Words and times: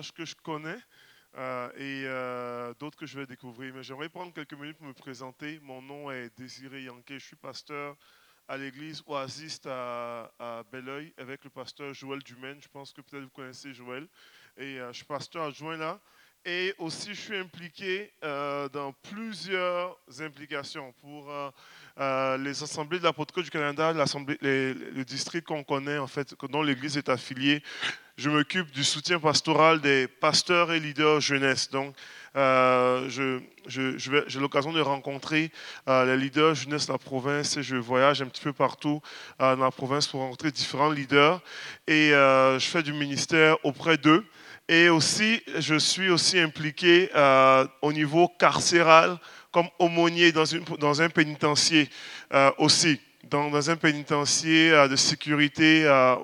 que 0.00 0.24
je 0.24 0.34
connais 0.34 0.78
euh, 1.36 1.70
et 1.76 2.04
euh, 2.06 2.72
d'autres 2.78 2.96
que 2.96 3.06
je 3.06 3.18
vais 3.18 3.26
découvrir. 3.26 3.74
Mais 3.74 3.82
j'aimerais 3.82 4.08
prendre 4.08 4.32
quelques 4.32 4.54
minutes 4.54 4.78
pour 4.78 4.86
me 4.86 4.94
présenter. 4.94 5.60
Mon 5.62 5.82
nom 5.82 6.10
est 6.10 6.34
Désiré 6.36 6.84
Yanké. 6.84 7.18
Je 7.18 7.26
suis 7.26 7.36
pasteur 7.36 7.96
à 8.48 8.56
l'église 8.56 9.02
oasiste 9.06 9.66
à, 9.66 10.32
à 10.38 10.62
Belleuil 10.70 11.12
avec 11.18 11.44
le 11.44 11.50
pasteur 11.50 11.92
Joël 11.92 12.22
Dumaine. 12.22 12.60
Je 12.60 12.68
pense 12.68 12.92
que 12.92 13.02
peut-être 13.02 13.24
vous 13.24 13.30
connaissez 13.30 13.72
Joël. 13.74 14.08
Et 14.56 14.80
euh, 14.80 14.92
je 14.92 14.98
suis 14.98 15.04
pasteur 15.04 15.44
adjoint 15.44 15.76
là. 15.76 16.00
Et 16.44 16.74
aussi, 16.78 17.14
je 17.14 17.20
suis 17.20 17.36
impliqué 17.36 18.10
dans 18.20 18.92
plusieurs 19.02 19.96
implications 20.20 20.92
pour 21.00 21.32
les 21.98 22.62
assemblées 22.62 22.98
de 22.98 23.04
l'apôtre 23.04 23.42
du 23.42 23.50
Canada, 23.50 23.92
le 23.92 25.02
district 25.04 25.46
qu'on 25.46 25.62
connaît, 25.62 25.98
en 25.98 26.08
fait, 26.08 26.34
dont 26.50 26.62
l'Église 26.62 26.96
est 26.96 27.08
affiliée. 27.08 27.62
Je 28.16 28.28
m'occupe 28.28 28.70
du 28.72 28.84
soutien 28.84 29.18
pastoral 29.18 29.80
des 29.80 30.06
pasteurs 30.06 30.70
et 30.72 30.80
leaders 30.80 31.20
jeunesse. 31.20 31.70
Donc, 31.70 31.94
euh, 32.36 33.08
j'ai 33.08 34.38
l'occasion 34.38 34.72
de 34.72 34.80
rencontrer 34.80 35.50
euh, 35.88 36.04
les 36.04 36.22
leaders 36.22 36.54
jeunesse 36.54 36.86
de 36.86 36.92
la 36.92 36.98
province 36.98 37.56
et 37.56 37.62
je 37.62 37.76
voyage 37.76 38.20
un 38.20 38.26
petit 38.26 38.42
peu 38.42 38.52
partout 38.52 39.00
euh, 39.40 39.56
dans 39.56 39.64
la 39.64 39.70
province 39.70 40.06
pour 40.06 40.20
rencontrer 40.20 40.50
différents 40.50 40.90
leaders. 40.90 41.40
Et 41.86 42.10
je 42.10 42.66
fais 42.70 42.82
du 42.82 42.92
ministère 42.92 43.56
auprès 43.64 43.96
d'eux. 43.96 44.24
Et 44.68 44.88
aussi, 44.88 45.42
je 45.58 45.74
suis 45.78 46.10
aussi 46.10 46.38
impliqué 46.38 47.10
au 47.82 47.92
niveau 47.92 48.28
carcéral 48.28 49.18
comme 49.52 49.68
aumônier 49.78 50.32
dans, 50.32 51.02
un 51.02 51.10
pénitencier 51.10 51.88
euh, 52.32 52.50
aussi, 52.58 52.98
dans, 53.24 53.70
un 53.70 53.76
pénitencier 53.76 54.72
euh, 54.72 54.88
de 54.88 54.96
sécurité 54.96 55.84
euh, 55.84 56.16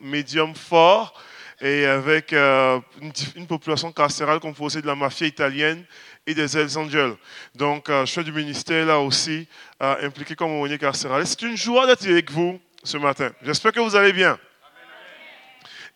médium 0.00 0.54
fort 0.54 1.14
et 1.60 1.86
avec 1.86 2.32
une, 2.32 3.46
population 3.46 3.92
carcérale 3.92 4.40
composée 4.40 4.82
de 4.82 4.86
la 4.88 4.96
mafia 4.96 5.28
italienne 5.28 5.84
et 6.26 6.34
des 6.34 6.58
Hells 6.58 6.76
Angels. 6.76 7.14
Donc, 7.54 7.88
je 7.88 8.10
fais 8.10 8.24
du 8.24 8.32
ministère 8.32 8.84
là 8.84 8.98
aussi, 8.98 9.46
impliqué 9.78 10.34
comme 10.34 10.50
aumônier 10.50 10.76
carcéral. 10.76 11.24
C'est 11.24 11.42
une 11.42 11.56
joie 11.56 11.86
d'être 11.86 12.04
avec 12.04 12.32
vous 12.32 12.58
ce 12.82 12.96
matin. 12.96 13.30
J'espère 13.42 13.70
que 13.70 13.78
vous 13.78 13.94
allez 13.94 14.12
bien. 14.12 14.36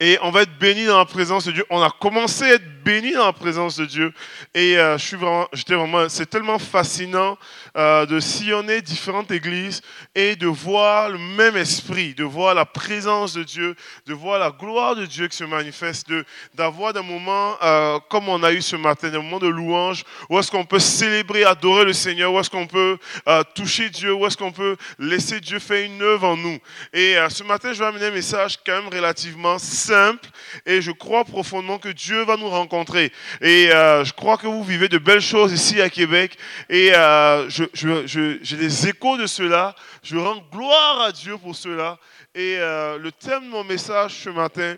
Et 0.01 0.19
on 0.23 0.31
va 0.31 0.43
être 0.43 0.59
béni 0.59 0.85
dans 0.85 0.99
la 0.99 1.07
présence 1.07 1.47
de 1.47 1.53
Dieu. 1.53 1.65
On 1.71 1.81
a 1.81 1.91
commencé 1.91 2.45
à 2.45 2.55
être 2.55 2.76
béni 2.87 3.15
dans 3.15 3.27
la 3.27 3.33
présence 3.33 3.77
de 3.77 3.85
Dieu. 3.85 4.13
Et 4.55 4.79
euh, 4.79 4.97
je 4.97 5.05
suis 5.05 5.17
vraiment, 5.17 5.49
j'étais 5.53 5.75
vraiment, 5.75 6.09
c'est 6.09 6.31
tellement 6.31 6.61
fascinant 6.61 7.37
euh, 7.77 8.07
de 8.07 8.21
sillonner 8.21 8.81
différentes 8.81 9.33
églises 9.33 9.83
et 10.15 10.37
de 10.37 10.47
voir 10.47 11.09
le 11.09 11.19
même 11.19 11.57
esprit, 11.57 12.15
de 12.15 12.23
voir 12.23 12.55
la 12.55 12.65
présence 12.65 13.35
de 13.35 13.43
Dieu, 13.43 13.75
de 14.07 14.15
voir 14.15 14.39
la 14.39 14.51
gloire 14.51 14.95
de 14.95 15.05
Dieu 15.05 15.27
qui 15.27 15.37
se 15.37 15.43
manifeste, 15.43 16.09
de, 16.09 16.25
d'avoir 16.55 16.93
des 16.93 17.03
moments 17.03 17.57
euh, 17.61 17.99
comme 18.09 18.29
on 18.29 18.41
a 18.45 18.53
eu 18.53 18.63
ce 18.63 18.77
matin, 18.77 19.09
des 19.09 19.19
moments 19.19 19.41
de 19.41 19.49
louange, 19.49 20.05
où 20.31 20.39
est-ce 20.39 20.53
qu'on 20.53 20.65
peut 20.65 20.79
célébrer, 20.79 21.45
adorer 21.45 21.85
le 21.85 21.93
Seigneur, 21.93 22.33
où 22.33 22.39
est-ce 22.39 22.51
qu'on 22.51 22.69
peut 22.69 22.99
toucher 23.57 23.91
Dieu, 23.91 24.15
où 24.15 24.27
est-ce 24.27 24.37
qu'on 24.37 24.53
peut 24.53 24.77
laisser 25.01 25.41
Dieu 25.41 25.59
faire 25.59 25.85
une 25.85 26.01
œuvre 26.03 26.29
en 26.29 26.37
nous. 26.37 26.59
Et 26.93 27.17
ce 27.31 27.43
matin, 27.43 27.73
je 27.73 27.81
vais 27.81 27.87
amener 27.87 28.07
un 28.07 28.11
message 28.13 28.59
quand 28.65 28.81
même 28.81 28.93
relativement 28.93 29.59
simple 29.59 30.29
et 30.65 30.81
je 30.81 30.93
crois 30.93 31.25
profondément 31.25 31.79
que 31.79 31.89
Dieu 31.89 32.23
va 32.25 32.37
nous 32.37 32.49
rencontrer. 32.49 32.76
Et 33.41 33.71
euh, 33.73 34.05
je 34.05 34.13
crois 34.13 34.37
que 34.37 34.47
vous 34.47 34.65
vivez 34.65 34.89
de 34.89 34.99
belles 34.99 35.21
choses 35.21 35.53
ici 35.53 35.81
à 35.81 35.89
Québec 35.89 36.37
et 36.69 36.93
euh, 36.95 37.49
j'ai 37.49 38.57
des 38.57 38.89
échos 38.89 39.17
de 39.17 39.27
cela. 39.27 39.75
Je 40.03 40.17
rends 40.17 40.43
gloire 40.53 41.03
à 41.03 41.13
Dieu 41.13 41.39
pour 41.39 41.57
cela. 41.57 41.99
Et 42.35 42.57
euh, 42.59 42.99
le 42.99 43.13
thème 43.13 43.45
de 43.45 43.49
mon 43.49 43.65
message 43.65 44.15
ce 44.15 44.31
matin 44.31 44.77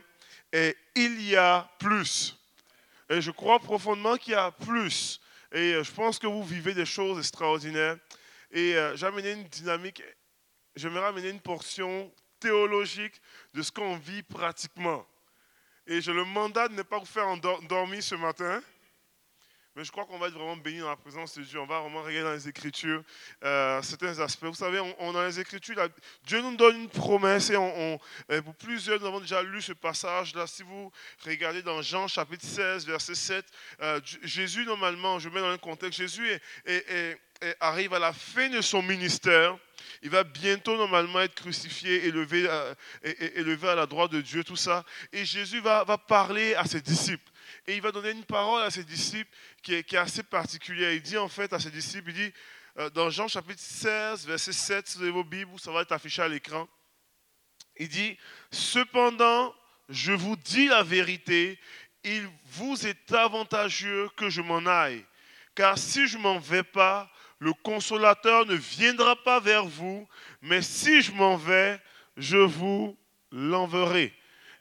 est 0.53 0.77
Il 0.95 1.23
y 1.23 1.37
a 1.37 1.69
plus. 1.79 2.37
Et 3.11 3.21
je 3.21 3.31
crois 3.31 3.59
profondément 3.59 4.17
qu'il 4.17 4.35
y 4.35 4.37
a 4.37 4.51
plus. 4.51 5.21
Et 5.53 5.83
je 5.83 5.91
pense 5.91 6.19
que 6.19 6.27
vous 6.27 6.45
vivez 6.45 6.75
des 6.75 6.87
choses 6.87 7.19
extraordinaires. 7.19 7.97
Et 8.53 8.77
j'ai 8.95 9.07
amené 9.07 9.33
une 9.33 9.45
dynamique, 9.45 10.03
j'aimerais 10.77 11.07
amener 11.07 11.31
une 11.31 11.41
portion 11.41 12.11
théologique 12.41 13.21
de 13.55 13.63
ce 13.63 13.73
qu'on 13.73 13.97
vit 13.97 14.23
pratiquement. 14.23 15.07
Et 15.91 16.03
j'ai 16.03 16.13
le 16.13 16.25
mandat 16.25 16.69
de 16.69 16.75
ne 16.75 16.83
pas 16.83 16.99
vous 16.99 17.07
faire 17.07 17.27
endormir 17.27 18.03
ce 18.03 18.15
matin. 18.15 18.63
Mais 19.75 19.85
je 19.85 19.91
crois 19.91 20.05
qu'on 20.05 20.19
va 20.19 20.27
être 20.27 20.35
vraiment 20.35 20.57
béni 20.57 20.81
dans 20.81 20.91
la 20.91 20.97
présence 20.97 21.39
de 21.39 21.43
Dieu. 21.43 21.59
On 21.61 21.65
va 21.65 21.81
vraiment 21.81 22.03
regarder 22.03 22.29
dans 22.29 22.35
les 22.35 22.47
Écritures 22.47 23.03
euh, 23.43 23.81
certains 23.81 24.19
aspects. 24.19 24.45
Vous 24.45 24.55
savez, 24.55 24.81
on, 24.99 25.13
dans 25.13 25.25
les 25.25 25.41
Écritures, 25.41 25.77
Dieu 26.25 26.43
nous 26.43 26.57
donne 26.57 26.83
une 26.83 26.89
promesse 26.91 27.49
et 27.49 27.57
on, 27.57 27.99
pour 28.45 28.55
plusieurs, 28.57 29.01
nous 29.01 29.07
avons 29.07 29.21
déjà 29.21 29.43
lu 29.43 29.63
ce 29.63 29.73
passage-là. 29.73 30.47
Si 30.47 30.63
vous 30.63 30.93
regardez 31.25 31.63
dans 31.63 31.81
Jean 31.81 32.07
chapitre 32.07 32.45
16, 32.45 32.87
verset 32.87 33.15
7, 33.15 33.47
euh, 33.81 34.01
Jésus, 34.25 34.67
normalement, 34.67 35.19
je 35.19 35.31
mets 35.31 35.41
dans 35.41 35.53
un 35.53 35.59
contexte, 35.59 36.01
Jésus 36.01 36.29
arrive 37.61 37.95
à 37.95 37.99
la 37.99 38.13
fin 38.13 38.49
de 38.49 38.61
son 38.61 38.83
ministère. 38.83 39.57
Il 40.03 40.11
va 40.11 40.25
bientôt 40.25 40.77
normalement 40.77 41.21
être 41.21 41.35
crucifié, 41.35 42.07
élevé, 42.07 42.47
euh, 42.49 42.75
élevé 43.03 43.69
à 43.69 43.75
la 43.75 43.87
droite 43.87 44.13
de 44.13 44.21
Dieu, 44.21 44.45
tout 44.45 44.57
ça. 44.57 44.85
Et 45.13 45.25
Jésus 45.25 45.61
va, 45.61 45.85
parler 45.99 46.55
à 46.55 46.65
ses 46.65 46.81
disciples. 46.81 47.31
Et 47.67 47.75
il 47.75 47.83
va 47.83 47.91
donner 47.91 48.11
une 48.11 48.25
parole 48.25 48.63
à 48.63 48.71
ses 48.71 48.85
disciples 48.85 49.31
qui 49.63 49.75
est, 49.75 49.95
assez 49.95 50.23
particulière. 50.23 50.93
Il 50.93 51.03
dit 51.03 51.17
en 51.17 51.29
fait 51.29 51.53
à 51.53 51.59
ses 51.59 51.71
disciples, 51.71 52.11
il 52.11 52.15
dit 52.15 52.33
euh, 52.79 52.91
dans 52.91 53.11
Jean 53.11 53.29
chapitre 53.29 53.61
16, 53.63 54.27
verset 54.27 54.53
7, 54.53 54.87
si 54.87 54.99
vous 54.99 55.03
avez 55.03 55.13
vos 55.13 55.25
Bibles, 55.25 55.59
ça 55.59 55.73
va 55.73 55.83
être 55.83 55.93
affiché 55.93 56.23
à 56.23 56.29
l'écran. 56.29 56.69
Il 57.77 57.89
dit, 57.89 58.17
cependant, 58.51 59.55
je 59.89 60.13
vous 60.13 60.37
dis 60.37 60.69
la 60.69 60.83
vérité, 60.83 61.59
il 62.05 62.29
vous 62.47 62.87
est 62.87 63.13
avantageux 63.13 64.09
que 64.17 64.29
je 64.31 64.41
m'en 64.41 64.67
aille. 64.67 65.05
Car 65.55 65.77
si 65.79 66.07
je 66.07 66.19
m'en 66.19 66.39
vais 66.39 66.63
pas, 66.63 67.11
le 67.39 67.53
consolateur 67.53 68.47
ne 68.47 68.55
viendra 68.55 69.17
pas 69.17 69.41
vers 69.41 69.65
vous, 69.65 70.07
mais 70.43 70.63
si 70.63 71.03
je 71.03 71.13
m'en 71.13 71.37
vais, 71.37 71.81
je 72.17 72.39
vous 72.39 72.97
l'enverrai. 73.31 74.13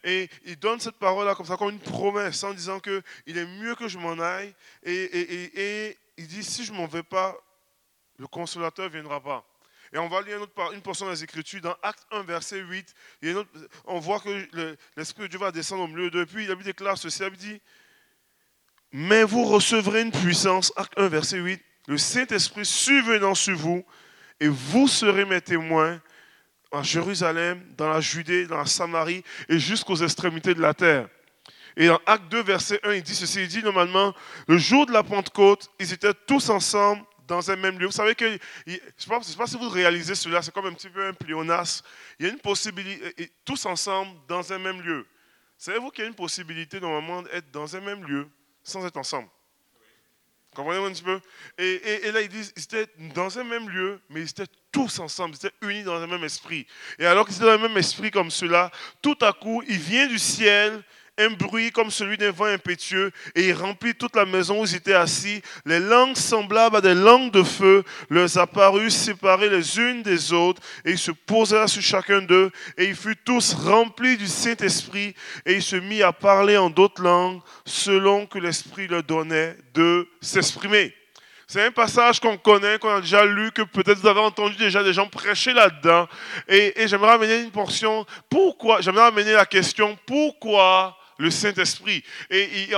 Et 0.04 0.30
il 0.46 0.58
donne 0.58 0.80
cette 0.80 0.98
parole-là 0.98 1.36
comme 1.36 1.46
ça, 1.46 1.58
comme 1.58 1.72
une 1.72 1.80
promesse, 1.80 2.44
en 2.44 2.54
disant 2.54 2.80
qu'il 2.80 3.38
est 3.38 3.46
mieux 3.46 3.76
que 3.76 3.88
je 3.88 3.98
m'en 3.98 4.20
aille. 4.20 4.54
Et, 4.84 5.98
il 6.18 6.28
dit, 6.28 6.44
si 6.44 6.64
je 6.64 6.72
ne 6.72 6.78
m'en 6.78 6.88
vais 6.88 7.04
pas, 7.04 7.36
le 8.18 8.28
consolateur 8.28 8.86
ne 8.86 8.92
viendra 8.92 9.22
pas. 9.22 9.46
Et 9.94 9.98
on 9.98 10.08
va 10.08 10.22
lire 10.22 10.38
une, 10.38 10.44
autre, 10.44 10.74
une 10.74 10.82
portion 10.82 11.10
des 11.10 11.24
Écritures 11.24 11.62
dans 11.62 11.76
Acte 11.82 12.06
1, 12.12 12.24
verset 12.24 12.60
8. 12.60 12.94
on 13.86 14.00
voit 14.00 14.20
que 14.20 14.48
l'Esprit 14.96 15.24
de 15.24 15.28
Dieu 15.28 15.40
va 15.40 15.52
descendre 15.52 15.84
au 15.84 15.88
milieu 15.88 16.10
d'eux. 16.10 16.26
Puis 16.26 16.46
il 16.46 16.56
déclare 16.64 16.98
ceci, 16.98 17.24
il 17.24 17.38
dit, 17.38 17.62
mais 18.92 19.24
vous 19.24 19.46
recevrez 19.46 20.02
une 20.02 20.12
puissance, 20.12 20.74
Acte 20.76 20.98
1, 20.98 21.08
verset 21.10 21.40
8, 21.40 21.62
le 21.88 21.98
Saint-Esprit 21.98 22.66
survenant 22.66 23.34
sur 23.34 23.58
vous, 23.58 23.84
et 24.40 24.48
vous 24.48 24.88
serez 24.88 25.26
mes 25.26 25.42
témoins 25.42 26.00
en 26.72 26.84
Jérusalem, 26.84 27.64
dans 27.78 27.90
la 27.90 28.02
Judée, 28.02 28.46
dans 28.46 28.58
la 28.58 28.66
Samarie 28.66 29.24
et 29.50 29.58
jusqu'aux 29.58 29.96
extrémités 29.96 30.54
de 30.54 30.62
la 30.62 30.74
terre. 30.74 31.08
Et 31.76 31.88
dans 31.88 32.00
Acte 32.06 32.30
2, 32.30 32.44
verset 32.44 32.80
1, 32.84 32.94
il 32.94 33.04
dit 33.04 33.16
ceci, 33.16 33.42
il 33.42 33.48
dit 33.48 33.64
normalement, 33.64 34.14
le 34.48 34.58
jour 34.58 34.86
de 34.86 34.92
la 34.92 35.04
Pentecôte, 35.04 35.70
ils 35.80 35.94
étaient 35.94 36.14
tous 36.14 36.50
ensemble 36.50 37.04
dans 37.28 37.52
un 37.52 37.56
même 37.56 37.78
lieu. 37.78 37.86
Vous 37.86 37.92
savez 37.92 38.16
que, 38.16 38.38
je 38.66 38.74
ne 38.74 39.24
sais, 39.24 39.38
pas 39.38 39.48
si 39.48 39.58
vous 39.58 39.70
réalisez 39.70 40.16
cela, 40.16 40.42
c'est 40.42 40.54
comme 40.54 40.66
un 40.66 40.74
petit 40.74 40.90
peu 40.90 41.06
un 41.06 41.14
pléonasme. 41.14 41.86
Il 42.20 42.26
y 42.26 42.30
a 42.30 42.32
une 42.32 42.40
possibilité, 42.40 43.32
tous 43.46 43.66
ensemble 43.66 44.12
dans 44.28 44.52
un 44.52 44.58
même 44.58 44.82
lieu. 44.82 45.06
Savez-vous 45.58 45.90
qu'il 45.92 46.04
y 46.04 46.06
a 46.06 46.10
une 46.10 46.16
possibilité 46.16 46.80
normalement 46.80 47.22
d'être 47.22 47.52
dans 47.52 47.76
un 47.76 47.82
même 47.82 48.04
lieu 48.06 48.28
sans 48.64 48.86
être 48.86 48.98
ensemble? 48.98 49.30
Comprenez 50.58 50.84
un 50.84 50.92
petit 50.92 51.04
peu? 51.04 51.20
Et, 51.60 52.12
là, 52.12 52.20
ils 52.20 52.30
disent, 52.30 52.52
ils 52.58 52.64
étaient 52.64 52.88
dans 53.14 53.38
un 53.38 53.44
même 53.44 53.70
lieu, 53.70 54.02
mais 54.10 54.22
ils 54.22 54.30
étaient 54.30 54.48
tous 54.72 54.98
ensemble, 54.98 55.36
ils 55.36 55.46
étaient 55.46 55.56
unis 55.62 55.84
dans 55.84 56.02
un 56.02 56.08
même 56.08 56.24
esprit. 56.24 56.66
Et 56.98 57.06
alors 57.06 57.28
qu'ils 57.28 57.36
étaient 57.36 57.46
dans 57.46 57.62
le 57.62 57.68
même 57.68 57.78
esprit 57.78 58.10
comme 58.10 58.32
cela, 58.32 58.72
tout 59.04 59.18
à 59.22 59.34
coup, 59.34 59.62
il 59.68 59.78
vient 59.78 60.08
du 60.08 60.18
ciel 60.18 60.84
un 61.18 61.32
bruit 61.32 61.72
comme 61.72 61.92
celui 61.92 62.18
d'un 62.18 62.32
vent 62.32 62.46
impétueux, 62.46 63.12
et 63.36 63.48
il 63.48 63.54
remplit 63.54 63.96
toute 63.96 64.16
la 64.16 64.26
maison 64.26 64.62
où 64.62 64.66
ils 64.66 64.76
étaient 64.76 64.94
assis. 64.94 65.42
Les 65.66 65.80
langues 65.80 66.16
semblables 66.16 66.78
à 66.78 66.82
des 66.82 66.94
langues 66.94 67.32
de 67.32 67.44
feu 67.44 67.84
leur 68.10 68.38
apparurent 68.38 68.92
séparées 68.92 69.50
les 69.50 69.80
unes 69.80 70.04
des 70.04 70.34
autres, 70.34 70.62
et 70.86 70.92
ils 70.92 70.98
se 70.98 71.12
posèrent 71.12 71.70
sur 71.70 71.82
chacun 71.82 72.22
d'eux, 72.22 72.52
et 72.78 72.86
ils 72.86 72.96
furent 72.96 73.16
tous 73.26 73.54
remplis 73.54 74.18
du 74.18 74.28
Saint-Esprit, 74.28 75.16
et 75.46 75.56
ils 75.56 75.64
se 75.64 75.76
mit 75.76 76.04
à 76.04 76.14
parler 76.14 76.58
en 76.58 76.70
d'autres 76.70 77.02
langues, 77.02 77.42
selon 77.66 78.26
que 78.26 78.40
l'Esprit 78.40 78.88
leur 78.88 79.04
donnait 79.04 79.58
de 79.74 80.08
s'exprimer. 80.22 80.94
C'est 81.50 81.66
un 81.66 81.72
passage 81.72 82.20
qu'on 82.20 82.38
connaît, 82.38 82.78
qu'on 82.78 82.96
a 82.96 83.00
déjà 83.00 83.24
lu, 83.24 83.52
que 83.54 83.62
peut-être 83.62 84.00
vous 84.00 84.08
avez 84.08 84.20
entendu 84.20 84.58
déjà 84.58 84.84
des 84.84 84.92
gens 84.92 85.08
prêcher 85.08 85.54
là-dedans. 85.54 86.06
Et, 86.50 86.82
et 86.82 86.90
j'aimerais 86.90 87.14
amener 87.14 87.40
une 87.40 87.52
portion. 87.52 88.06
Pourquoi? 88.30 88.82
J'aimerais 88.82 89.06
amener 89.06 89.32
la 89.32 89.46
question 89.46 89.98
pourquoi 90.06 90.98
le 91.18 91.32
Saint-Esprit. 91.32 92.04
Et 92.30 92.70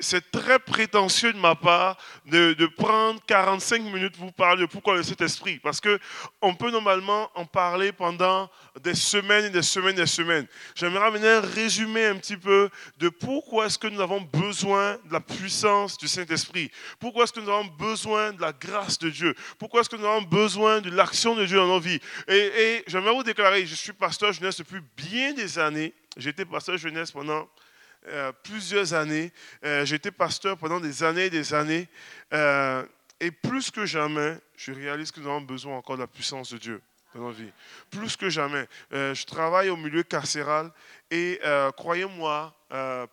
c'est 0.00 0.30
très 0.30 0.58
prétentieux 0.58 1.32
de 1.32 1.38
ma 1.38 1.54
part 1.54 1.96
de, 2.26 2.66
prendre 2.76 3.20
45 3.26 3.82
minutes 3.82 4.16
pour 4.16 4.26
vous 4.26 4.32
parler 4.32 4.62
de 4.62 4.66
pourquoi 4.66 4.96
le 4.96 5.02
Saint-Esprit. 5.02 5.58
Parce 5.58 5.80
qu'on 5.80 6.54
peut 6.54 6.70
normalement 6.70 7.30
en 7.34 7.44
parler 7.44 7.92
pendant 7.92 8.50
des 8.82 8.94
semaines 8.94 9.46
et 9.46 9.50
des 9.50 9.62
semaines 9.62 9.94
et 9.94 10.02
des 10.02 10.06
semaines. 10.06 10.46
J'aimerais 10.74 11.10
mener 11.10 11.28
un 11.28 11.40
résumé 11.40 12.06
un 12.06 12.16
petit 12.16 12.36
peu 12.36 12.68
de 12.98 13.08
pourquoi 13.08 13.66
est-ce 13.66 13.78
que 13.78 13.86
nous 13.86 14.00
avons 14.00 14.20
besoin 14.20 14.98
de 15.06 15.12
la 15.12 15.20
puissance 15.20 15.96
du 15.96 16.08
Saint-Esprit. 16.08 16.70
Pourquoi 16.98 17.24
est-ce 17.24 17.32
que 17.32 17.40
nous 17.40 17.50
avons 17.50 17.70
besoin 17.78 18.32
de 18.32 18.40
la 18.40 18.52
grâce 18.52 18.98
de 18.98 19.10
Dieu? 19.10 19.34
Pourquoi 19.58 19.80
est-ce 19.80 19.90
que 19.90 19.96
nous 19.96 20.06
avons 20.06 20.22
besoin 20.22 20.80
de 20.80 20.90
l'action 20.90 21.34
de 21.34 21.44
Dieu 21.46 21.56
dans 21.56 21.66
nos 21.66 21.80
vies? 21.80 22.00
Et, 22.28 22.36
et 22.36 22.84
j'aimerais 22.86 23.14
vous 23.14 23.22
déclarer, 23.22 23.66
je 23.66 23.74
suis 23.74 23.92
pasteur 23.92 24.32
jeunesse 24.32 24.58
depuis 24.58 24.80
bien 24.96 25.32
des 25.32 25.58
années. 25.58 25.94
Été 26.16 26.44
pasteur 26.44 26.76
jeunesse 26.76 27.12
pendant 27.12 27.48
euh, 28.06 28.32
plusieurs 28.42 28.94
années. 28.94 29.30
Euh, 29.62 29.84
été 29.84 30.10
pasteur 30.10 30.56
pendant 30.56 30.80
des 30.80 31.02
années 31.02 31.26
et 31.26 31.30
des 31.30 31.52
années. 31.52 31.86
Euh, 32.32 32.82
et 33.20 33.30
plus 33.30 33.70
que 33.70 33.84
jamais, 33.84 34.38
je 34.56 34.72
réalise 34.72 35.10
que 35.10 35.20
nous 35.20 35.28
avons 35.28 35.42
besoin 35.42 35.76
encore 35.76 35.96
de 35.96 36.02
la 36.02 36.06
puissance 36.06 36.50
de 36.52 36.58
Dieu 36.58 36.80
dans 37.14 37.20
nos 37.20 37.30
vies. 37.30 37.52
Plus 37.90 38.16
que 38.16 38.30
jamais. 38.30 38.66
je 38.92 39.24
travaille 39.26 39.68
au 39.68 39.76
milieu 39.76 40.02
carcéral 40.02 40.72
et 41.10 41.38
croyez-moi, 41.76 42.54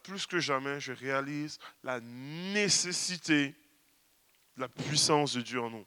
plus 0.03 0.25
que 0.25 0.39
jamais, 0.39 0.79
je 0.79 0.93
réalise 0.93 1.59
la 1.83 1.99
nécessité 1.99 3.55
de 4.55 4.61
la 4.61 4.69
puissance 4.69 5.33
de 5.33 5.41
Dieu 5.41 5.59
en 5.61 5.69
nous 5.69 5.85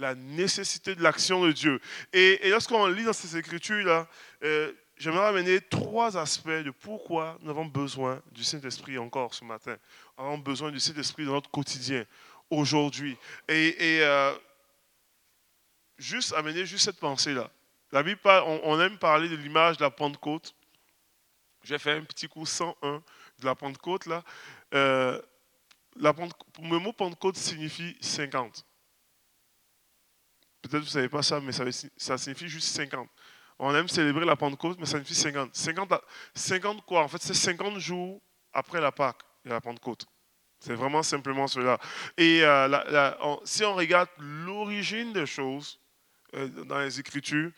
la 0.00 0.16
nécessité 0.16 0.96
de 0.96 1.02
l'action 1.04 1.44
de 1.44 1.52
Dieu. 1.52 1.80
Et, 2.12 2.44
et 2.44 2.50
lorsqu'on 2.50 2.88
lit 2.88 3.04
dans 3.04 3.12
ces 3.12 3.36
écritures-là, 3.36 4.08
j'aimerais 4.96 5.26
amener 5.26 5.60
trois 5.60 6.16
aspects 6.16 6.48
de 6.48 6.70
pourquoi 6.70 7.38
nous 7.42 7.50
avons 7.50 7.66
besoin 7.66 8.22
du 8.32 8.44
Saint-Esprit 8.44 8.98
encore 8.98 9.34
ce 9.34 9.44
matin. 9.44 9.76
Nous 10.18 10.24
avons 10.24 10.38
besoin 10.38 10.70
du 10.70 10.80
Saint-Esprit 10.80 11.24
dans 11.24 11.32
notre 11.32 11.50
quotidien, 11.50 12.04
aujourd'hui. 12.50 13.16
Et, 13.48 14.00
euh, 14.02 14.34
juste 15.98 16.32
amener 16.34 16.66
juste 16.66 16.84
cette 16.84 17.00
pensée-là. 17.00 17.50
On, 17.92 18.80
aime 18.80 18.98
parler 18.98 19.28
de 19.28 19.36
l'image 19.36 19.76
de 19.76 19.82
la 19.82 19.90
Pentecôte. 19.90 20.54
J'ai 21.62 21.78
fait 21.78 21.92
un 21.92 22.04
petit 22.04 22.28
coup 22.28 22.44
101 22.44 23.02
de 23.38 23.44
la 23.44 23.54
Pentecôte. 23.54 24.06
Là. 24.06 24.22
Euh, 24.74 25.20
la 25.96 26.12
le 26.60 26.78
mot 26.78 26.92
Pentecôte 26.92 27.36
signifie 27.36 27.96
50. 28.00 28.64
Peut-être 30.62 30.72
que 30.72 30.78
vous 30.78 30.84
ne 30.84 30.90
savez 30.90 31.08
pas 31.08 31.22
ça, 31.22 31.40
mais 31.40 31.52
ça 31.52 32.18
signifie 32.18 32.48
juste 32.48 32.68
50. 32.68 33.08
On 33.58 33.74
aime 33.74 33.88
célébrer 33.88 34.24
la 34.24 34.36
Pentecôte, 34.36 34.78
mais 34.78 34.86
ça 34.86 34.98
signifie 34.98 35.14
50. 35.14 35.54
50, 35.54 35.92
50 36.34 36.84
quoi? 36.84 37.02
En 37.02 37.08
fait, 37.08 37.22
c'est 37.22 37.34
50 37.34 37.78
jours 37.78 38.20
après 38.52 38.80
la 38.80 38.92
Pâque 38.92 39.22
et 39.44 39.48
la 39.48 39.60
Pentecôte. 39.60 40.06
C'est 40.60 40.74
vraiment 40.74 41.02
simplement 41.02 41.46
cela. 41.46 41.78
Et 42.16 42.40
euh, 42.42 43.10
si 43.44 43.64
on 43.64 43.74
regarde 43.74 44.08
l'origine 44.18 45.12
des 45.12 45.26
choses 45.26 45.78
euh, 46.34 46.48
dans 46.64 46.78
les 46.78 46.98
Écritures, 46.98 47.50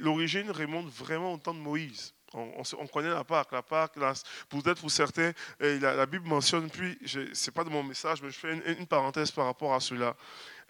l'origine 0.00 0.50
remonte 0.50 0.88
vraiment 0.88 1.34
au 1.34 1.38
temps 1.38 1.52
de 1.52 1.58
Moïse. 1.58 2.14
On, 2.34 2.86
connaît 2.88 3.10
la 3.10 3.22
Pâque. 3.22 3.52
La 3.52 3.62
Pâque, 3.62 3.92
peut-être 4.48 4.80
pour 4.80 4.90
certains, 4.90 5.32
la, 5.60 6.06
Bible 6.06 6.26
mentionne, 6.26 6.68
puis, 6.68 6.98
ce 7.06 7.18
n'est 7.20 7.52
pas 7.54 7.62
de 7.62 7.70
mon 7.70 7.84
message, 7.84 8.22
mais 8.22 8.30
je 8.30 8.38
fais 8.38 8.72
une, 8.72 8.86
parenthèse 8.86 9.30
par 9.30 9.46
rapport 9.46 9.72
à 9.72 9.78
cela. 9.78 10.16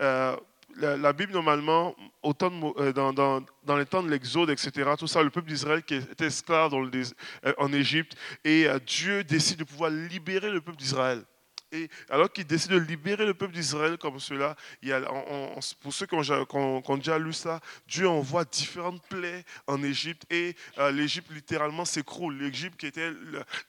Euh, 0.00 0.36
la, 0.76 1.12
Bible, 1.12 1.32
normalement, 1.32 1.94
euh, 2.24 2.92
dans, 2.92 3.76
les 3.76 3.86
temps 3.86 4.02
de 4.02 4.10
l'Exode, 4.10 4.50
etc., 4.50 4.90
tout 4.98 5.06
ça, 5.06 5.22
le 5.22 5.30
peuple 5.30 5.48
d'Israël 5.48 5.82
qui 5.82 5.94
était 5.94 6.26
esclave 6.26 6.74
euh, 6.74 7.52
en 7.58 7.72
Égypte, 7.72 8.16
et 8.44 8.66
euh, 8.66 8.78
Dieu 8.84 9.24
décide 9.24 9.58
de 9.58 9.64
pouvoir 9.64 9.90
libérer 9.90 10.50
le 10.50 10.60
peuple 10.60 10.78
d'Israël. 10.78 11.22
Et 11.74 11.90
alors 12.08 12.32
qu'il 12.32 12.46
décide 12.46 12.70
de 12.70 12.78
libérer 12.78 13.26
le 13.26 13.34
peuple 13.34 13.52
d'Israël 13.52 13.98
comme 13.98 14.20
cela, 14.20 14.54
pour 15.80 15.92
ceux 15.92 16.06
qui 16.06 16.14
ont, 16.14 16.96
déjà 16.96 17.18
lu 17.18 17.32
ça, 17.32 17.60
Dieu 17.88 18.08
envoie 18.08 18.44
différentes 18.44 19.02
plaies 19.08 19.44
en 19.66 19.82
Égypte 19.82 20.22
et 20.30 20.54
euh, 20.78 20.92
l'Égypte 20.92 21.32
littéralement 21.32 21.84
s'écroule. 21.84 22.38
L'Égypte 22.38 22.78
qui 22.78 22.86
était 22.86 23.10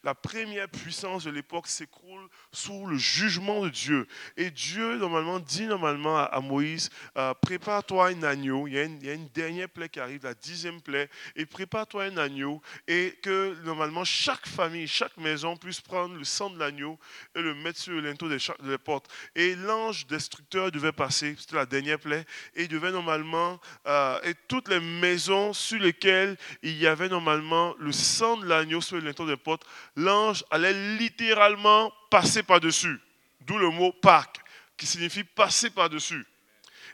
la, 0.04 0.14
première 0.14 0.70
puissance 0.70 1.24
de 1.24 1.32
l'époque 1.32 1.68
s'écroule 1.68 2.28
sous 2.52 2.86
le 2.86 2.98
jugement 2.98 3.64
de 3.64 3.70
Dieu. 3.70 4.08
Et 4.38 4.52
Dieu 4.52 4.98
normalement 4.98 5.40
dit 5.40 5.66
normalement 5.66 6.18
à, 6.18 6.40
Moïse, 6.42 6.92
euh, 7.18 7.34
prépare-toi 7.34 8.10
un 8.10 8.22
agneau, 8.22 8.68
il 8.68 8.74
y, 8.76 8.78
a 8.78 8.84
une, 8.84 9.00
il 9.02 9.08
y, 9.08 9.10
a 9.10 9.14
une, 9.14 9.30
dernière 9.30 9.70
plaie 9.70 9.90
qui 9.90 10.00
arrive, 10.00 10.24
la 10.24 10.36
dixième 10.36 10.80
plaie, 10.80 11.10
et 11.36 11.48
prépare-toi 11.48 12.04
un 12.04 12.18
agneau 12.18 12.62
et 12.88 13.18
que 13.24 13.56
normalement 13.64 14.04
chaque 14.04 14.48
famille, 14.48 14.88
chaque 14.88 15.18
maison 15.18 15.58
puisse 15.58 15.82
prendre 15.82 16.16
le 16.16 16.24
sang 16.24 16.52
de 16.52 16.60
l'agneau 16.60 17.00
et 17.34 17.42
le 17.42 17.56
mettre 17.56 17.80
sur 17.80 17.95
le 17.96 18.10
linteau 18.10 18.30
des, 18.30 18.78
portes. 18.78 19.10
Et 19.36 19.56
l'ange 19.56 20.08
destructeur 20.08 20.72
devait 20.72 20.92
passer, 20.92 21.36
c'était 21.40 21.56
la 21.56 21.66
dernière 21.66 22.00
plaie, 22.00 22.26
et 22.56 22.64
il 22.64 22.68
devait 22.68 22.92
normalement, 22.92 23.60
euh, 23.88 24.20
et 24.24 24.34
toutes 24.48 24.68
les 24.70 24.80
maisons 24.80 25.54
sur 25.54 25.80
lesquelles 25.80 26.38
il 26.62 26.78
y 26.78 26.88
avait 26.88 27.10
normalement 27.10 27.76
le 27.80 27.92
sang 27.92 28.38
de 28.38 28.46
l'agneau 28.46 28.82
sur 28.82 28.98
le 28.98 29.04
linteau 29.04 29.26
des 29.26 29.38
portes, 29.38 29.66
l'ange 29.96 30.44
allait 30.52 30.98
littéralement 30.98 31.92
passer 32.10 32.44
par-dessus. 32.44 33.00
D'où 33.42 33.58
le 33.58 33.70
mot 33.70 33.92
Pâques, 33.92 34.40
qui 34.78 34.86
signifie 34.86 35.24
passer 35.24 35.70
par-dessus. 35.70 36.26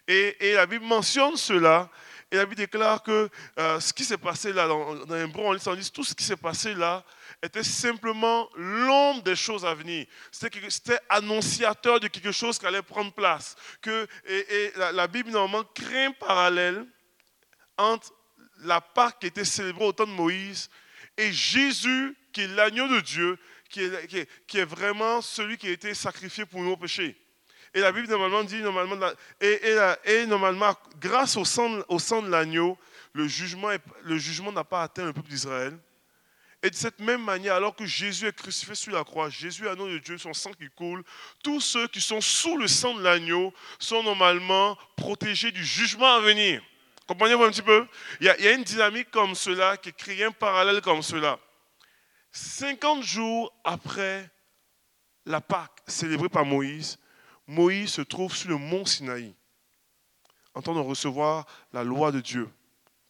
Et, 0.08 0.50
et, 0.50 0.54
la 0.54 0.66
Bible 0.66 0.86
mentionne 0.86 1.38
cela, 1.38 1.90
et 2.32 2.38
la 2.38 2.46
Bible 2.46 2.56
déclare 2.56 3.04
que 3.04 3.30
euh, 3.60 3.80
ce 3.80 3.94
qui 3.94 4.04
s'est 4.04 4.18
passé 4.18 4.54
là, 4.54 4.68
dans, 4.68 4.96
dans 5.06 5.16
un 5.16 5.30
on 5.36 5.76
dit 5.76 5.92
tout 5.92 6.04
ce 6.04 6.14
qui 6.14 6.24
s'est 6.24 6.38
passé 6.38 6.74
là, 6.74 7.04
était 7.44 7.64
simplement 7.64 8.50
l'ombre 8.56 9.24
des 9.24 9.36
choses 9.36 9.66
à 9.66 9.74
venir. 9.74 10.06
C'était 10.32 11.00
annonciateur 11.10 12.00
de 12.00 12.08
quelque 12.08 12.32
chose 12.32 12.60
qui 12.60 12.66
allait 12.66 12.82
prendre 12.82 13.12
place. 13.12 13.56
Que, 13.82 14.08
et, 14.28 14.72
la, 14.76 15.08
Bible, 15.08 15.32
normalement, 15.32 15.68
crée 15.74 16.06
un 16.06 16.12
parallèle 16.12 16.86
entre 17.78 18.14
la 18.60 18.80
Pâque 18.80 19.20
qui 19.20 19.28
était 19.28 19.46
célébrée 19.46 19.86
au 19.86 19.92
temps 19.92 20.06
de 20.06 20.12
Moïse 20.12 20.70
et 21.18 21.32
Jésus, 21.32 22.16
qui 22.32 22.42
est 22.42 22.48
l'agneau 22.48 22.88
de 22.88 23.00
Dieu, 23.00 23.38
qui 23.70 23.82
est, 23.82 24.66
vraiment 24.66 25.22
celui 25.22 25.58
qui 25.58 25.68
a 25.68 25.72
été 25.72 25.94
sacrifié 25.94 26.46
pour 26.46 26.62
nos 26.62 26.78
péchés. 26.78 27.18
Et 27.74 27.80
la 27.80 27.92
Bible 27.92 28.08
normalement 28.08 28.44
dit, 28.44 28.62
normalement, 28.62 29.08
et, 29.40 30.26
normalement, 30.28 30.76
grâce 31.00 31.38
au 31.38 31.46
sang, 31.46 31.80
au 31.88 31.98
sang 31.98 32.22
de 32.22 32.30
l'agneau, 32.30 32.78
le 33.14 33.28
jugement 33.28 33.70
n'a 33.70 33.78
le 34.04 34.18
jugement 34.18 34.52
pas 34.64 34.84
atteint 34.84 35.06
le 35.06 35.14
peuple 35.14 35.30
d'Israël. 35.30 35.78
Et 36.64 36.70
de 36.70 36.76
cette 36.76 37.00
même 37.00 37.24
manière, 37.24 37.56
alors 37.56 37.76
que 37.76 37.86
Jésus 37.86 38.28
est 38.28 38.36
crucifié 38.36 38.76
sur 38.76 38.94
la 38.94 39.04
croix, 39.04 39.30
Jésus, 39.30 39.64
nom 39.64 39.88
de 39.88 39.98
Dieu, 39.98 40.18
son 40.20 40.34
sang 40.34 40.52
qui 40.54 40.70
coule, 40.70 41.04
tous 41.44 41.60
ceux 41.60 41.88
qui 41.88 42.00
sont 42.00 42.22
sous 42.22 42.56
le 42.56 42.68
sang 42.68 42.94
de 42.94 43.02
l'agneau 43.02 43.52
sont 43.80 44.04
normalement 44.04 44.78
protégés 44.96 45.52
du 45.52 45.66
jugement 45.66 46.14
à 46.14 46.20
venir. 46.20 46.62
Comprenez-vous 47.08 47.44
un 47.44 47.50
petit 47.50 47.64
peu? 47.64 47.88
Il 48.20 48.28
y, 48.28 48.30
a, 48.30 48.38
il 48.38 48.46
y, 48.46 48.48
a, 48.48 48.54
une 48.54 48.64
dynamique 48.64 49.10
comme 49.10 49.34
cela 49.34 49.76
qui 49.76 49.92
crée 49.92 50.24
un 50.24 50.32
parallèle 50.32 50.82
comme 50.82 51.02
cela. 51.02 51.40
50 52.32 53.04
jours 53.04 53.52
après 53.64 54.30
la 55.26 55.42
Pâque 55.42 55.82
célébrée 55.88 56.30
par 56.30 56.46
Moïse, 56.46 57.00
Moïse 57.48 57.94
se 57.94 58.02
trouve 58.02 58.36
sur 58.36 58.50
le 58.50 58.58
mont 58.58 58.86
Sinaï, 58.86 59.34
en 60.54 60.62
train 60.62 60.76
de 60.76 60.80
recevoir 60.80 61.46
la 61.74 61.84
loi 61.84 62.12
de 62.12 62.22
Dieu. 62.22 62.48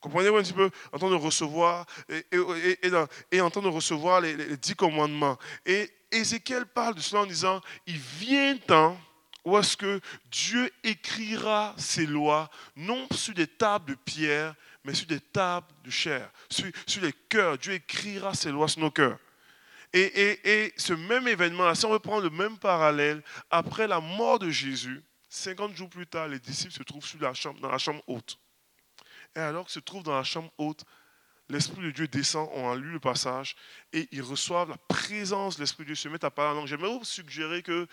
Comprenez-vous 0.01 0.37
un 0.37 0.43
petit 0.43 0.53
peu? 0.53 0.69
En 0.91 0.97
train 0.97 1.09
de 1.09 1.15
recevoir 1.15 1.85
et, 2.09 3.41
en 3.41 3.49
de 3.49 3.67
recevoir 3.67 4.19
les, 4.19 4.57
dix 4.57 4.75
commandements. 4.75 5.37
Et 5.65 5.89
Ézéchiel 6.11 6.65
parle 6.65 6.95
de 6.95 6.99
cela 6.99 7.21
en 7.21 7.25
disant, 7.25 7.61
il 7.85 7.97
vient 7.97 8.53
un 8.53 8.57
temps 8.57 8.97
où 9.45 9.57
est-ce 9.57 9.77
que 9.77 10.01
Dieu 10.31 10.71
écrira 10.83 11.73
ses 11.77 12.05
lois, 12.05 12.49
non 12.75 13.07
sur 13.11 13.33
des 13.33 13.47
tables 13.47 13.91
de 13.91 13.95
pierre, 13.95 14.55
mais 14.83 14.93
sur 14.93 15.07
des 15.07 15.19
tables 15.19 15.67
de 15.83 15.89
chair, 15.89 16.31
sur, 16.49 16.67
les 17.01 17.13
cœurs. 17.29 17.57
Dieu 17.57 17.73
écrira 17.73 18.33
ses 18.33 18.51
lois 18.51 18.67
sur 18.67 18.81
nos 18.81 18.91
cœurs. 18.91 19.17
Et, 19.93 20.73
ce 20.77 20.93
même 20.93 21.27
événement, 21.27 21.73
si 21.75 21.85
on 21.85 21.89
reprend 21.89 22.19
le 22.19 22.29
même 22.29 22.57
parallèle, 22.57 23.21
après 23.49 23.87
la 23.87 23.99
mort 23.99 24.39
de 24.39 24.49
Jésus, 24.49 25.03
50 25.29 25.75
jours 25.75 25.89
plus 25.89 26.07
tard, 26.07 26.27
les 26.27 26.39
disciples 26.39 26.73
se 26.73 26.83
trouvent 26.83 27.05
la 27.19 27.33
chambre, 27.33 27.59
dans 27.59 27.71
la 27.71 27.77
chambre 27.77 28.01
haute. 28.07 28.37
Et 29.35 29.39
alors 29.39 29.65
qu'ils 29.65 29.73
se 29.73 29.79
trouvent 29.79 30.03
dans 30.03 30.15
la 30.15 30.23
chambre 30.23 30.51
haute, 30.57 30.83
l'Esprit 31.51 31.81
de 31.83 31.91
Dieu 31.91 32.07
descend, 32.07 32.49
on 32.53 32.71
a 32.71 32.75
lu 32.75 32.91
le 32.91 32.99
passage, 32.99 33.55
et 33.93 34.07
ils 34.11 34.21
reçoivent 34.21 34.69
la 34.69 34.77
présence 34.77 35.55
de 35.55 35.61
l'Esprit 35.61 35.83
de 35.83 35.87
Dieu, 35.87 35.95
se 35.95 36.09
mettent 36.09 36.23
à 36.23 36.31
parler 36.31 36.51
en 36.51 36.61
langue. 36.61 36.67
J'aimerais 36.67 36.97
vous 36.97 37.03
suggérer 37.03 37.61
que, 37.61 37.87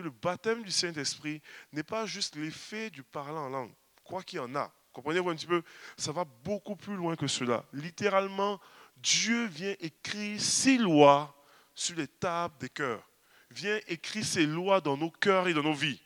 le 0.00 0.10
baptême 0.10 0.62
du 0.62 0.70
Saint-Esprit 0.70 1.42
n'est 1.72 1.82
pas 1.82 2.06
juste 2.06 2.36
l'effet 2.36 2.90
du 2.90 3.02
parler 3.02 3.38
en 3.38 3.48
langue, 3.48 3.72
quoi 4.04 4.22
qu'il 4.22 4.40
en 4.40 4.54
a. 4.54 4.72
Comprenez-vous 4.92 5.30
un 5.30 5.34
petit 5.34 5.46
peu? 5.46 5.62
Ça 5.96 6.12
va 6.12 6.24
beaucoup 6.24 6.76
plus 6.76 6.94
loin 6.94 7.16
que 7.16 7.26
cela. 7.26 7.64
Littéralement, 7.72 8.60
Dieu 8.96 9.46
vient 9.46 9.74
écrire 9.80 10.40
ses 10.40 10.78
lois 10.78 11.36
sur 11.74 11.96
les 11.96 12.06
tables 12.06 12.54
des 12.60 12.68
cœurs. 12.68 13.02
Vient 13.50 13.80
écrire 13.88 14.24
ses 14.24 14.46
lois 14.46 14.80
dans 14.80 14.96
nos 14.96 15.10
cœurs 15.10 15.48
et 15.48 15.54
dans 15.54 15.64
nos 15.64 15.74
vies 15.74 16.00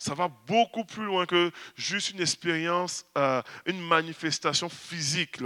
ça 0.00 0.14
va 0.14 0.28
beaucoup 0.28 0.84
plus 0.84 1.04
loin 1.04 1.26
que 1.26 1.52
juste 1.76 2.10
une 2.10 2.22
expérience, 2.22 3.04
euh, 3.18 3.42
une 3.66 3.80
manifestation 3.80 4.70
physique. 4.70 5.36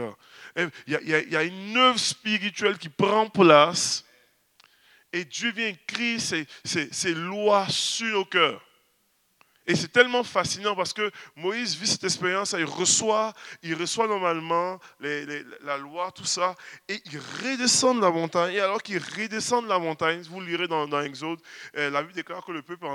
Il 0.57 0.71
y, 0.87 1.37
a, 1.37 1.43
une 1.43 1.77
œuvre 1.77 1.99
spirituelle 1.99 2.79
qui 2.79 2.89
prend 2.89 3.29
place 3.29 4.05
et 5.13 5.25
Dieu 5.25 5.51
vient 5.51 5.69
écrire 5.69 6.21
ses, 6.21 6.47
ses 6.65 7.15
lois 7.15 7.69
sur 7.69 8.07
nos 8.07 8.25
cœurs. 8.25 8.65
Et 9.67 9.75
c'est 9.75 9.89
tellement 9.89 10.23
fascinant 10.25 10.77
parce 10.77 10.93
que 10.93 11.11
Moïse 11.37 11.75
vit 11.77 11.87
cette 11.87 12.05
expérience, 12.05 12.55
il 12.59 12.67
reçoit, 12.67 13.33
il 13.63 13.75
reçoit 13.75 14.07
normalement 14.07 14.79
la 15.01 15.79
loi, 15.79 16.13
tout 16.13 16.27
ça, 16.27 16.55
et 16.89 17.01
il 17.07 17.19
redescend 17.43 17.97
de 17.97 18.03
la 18.03 18.11
montagne. 18.11 18.55
Et 18.55 18.61
alors 18.61 18.83
qu'il 18.83 18.99
redescend 18.99 19.65
de 19.65 19.69
la 19.69 19.79
montagne, 19.79 20.21
vous 20.23 20.41
lirez 20.41 20.69
dans, 20.69 20.87
dans 20.87 21.01
Exode, 21.01 21.41
euh, 21.77 21.89
la 21.89 22.03
Bible 22.03 22.15
déclare 22.15 22.45
que 22.45 22.53
le 22.53 22.63
peuple 22.63 22.87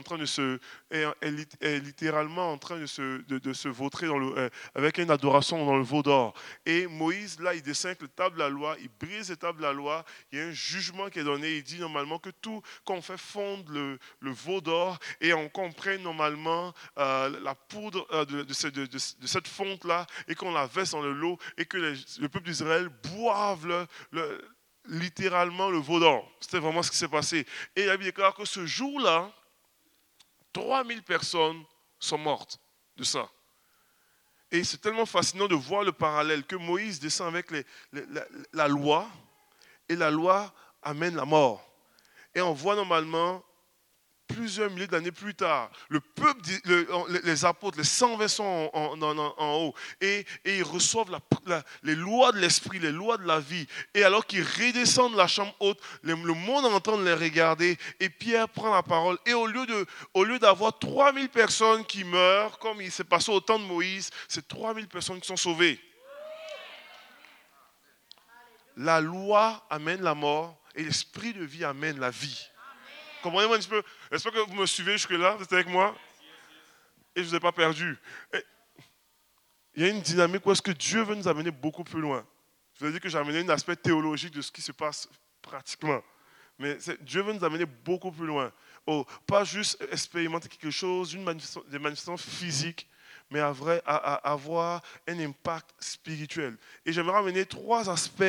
est 0.92 1.80
littéralement 1.80 2.52
en 2.52 2.58
train 2.58 2.78
de 2.78 2.86
se, 2.86 3.22
de, 3.22 3.70
vautrer 3.70 4.08
euh, 4.08 4.50
avec 4.76 5.00
une 5.00 5.10
adoration 5.10 5.66
dans 5.66 5.78
le 5.78 5.84
veau 5.84 6.04
d'or. 6.04 6.34
Et 6.66 6.86
Moïse, 6.86 7.40
là, 7.40 7.56
il 7.56 7.64
descend 7.64 7.96
le 8.00 8.08
table 8.08 8.36
de 8.36 8.42
la 8.42 8.50
loi, 8.50 8.76
il 8.80 8.90
brise 9.00 9.30
le 9.30 9.38
table 9.38 9.58
de 9.58 9.64
la 9.64 9.74
loi, 9.74 10.06
il 10.32 10.38
y 10.38 10.42
a 10.42 10.46
un 10.46 10.52
jugement 10.52 11.10
qui 11.10 11.20
est 11.20 11.24
donné, 11.24 11.58
il 11.58 11.64
dit 11.64 11.80
normalement 11.80 12.20
que 12.20 12.30
tout, 12.30 12.62
quand 12.86 12.94
on 12.94 13.02
fait 13.02 13.18
fondre 13.18 13.72
le, 13.72 13.98
le 14.20 14.32
veau 14.32 14.62
d'or 14.62 15.00
et 15.20 15.34
on 15.34 15.50
comprend 15.50 15.98
normalement 16.00 16.59
euh, 16.98 17.40
la 17.42 17.56
poudre 17.56 18.08
euh, 18.12 18.26
de, 18.26 19.28
cette 19.28 19.48
fonte-là 19.48 20.06
et 20.28 20.36
qu'on 20.36 20.52
la 20.52 20.68
verse 20.68 20.92
dans 20.92 21.02
le 21.02 21.14
lot 21.14 21.38
et 21.58 21.66
que 21.66 21.78
le 21.78 22.30
peuple 22.30 22.46
d'Israël 22.46 22.90
boive 22.90 23.88
littéralement 24.86 25.70
le 25.70 25.78
veau 25.78 26.00
d'or. 26.00 26.30
C'était 26.40 26.60
vraiment 26.60 26.84
ce 26.84 26.92
qui 26.92 26.98
s'est 26.98 27.08
passé. 27.08 27.46
Et 27.76 27.86
la 27.86 27.94
Bible 27.94 28.06
déclare 28.06 28.34
que 28.34 28.46
ce 28.46 28.66
jour-là, 28.66 29.32
3000 30.54 31.04
personnes 31.04 31.64
sont 32.00 32.18
mortes 32.18 32.60
de 32.98 33.04
ça. 33.04 33.30
Et 34.52 34.64
c'est 34.64 34.82
tellement 34.82 35.06
fascinant 35.06 35.48
de 35.48 35.56
voir 35.56 35.84
le 35.84 35.92
parallèle 35.92 36.44
que 36.44 36.56
Moïse 36.56 37.00
descend 37.00 37.28
avec 37.28 37.52
la 38.54 38.68
loi 38.68 39.08
et 39.88 39.96
la 39.96 40.10
loi 40.10 40.52
amène 40.82 41.16
la 41.16 41.26
mort. 41.26 41.64
Et 42.34 42.42
on 42.42 42.54
voit 42.54 42.76
normalement 42.76 43.44
plusieurs 44.30 44.70
milliers 44.70 44.88
d'années 44.88 45.12
plus 45.12 45.34
tard, 45.34 45.70
le 45.90 46.00
peuple, 46.00 46.42
les 47.24 47.46
apôtres, 47.46 47.78
les 47.78 47.84
120 47.84 48.28
sont 48.28 48.70
en, 48.74 49.56
haut 49.56 49.74
et, 50.02 50.26
ils 50.46 50.64
reçoivent 50.64 51.10
les 51.84 51.96
lois 51.96 52.32
de 52.32 52.38
l'esprit, 52.38 52.80
les 52.80 52.92
lois 52.92 53.18
de 53.18 53.26
la 53.26 53.40
vie. 53.40 53.68
Et 53.94 54.04
alors 54.04 54.26
qu'ils 54.26 54.44
redescendent 54.44 55.14
de 55.14 55.18
la 55.18 55.28
chambre 55.28 55.54
haute, 55.60 55.80
le, 56.04 56.16
monde 56.16 56.66
entend 56.66 56.98
les 57.00 57.14
regarder 57.14 57.78
et 58.00 58.10
Pierre 58.10 58.48
prend 58.48 58.74
la 58.74 58.84
parole. 58.84 59.18
Et 59.26 59.34
au 59.34 59.48
lieu, 59.48 59.66
au 60.14 60.24
lieu 60.24 60.40
d'avoir 60.40 60.78
3000 60.78 61.30
personnes 61.30 61.86
qui 61.86 62.04
meurent, 62.04 62.60
comme 62.60 62.82
il 62.82 62.92
s'est 62.92 63.04
passé 63.04 63.32
au 63.32 63.40
temps 63.40 63.60
de 63.60 63.66
Moïse, 63.66 64.10
c'est 64.28 64.48
3000 64.48 64.88
personnes 64.88 65.20
qui 65.20 65.28
sont 65.28 65.38
sauvées. 65.38 65.80
La 68.78 69.02
loi 69.02 69.66
amène 69.70 70.02
la 70.02 70.16
mort 70.16 70.58
et 70.76 70.84
l'esprit 70.84 71.34
de 71.34 71.44
vie 71.44 71.66
amène 71.66 72.00
la 72.00 72.12
vie. 72.12 72.50
Comprenez-moi 73.22 73.58
un 73.58 73.60
petit 73.60 73.68
peu? 73.68 73.84
J'espère 74.12 74.32
que 74.32 74.40
vous 74.40 74.56
me 74.56 74.66
suivez 74.66 74.94
jusque-là, 74.94 75.36
vous 75.36 75.44
êtes 75.44 75.54
avec 75.54 75.68
moi 75.68 75.96
Et 77.16 77.20
je 77.20 77.26
ne 77.26 77.30
vous 77.30 77.36
ai 77.36 77.40
pas 77.40 77.52
perdu. 77.52 77.98
il 79.76 79.84
y 79.84 79.86
a 79.86 79.90
une 79.90 80.02
dynamique 80.02 80.44
où 80.46 80.52
est-ce 80.52 80.64
que 80.64 80.72
Dieu 80.72 81.04
veut 81.04 81.14
nous 81.14 81.28
amener 81.28 81.52
beaucoup 81.52 81.84
plus 81.84 82.02
loin. 82.02 82.26
Je 82.80 82.86
veux 82.86 82.92
dire 82.92 83.00
que 83.00 83.10
j'ai 83.10 83.20
amené 83.20 83.40
un 83.40 83.50
aspect 83.50 83.76
théologique 83.76 84.34
de 84.34 84.42
ce 84.42 84.52
qui 84.52 84.62
se 84.62 84.72
passe 84.72 85.08
pratiquement. 85.44 86.02
Mais 86.58 86.78
Dieu 87.02 87.22
veut 87.22 87.34
nous 87.34 87.44
amener 87.44 87.66
beaucoup 87.66 88.12
plus 88.12 88.26
loin. 88.26 88.52
Oh, 88.88 89.06
pas 89.28 89.44
juste 89.44 89.78
expérimenter 89.92 90.50
quelque 90.50 90.72
chose, 90.72 91.14
une 91.14 91.24
des 91.68 91.80
manifestations 91.80 92.18
physiques, 92.18 92.90
mais 93.32 93.40
à, 93.40 93.52
vrai, 93.52 93.82
à, 93.86 94.16
avoir 94.32 94.82
un 95.08 95.20
impact 95.20 95.70
spirituel. 95.80 96.58
Et 96.86 96.92
j'aimerais 96.92 97.18
ramener 97.18 97.46
trois 97.46 97.90
aspects 97.90 98.24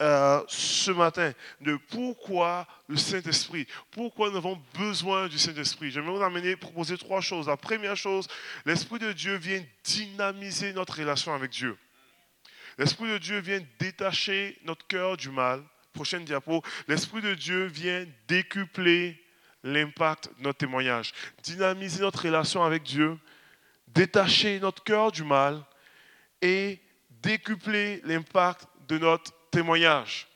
euh, 0.00 0.42
ce 0.48 0.90
matin 0.90 1.32
de 1.60 1.76
pourquoi 1.88 2.66
le 2.88 2.96
Saint-Esprit, 2.96 3.66
pourquoi 3.90 4.30
nous 4.30 4.36
avons 4.36 4.60
besoin 4.78 5.28
du 5.28 5.38
Saint-Esprit. 5.38 5.90
J'aimerais 5.90 6.16
vous 6.16 6.22
amener, 6.22 6.56
proposer 6.56 6.96
trois 6.96 7.20
choses. 7.20 7.48
La 7.48 7.56
première 7.56 7.96
chose, 7.96 8.28
l'Esprit 8.64 8.98
de 8.98 9.12
Dieu 9.12 9.36
vient 9.36 9.64
dynamiser 9.84 10.72
notre 10.72 10.98
relation 10.98 11.34
avec 11.34 11.50
Dieu. 11.50 11.76
L'Esprit 12.78 13.08
de 13.08 13.18
Dieu 13.18 13.38
vient 13.38 13.60
détacher 13.78 14.58
notre 14.64 14.86
cœur 14.86 15.16
du 15.16 15.30
mal. 15.30 15.62
Prochaine 15.92 16.24
diapo. 16.24 16.62
L'Esprit 16.88 17.22
de 17.22 17.34
Dieu 17.34 17.66
vient 17.66 18.04
décupler 18.26 19.20
l'impact 19.62 20.28
de 20.38 20.44
notre 20.44 20.58
témoignage, 20.58 21.12
dynamiser 21.42 22.02
notre 22.02 22.22
relation 22.22 22.62
avec 22.62 22.82
Dieu 22.82 23.18
détacher 23.94 24.60
notre 24.60 24.82
cœur 24.82 25.12
du 25.12 25.24
mal 25.24 25.62
et 26.42 26.80
décupler 27.22 28.00
l'impact 28.04 28.66
de 28.88 28.98
notre 28.98 29.32
témoignage. 29.50 30.28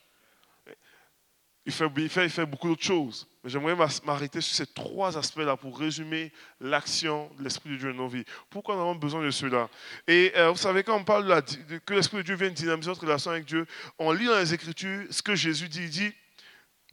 Il 1.65 1.71
fait, 1.71 2.25
il 2.25 2.45
beaucoup 2.45 2.69
d'autres 2.69 2.83
choses, 2.83 3.27
mais 3.43 3.49
j'aimerais 3.51 3.75
m'arrêter 4.03 4.41
sur 4.41 4.55
ces 4.55 4.65
trois 4.65 5.15
aspects-là 5.15 5.55
pour 5.55 5.77
résumer 5.77 6.31
l'action 6.59 7.29
de 7.37 7.43
l'Esprit 7.43 7.69
de 7.69 7.75
Dieu 7.75 7.91
dans 7.91 7.99
nos 7.99 8.07
vies. 8.07 8.25
Pourquoi 8.49 8.73
nous 8.73 8.81
avons 8.81 8.95
besoin 8.95 9.23
de 9.23 9.29
cela? 9.29 9.69
Et 10.07 10.31
euh, 10.35 10.49
vous 10.49 10.57
savez, 10.57 10.81
quand 10.81 10.95
on 10.95 11.03
parle 11.03 11.27
de, 11.27 11.77
que 11.77 11.93
l'Esprit 11.93 12.17
de 12.17 12.23
Dieu 12.23 12.35
vient 12.35 12.49
dynamiser 12.49 12.89
notre 12.89 13.01
relation 13.01 13.29
avec 13.29 13.45
Dieu, 13.45 13.67
on 13.99 14.11
lit 14.11 14.25
dans 14.25 14.39
les 14.39 14.51
Écritures 14.51 15.05
ce 15.11 15.21
que 15.21 15.35
Jésus 15.35 15.69
dit. 15.69 15.83
Il 15.83 15.89
dit, 15.91 16.13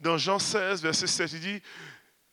dans 0.01 0.19
Jean 0.19 0.39
16, 0.39 0.83
verset 0.83 1.07
7, 1.07 1.33
il 1.33 1.41
dit, 1.41 1.63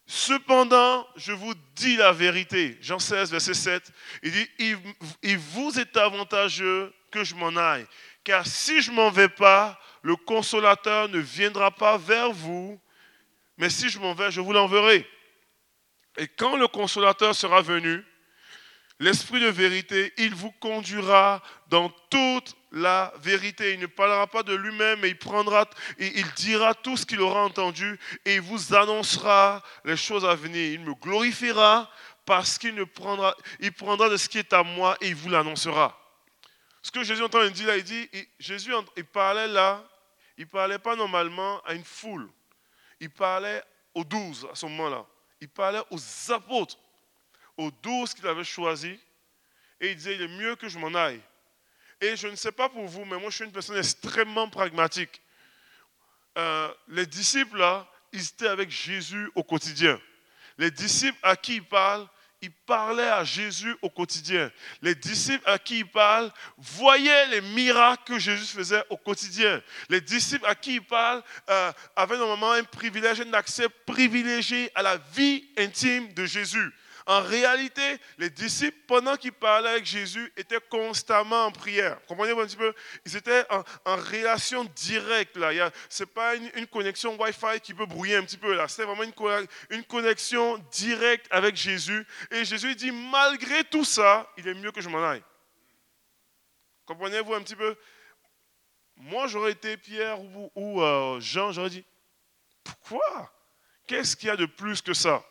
Cependant, 0.05 1.07
je 1.15 1.31
vous 1.31 1.53
dis 1.75 1.95
la 1.95 2.11
vérité. 2.11 2.77
Jean 2.81 2.99
16, 2.99 3.31
verset 3.31 3.53
7. 3.53 3.91
Il 4.23 4.31
dit, 4.31 4.77
il, 5.21 5.37
vous 5.37 5.79
est 5.79 5.95
avantageux 5.95 6.93
que 7.11 7.23
je 7.23 7.35
m'en 7.35 7.55
aille. 7.55 7.85
Car 8.23 8.45
si 8.45 8.81
je 8.81 8.91
m'en 8.91 9.09
vais 9.09 9.29
pas, 9.29 9.79
le 10.01 10.15
consolateur 10.15 11.07
ne 11.09 11.19
viendra 11.19 11.71
pas 11.71 11.97
vers 11.97 12.31
vous. 12.31 12.79
Mais 13.57 13.69
si 13.69 13.89
je 13.89 13.99
m'en 13.99 14.13
vais, 14.13 14.31
je 14.31 14.41
vous 14.41 14.51
l'enverrai. 14.51 15.07
Et 16.17 16.27
quand 16.27 16.57
le 16.57 16.67
consolateur 16.67 17.33
sera 17.33 17.61
venu, 17.61 18.03
l'Esprit 19.03 19.41
de 19.41 19.47
vérité, 19.47 20.13
il 20.17 20.33
vous 20.33 20.51
conduira 20.51 21.43
dans 21.67 21.89
toute 22.09 22.55
la 22.71 23.13
vérité. 23.19 23.73
Il 23.73 23.81
ne 23.81 23.85
parlera 23.85 24.27
pas 24.27 24.43
de 24.43 24.53
lui-même, 24.53 25.01
mais 25.01 25.09
il 25.09 25.17
prendra, 25.17 25.69
il 25.99 26.25
dira 26.35 26.73
tout 26.73 26.95
ce 26.95 27.05
qu'il 27.05 27.19
aura 27.19 27.43
entendu 27.43 27.99
et 28.23 28.35
il 28.35 28.41
vous 28.41 28.73
annoncera 28.73 29.61
les 29.83 29.97
choses 29.97 30.23
à 30.23 30.35
venir. 30.35 30.71
Il 30.71 30.79
me 30.79 30.93
glorifiera 30.93 31.91
parce 32.25 32.57
qu'il 32.57 32.85
prendra, 32.85 33.35
il 33.59 33.71
de 33.73 34.17
ce 34.17 34.29
qui 34.29 34.37
est 34.37 34.53
à 34.53 34.63
moi 34.63 34.95
et 35.01 35.09
il 35.09 35.15
vous 35.15 35.29
l'annoncera. 35.29 35.99
Ce 36.81 36.89
que 36.89 37.03
Jésus 37.03 37.23
entend 37.23 37.45
dire 37.47 37.67
là, 37.67 37.77
il 37.77 37.83
dit, 37.83 38.09
Jésus, 38.39 38.73
il 38.95 39.05
parlait 39.05 39.49
là, 39.49 39.83
il 40.37 40.47
parlait 40.47 40.79
pas 40.79 40.95
normalement 40.95 41.61
à 41.65 41.73
une 41.73 41.83
foule. 41.83 42.29
Il 43.01 43.09
parlait 43.09 43.61
aux 43.93 44.05
douze 44.05 44.47
à 44.49 44.55
ce 44.55 44.65
moment-là. 44.67 45.05
Il 45.41 45.49
parlait 45.49 45.81
aux 45.91 46.31
apôtres 46.31 46.77
aux 47.57 47.71
douze 47.71 48.13
qu'il 48.13 48.27
avait 48.27 48.43
choisis. 48.43 48.97
Et 49.79 49.91
il 49.91 49.95
disait, 49.95 50.15
il 50.15 50.21
est 50.21 50.27
mieux 50.27 50.55
que 50.55 50.69
je 50.69 50.79
m'en 50.79 50.93
aille. 50.93 51.21
Et 51.99 52.15
je 52.15 52.27
ne 52.27 52.35
sais 52.35 52.51
pas 52.51 52.69
pour 52.69 52.85
vous, 52.85 53.05
mais 53.05 53.17
moi 53.17 53.29
je 53.29 53.35
suis 53.35 53.45
une 53.45 53.51
personne 53.51 53.77
extrêmement 53.77 54.49
pragmatique. 54.49 55.21
Euh, 56.37 56.73
les 56.87 57.05
disciples, 57.05 57.57
là, 57.57 57.87
ils 58.11 58.23
étaient 58.23 58.47
avec 58.47 58.69
Jésus 58.69 59.29
au 59.35 59.43
quotidien. 59.43 59.99
Les 60.57 60.71
disciples 60.71 61.17
à 61.23 61.35
qui 61.35 61.55
il 61.55 61.63
parle, 61.63 62.07
ils 62.41 62.51
parlaient 62.51 63.09
à 63.09 63.23
Jésus 63.23 63.73
au 63.81 63.89
quotidien. 63.89 64.51
Les 64.81 64.95
disciples 64.95 65.49
à 65.49 65.57
qui 65.57 65.79
il 65.79 65.87
parle 65.87 66.29
voyaient 66.57 67.27
les 67.27 67.41
miracles 67.41 68.03
que 68.03 68.19
Jésus 68.19 68.45
faisait 68.45 68.83
au 68.89 68.97
quotidien. 68.97 69.61
Les 69.87 70.01
disciples 70.01 70.45
à 70.45 70.53
qui 70.53 70.75
il 70.75 70.81
parle 70.81 71.23
euh, 71.49 71.71
avaient 71.95 72.17
normalement 72.17 72.51
un 72.51 72.65
privilège, 72.65 73.21
un 73.21 73.33
accès 73.33 73.69
privilégié 73.69 74.69
à 74.75 74.81
la 74.81 74.97
vie 74.97 75.45
intime 75.57 76.13
de 76.13 76.25
Jésus. 76.25 76.73
En 77.05 77.21
réalité, 77.21 77.97
les 78.17 78.29
disciples, 78.29 78.77
pendant 78.87 79.17
qu'ils 79.17 79.33
parlaient 79.33 79.71
avec 79.71 79.85
Jésus, 79.85 80.31
étaient 80.37 80.61
constamment 80.69 81.45
en 81.45 81.51
prière. 81.51 81.99
Comprenez-vous 82.07 82.41
un 82.41 82.45
petit 82.45 82.55
peu? 82.55 82.73
Ils 83.05 83.17
étaient 83.17 83.45
en, 83.49 83.95
relation 83.95 84.63
directe. 84.75 85.37
Ce 85.89 86.03
n'est 86.03 86.07
pas 86.07 86.35
une, 86.35 86.67
connexion 86.67 87.19
Wi-Fi 87.19 87.59
qui 87.61 87.73
peut 87.73 87.85
brouiller 87.85 88.15
un 88.15 88.23
petit 88.23 88.37
peu. 88.37 88.53
là. 88.53 88.67
C'est 88.67 88.85
vraiment 88.85 89.03
une, 89.03 89.83
connexion 89.83 90.57
directe 90.71 91.27
avec 91.29 91.55
Jésus. 91.55 92.05
Et 92.31 92.45
Jésus 92.45 92.75
dit, 92.75 92.91
malgré 92.91 93.63
tout 93.65 93.83
ça, 93.85 94.29
il 94.37 94.47
est 94.47 94.53
mieux 94.53 94.71
que 94.71 94.81
je 94.81 94.87
m'en 94.87 95.03
aille. 95.03 95.23
Comprenez-vous 96.85 97.33
un 97.33 97.41
petit 97.41 97.55
peu? 97.55 97.75
Moi, 98.95 99.27
j'aurais 99.27 99.51
été 99.51 99.75
Pierre 99.75 100.19
ou, 100.55 100.81
euh, 100.81 101.19
Jean, 101.19 101.51
j'aurais 101.51 101.69
dit, 101.69 101.83
pourquoi? 102.63 103.31
Qu'est-ce 103.87 104.15
qu'il 104.15 104.27
y 104.27 104.31
a 104.31 104.37
de 104.37 104.45
plus 104.45 104.81
que 104.81 104.93
ça? 104.93 105.23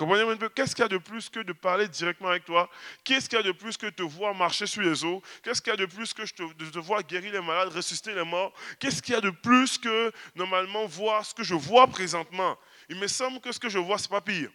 Comprenez-vous 0.00 0.30
un 0.30 0.36
peu 0.38 0.48
Qu'est-ce 0.48 0.74
qu'il 0.74 0.80
y 0.80 0.86
a 0.86 0.88
de 0.88 0.96
plus 0.96 1.28
que 1.28 1.40
de 1.40 1.52
parler 1.52 1.86
directement 1.86 2.30
avec 2.30 2.46
toi? 2.46 2.70
Qu'est-ce 3.04 3.28
qu'il 3.28 3.36
y 3.36 3.40
a 3.40 3.44
de 3.44 3.52
plus 3.52 3.76
que 3.76 3.84
de 3.84 3.90
te 3.90 4.02
voir 4.02 4.34
marcher 4.34 4.66
sur 4.66 4.80
les 4.80 5.04
eaux? 5.04 5.22
Qu'est-ce 5.42 5.60
qu'il 5.60 5.70
y 5.70 5.74
a 5.74 5.76
de 5.76 5.84
plus 5.84 6.14
que 6.14 6.22
de 6.54 6.70
te 6.70 6.78
voir 6.78 7.02
guérir 7.02 7.34
les 7.34 7.40
malades, 7.42 7.68
ressusciter 7.68 8.14
les 8.14 8.24
morts? 8.24 8.54
Qu'est-ce 8.78 9.02
qu'il 9.02 9.12
y 9.12 9.18
a 9.18 9.20
de 9.20 9.28
plus 9.28 9.76
que 9.76 10.10
normalement 10.34 10.86
voir 10.86 11.26
ce 11.26 11.34
que 11.34 11.42
je 11.42 11.54
vois 11.54 11.86
présentement? 11.86 12.58
Il 12.88 12.96
me 12.96 13.06
semble 13.08 13.40
que 13.42 13.52
ce 13.52 13.60
que 13.60 13.68
je 13.68 13.78
vois, 13.78 13.98
ce 13.98 14.04
n'est 14.04 14.08
pas 14.08 14.22
pire. 14.22 14.50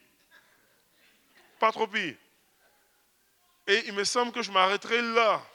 Pas 1.59 1.71
trop 1.71 1.85
pire. 1.85 2.15
Et 3.67 3.83
il 3.85 3.93
me 3.93 4.03
semble 4.03 4.31
que 4.31 4.41
je 4.41 4.51
m'arrêterai 4.51 4.99
là. 5.13 5.45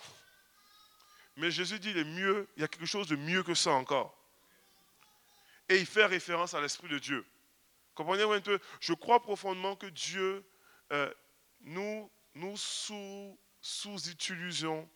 Mais 1.37 1.51
Jésus 1.51 1.81
dit, 1.81 1.91
il 1.91 1.99
est 1.99 2.05
mieux, 2.05 2.47
il 2.57 2.61
y 2.61 2.65
a 2.65 2.69
quelque 2.69 2.87
chose 2.87 3.09
de 3.09 3.17
mieux 3.17 3.43
que 3.43 3.55
ça 3.55 3.73
encore. 3.73 4.17
Et 5.69 5.79
il 5.79 5.87
fait 5.87 6.07
référence 6.07 6.55
à 6.55 6.61
l'Esprit 6.61 6.89
de 6.89 7.01
Dieu. 7.01 7.27
Je 8.81 8.93
crois 8.95 9.21
profondément 9.21 9.77
que 9.77 9.87
Dieu 9.87 10.45
euh, 10.93 11.13
nous, 11.61 12.11
nous 12.35 12.57
sous, 12.57 13.39
sous-utilisons, 13.61 14.89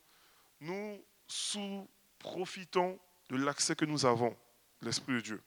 nous 0.59 1.03
sous-profitons 1.27 2.99
de 3.29 3.37
l'accès 3.37 3.75
que 3.75 3.85
nous 3.85 4.05
avons, 4.05 4.35
l'Esprit 4.81 5.13
de 5.13 5.21
Dieu. 5.21 5.43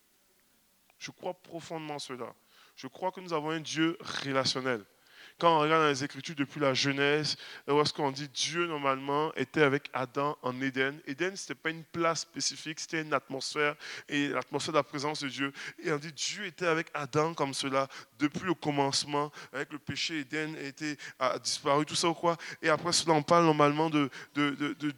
Je 0.98 1.10
crois 1.10 1.34
profondément 1.34 1.98
cela. 1.98 2.34
Je 2.76 2.86
crois 2.86 3.12
que 3.12 3.20
nous 3.20 3.32
avons 3.32 3.50
un 3.50 3.60
Dieu 3.60 3.96
relationnel 4.00 4.84
quand 5.38 5.56
on 5.56 5.60
regarde 5.60 5.82
dans 5.82 5.88
les 5.88 6.04
Écritures 6.04 6.34
depuis 6.34 6.60
la 6.60 6.74
Genèse, 6.74 7.36
où 7.68 7.80
est-ce 7.80 7.92
qu'on 7.92 8.10
dit 8.10 8.28
Dieu, 8.28 8.66
normalement, 8.66 9.32
était 9.34 9.62
avec 9.62 9.88
Adam 9.92 10.36
en 10.42 10.60
Éden. 10.60 10.98
Éden, 11.06 11.36
ce 11.36 11.44
n'était 11.44 11.54
pas 11.54 11.70
une 11.70 11.84
place 11.84 12.20
spécifique, 12.20 12.80
c'était 12.80 13.02
une 13.02 13.14
atmosphère, 13.14 13.76
et 14.08 14.28
l'atmosphère 14.28 14.72
de 14.72 14.78
la 14.78 14.82
présence 14.82 15.22
de 15.22 15.28
Dieu. 15.28 15.52
Et 15.82 15.92
on 15.92 15.98
dit 15.98 16.12
Dieu 16.12 16.46
était 16.46 16.66
avec 16.66 16.88
Adam 16.94 17.34
comme 17.34 17.54
cela, 17.54 17.88
depuis 18.18 18.46
le 18.46 18.54
commencement, 18.54 19.30
avec 19.52 19.72
le 19.72 19.78
péché, 19.78 20.20
Éden 20.20 20.56
a, 21.18 21.38
disparu, 21.38 21.86
tout 21.86 21.94
ça 21.94 22.08
ou 22.08 22.14
quoi. 22.14 22.36
Et 22.60 22.68
après 22.68 22.92
cela, 22.92 23.14
on 23.14 23.22
parle 23.22 23.44
normalement 23.44 23.90
de, 23.90 24.10
de, 24.34 24.50
de, 24.50 24.72
de 24.72 24.92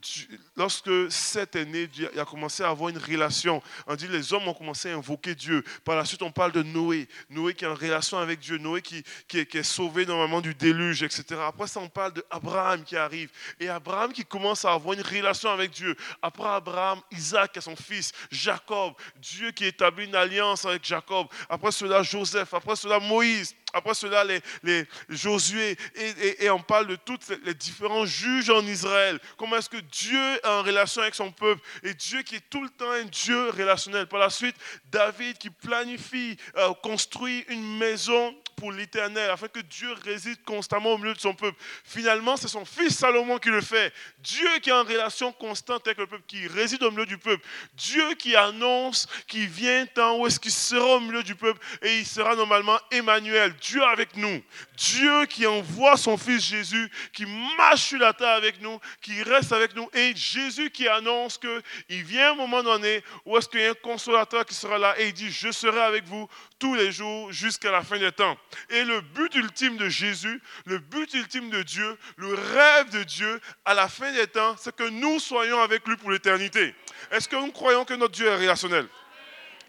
Lorsque 0.57 0.91
Seth 1.11 1.57
est 1.57 1.71
il 1.71 2.19
a 2.19 2.25
commencé 2.25 2.63
à 2.63 2.71
avoir 2.71 2.89
une 2.89 2.99
relation. 2.99 3.63
On 3.87 3.95
dit 3.95 4.09
les 4.09 4.33
hommes 4.33 4.49
ont 4.49 4.55
commencé 4.55 4.91
à 4.91 4.97
invoquer 4.97 5.35
Dieu. 5.35 5.63
Par 5.85 5.97
la 5.97 6.05
suite, 6.05 6.23
on 6.23 6.33
parle 6.33 6.53
de 6.53 6.63
Noé. 6.63 7.09
Noé 7.29 7.55
qui 7.55 7.65
est 7.65 7.69
en 7.69 7.75
relation 7.75 8.19
avec 8.19 8.41
Dieu. 8.41 8.59
Noé 8.59 8.83
qui, 8.83 9.03
qui, 9.29 9.45
qui 9.47 9.59
est 9.59 9.63
sauvé 9.63 10.07
normalement 10.07 10.30
du 10.41 10.55
déluge, 10.55 11.03
etc. 11.03 11.25
Après 11.45 11.67
ça, 11.67 11.81
on 11.81 11.89
parle 11.89 12.13
d'Abraham 12.13 12.85
qui 12.85 12.97
arrive. 12.97 13.31
Et 13.59 13.69
Abraham 13.69 14.13
qui 14.13 14.25
commence 14.25 14.65
à 14.65 14.73
avoir 14.73 14.95
une 14.95 15.03
relation 15.03 15.51
avec 15.51 15.73
Dieu. 15.73 15.97
Après 16.23 16.49
Abraham, 16.49 17.01
Isaac 17.11 17.57
et 17.57 17.61
son 17.61 17.75
fils, 17.75 18.13
Jacob. 18.31 18.93
Dieu 19.17 19.51
qui 19.51 19.65
établit 19.65 20.05
une 20.05 20.15
alliance 20.15 20.65
avec 20.65 20.85
Jacob. 20.85 21.27
Après 21.49 21.73
cela, 21.73 22.05
Joseph. 22.05 22.55
Après 22.55 22.77
cela, 22.77 23.01
Moïse. 23.01 23.57
Après 23.73 23.95
cela, 23.95 24.25
les, 24.25 24.41
les 24.63 24.87
Josué. 25.09 25.77
Et, 25.95 26.51
on 26.51 26.61
parle 26.61 26.89
de 26.89 26.97
tous 26.97 27.19
les 27.45 27.55
différents 27.55 28.05
juges 28.05 28.51
en 28.51 28.63
Israël. 28.67 29.19
Comment 29.37 29.57
est-ce 29.57 29.69
que 29.69 29.77
Dieu 29.77 30.35
est 30.37 30.47
en 30.47 30.63
relation 30.63 31.03
avec 31.03 31.15
son 31.15 31.31
peuple? 31.31 31.63
Et 31.83 31.95
Dieu 31.95 32.23
qui 32.23 32.37
est 32.37 32.51
tout 32.51 32.63
le 32.63 32.71
temps 32.71 32.91
un 32.91 33.05
Dieu 33.05 33.51
relationnel. 33.51 34.07
Par 34.07 34.21
la 34.21 34.31
suite, 34.31 34.57
David 34.91 35.39
qui 35.39 35.51
planifie, 35.51 36.37
euh, 36.57 36.73
construit 36.83 37.45
une 37.49 37.79
maison 37.79 38.35
pour 38.61 38.73
l'éternel, 38.73 39.31
afin 39.31 39.49
que 39.49 39.61
Dieu 39.61 39.91
réside 40.05 40.45
constamment 40.45 40.93
au 40.93 40.99
milieu 40.99 41.15
de 41.15 41.19
son 41.19 41.33
peuple. 41.35 41.57
Finalement, 41.83 42.37
c'est 42.37 42.47
son 42.47 42.67
fils 42.67 42.97
Salomon 42.97 43.39
qui 43.39 43.49
le 43.49 43.63
fait. 43.63 43.93
Dieu 44.19 44.49
qui 44.63 44.69
est 44.69 44.75
en 44.75 44.85
relation 44.85 45.33
constante 45.33 45.87
avec 45.87 45.99
le 45.99 46.07
peuple, 46.07 46.23
qui 46.27 46.47
réside 46.47 46.83
au 46.83 46.91
milieu 46.91 47.07
du 47.07 47.17
peuple. 47.17 47.43
Dieu 47.75 48.15
qui 48.15 48.37
annonce 48.37 49.09
qu'il 49.27 49.49
vient 49.49 49.87
temps 49.87 50.19
où 50.19 50.27
est-ce 50.27 50.39
qu'il 50.39 50.53
sera 50.53 50.97
au 50.97 51.01
milieu 51.01 51.23
du 51.23 51.35
peuple 51.35 51.59
et 51.83 51.99
il 51.99 52.07
sera 52.07 52.37
normalement 52.37 52.79
Emmanuel, 52.91 53.55
Dieu 53.63 53.83
avec 53.83 54.15
nous. 54.17 54.43
Dieu 54.77 55.25
qui 55.27 55.47
envoie 55.47 55.97
son 55.97 56.19
fils 56.19 56.45
Jésus, 56.45 56.91
qui 57.15 57.25
marche 57.57 57.85
sur 57.85 57.99
la 57.99 58.13
terre 58.13 58.35
avec 58.35 58.61
nous, 58.61 58.79
qui 59.01 59.23
reste 59.23 59.53
avec 59.53 59.75
nous. 59.75 59.89
Et 59.95 60.15
Jésus 60.15 60.71
qui 60.71 60.87
annonce 60.87 61.39
qu'il 61.39 62.05
vient 62.05 62.33
un 62.33 62.35
moment 62.35 62.63
donné 62.63 63.03
où 63.25 63.39
est-ce 63.39 63.49
qu'il 63.49 63.61
y 63.61 63.65
a 63.65 63.71
un 63.71 63.75
consolateur 63.75 64.45
qui 64.45 64.55
sera 64.55 64.77
là 64.77 64.95
et 64.99 65.09
il 65.09 65.13
dit, 65.15 65.31
je 65.31 65.51
serai 65.51 65.81
avec 65.81 66.05
vous 66.05 66.29
tous 66.61 66.77
les 66.77 66.93
jours 66.93 67.33
jusqu'à 67.33 67.73
la 67.73 67.83
fin 67.83 67.99
des 67.99 68.13
temps. 68.13 68.39
Et 68.69 68.85
le 68.85 69.01
but 69.01 69.35
ultime 69.35 69.77
de 69.77 69.89
Jésus, 69.89 70.41
le 70.67 70.79
but 70.79 71.13
ultime 71.15 71.51
de 71.51 71.63
Dieu, 71.63 71.99
le 72.17 72.35
rêve 72.35 72.91
de 72.91 73.03
Dieu 73.03 73.41
à 73.65 73.75
la 73.75 73.89
fin 73.89 74.13
des 74.13 74.29
temps, 74.29 74.55
c'est 74.57 74.77
que 74.77 74.89
nous 74.89 75.19
soyons 75.19 75.61
avec 75.61 75.89
lui 75.89 75.97
pour 75.97 76.13
l'éternité. 76.13 76.75
Est-ce 77.11 77.29
que 77.29 77.35
nous 77.35 77.51
croyons 77.51 77.85
que 77.85 77.95
notre 77.95 78.13
Dieu 78.13 78.29
est 78.29 78.37
relationnel? 78.37 78.87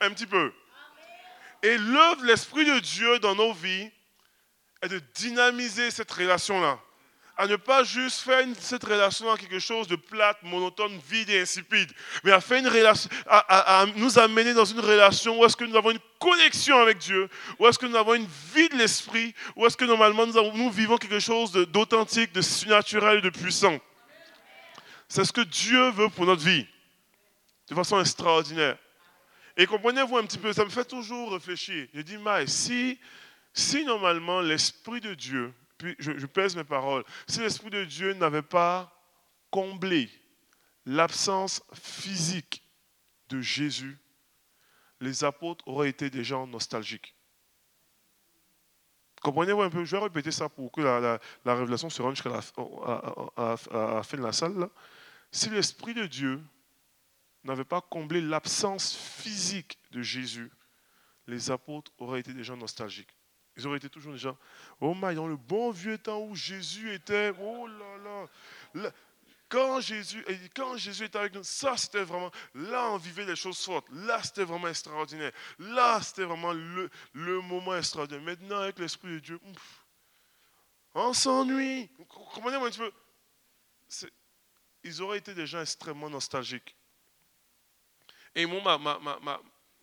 Un 0.01 0.11
petit 0.11 0.27
peu. 0.27 0.53
Et 1.63 1.77
l'œuvre 1.77 2.21
de 2.21 2.27
l'Esprit 2.27 2.65
de 2.65 2.79
Dieu 2.79 3.17
dans 3.19 3.35
nos 3.35 3.53
vies 3.53 3.89
est 4.83 4.89
de 4.89 5.01
dynamiser 5.15 5.89
cette 5.89 6.11
relation-là 6.11 6.79
à 7.37 7.47
ne 7.47 7.55
pas 7.55 7.83
juste 7.83 8.21
faire 8.21 8.45
cette 8.59 8.83
relation 8.83 9.31
à 9.31 9.37
quelque 9.37 9.59
chose 9.59 9.87
de 9.87 9.95
plate, 9.95 10.37
monotone, 10.43 10.99
vide 11.09 11.29
et 11.29 11.41
insipide, 11.41 11.91
mais 12.23 12.31
à, 12.31 12.41
faire 12.41 12.59
une 12.59 12.67
relation, 12.67 13.09
à, 13.27 13.85
nous 13.95 14.19
amener 14.19 14.53
dans 14.53 14.65
une 14.65 14.79
relation 14.79 15.39
où 15.39 15.45
est-ce 15.45 15.55
que 15.55 15.63
nous 15.63 15.75
avons 15.75 15.91
une 15.91 15.99
connexion 16.19 16.77
avec 16.77 16.97
Dieu, 16.97 17.29
où 17.57 17.67
est-ce 17.67 17.79
que 17.79 17.85
nous 17.85 17.95
avons 17.95 18.13
une 18.13 18.27
vie 18.53 18.69
de 18.69 18.75
l'esprit, 18.75 19.33
où 19.55 19.65
est-ce 19.65 19.77
que 19.77 19.85
normalement 19.85 20.25
nous, 20.27 20.69
vivons 20.69 20.97
quelque 20.97 21.19
chose 21.19 21.51
d'authentique, 21.51 22.33
de, 22.33 22.41
surnaturel, 22.41 23.21
de 23.21 23.29
puissant. 23.29 23.79
C'est 25.07 25.25
ce 25.25 25.33
que 25.33 25.41
Dieu 25.41 25.89
veut 25.91 26.09
pour 26.09 26.25
notre 26.25 26.43
vie, 26.43 26.67
de 27.69 27.75
façon 27.75 27.99
extraordinaire. 27.99 28.77
Et 29.57 29.65
comprenez-vous 29.65 30.17
un 30.17 30.25
petit 30.25 30.37
peu, 30.37 30.53
ça 30.53 30.63
me 30.63 30.69
fait 30.69 30.85
toujours 30.85 31.33
réfléchir. 31.33 31.87
Je 31.93 32.01
dis, 32.01 32.17
mais 32.17 32.47
si, 32.47 32.99
si 33.53 33.83
normalement 33.83 34.41
l'Esprit 34.41 35.01
de 35.01 35.13
Dieu 35.13 35.53
je, 35.99 36.25
pèse 36.25 36.55
mes 36.55 36.63
paroles, 36.63 37.03
si 37.27 37.39
l'Esprit 37.39 37.69
de 37.69 37.83
Dieu 37.83 38.13
n'avait 38.13 38.41
pas 38.41 38.95
comblé 39.49 40.09
l'absence 40.85 41.61
physique 41.73 42.63
de 43.29 43.41
Jésus, 43.41 43.97
les 44.99 45.23
apôtres 45.23 45.67
auraient 45.67 45.89
été 45.89 46.09
des 46.09 46.23
gens 46.23 46.47
nostalgiques. 46.47 47.15
Comprenez-vous 49.21 49.61
un 49.61 49.69
peu? 49.69 49.85
Je 49.85 49.95
vais 49.95 50.03
répéter 50.03 50.31
ça 50.31 50.49
pour 50.49 50.71
que 50.71 50.81
la, 50.81 51.19
révélation 51.45 51.89
se 51.89 52.01
rende 52.01 52.15
jusqu'à 52.15 52.29
la, 52.29 52.41
fin 52.41 54.17
de 54.17 54.23
la 54.23 54.31
salle. 54.31 54.69
Si 55.31 55.49
l'Esprit 55.49 55.93
de 55.93 56.07
Dieu 56.07 56.41
n'avait 57.43 57.65
pas 57.65 57.81
comblé 57.81 58.21
l'absence 58.21 58.95
physique 58.95 59.77
de 59.91 60.01
Jésus, 60.01 60.51
les 61.27 61.51
apôtres 61.51 61.91
auraient 61.99 62.19
été 62.19 62.33
des 62.33 62.43
gens 62.43 62.57
nostalgiques. 62.57 63.15
Ils 63.57 63.67
auraient 63.67 63.77
été 63.77 63.89
toujours 63.89 64.13
des 64.13 64.19
gens, 64.19 64.37
oh 64.79 64.93
my, 64.95 65.13
dans 65.13 65.27
le 65.27 65.35
bon 65.35 65.71
vieux 65.71 65.97
temps 65.97 66.21
où 66.21 66.35
Jésus 66.35 66.93
était, 66.93 67.33
oh 67.39 67.67
là 67.67 68.27
là, 68.73 68.91
quand 69.51 69.81
Jésus, 69.81 70.25
quand 70.55 70.77
Jésus 70.77 71.03
était 71.03 71.17
avec 71.17 71.33
nous, 71.33 71.43
ça 71.43 71.75
c'était 71.75 72.03
vraiment, 72.03 72.31
là 72.55 72.89
on 72.91 72.97
vivait 72.97 73.25
des 73.25 73.35
choses 73.35 73.61
fortes, 73.61 73.85
là 73.91 74.23
c'était 74.23 74.45
vraiment 74.45 74.69
extraordinaire, 74.69 75.33
là 75.59 76.01
c'était 76.01 76.23
vraiment 76.23 76.53
le, 76.53 76.89
moment 77.41 77.75
extraordinaire. 77.75 78.23
Maintenant 78.23 78.59
avec 78.59 78.79
l'Esprit 78.79 79.09
de 79.09 79.19
Dieu, 79.19 79.39
on 80.93 81.13
s'ennuie. 81.13 81.89
Comprenez-moi 82.07 82.67
un 82.67 82.71
petit 82.71 82.79
peu? 82.79 82.91
Ils 84.83 85.01
auraient 85.01 85.17
été 85.17 85.33
des 85.33 85.45
gens 85.45 85.61
extrêmement 85.61 86.09
nostalgiques. 86.09 86.75
Et 88.33 88.45
moi, 88.45 88.79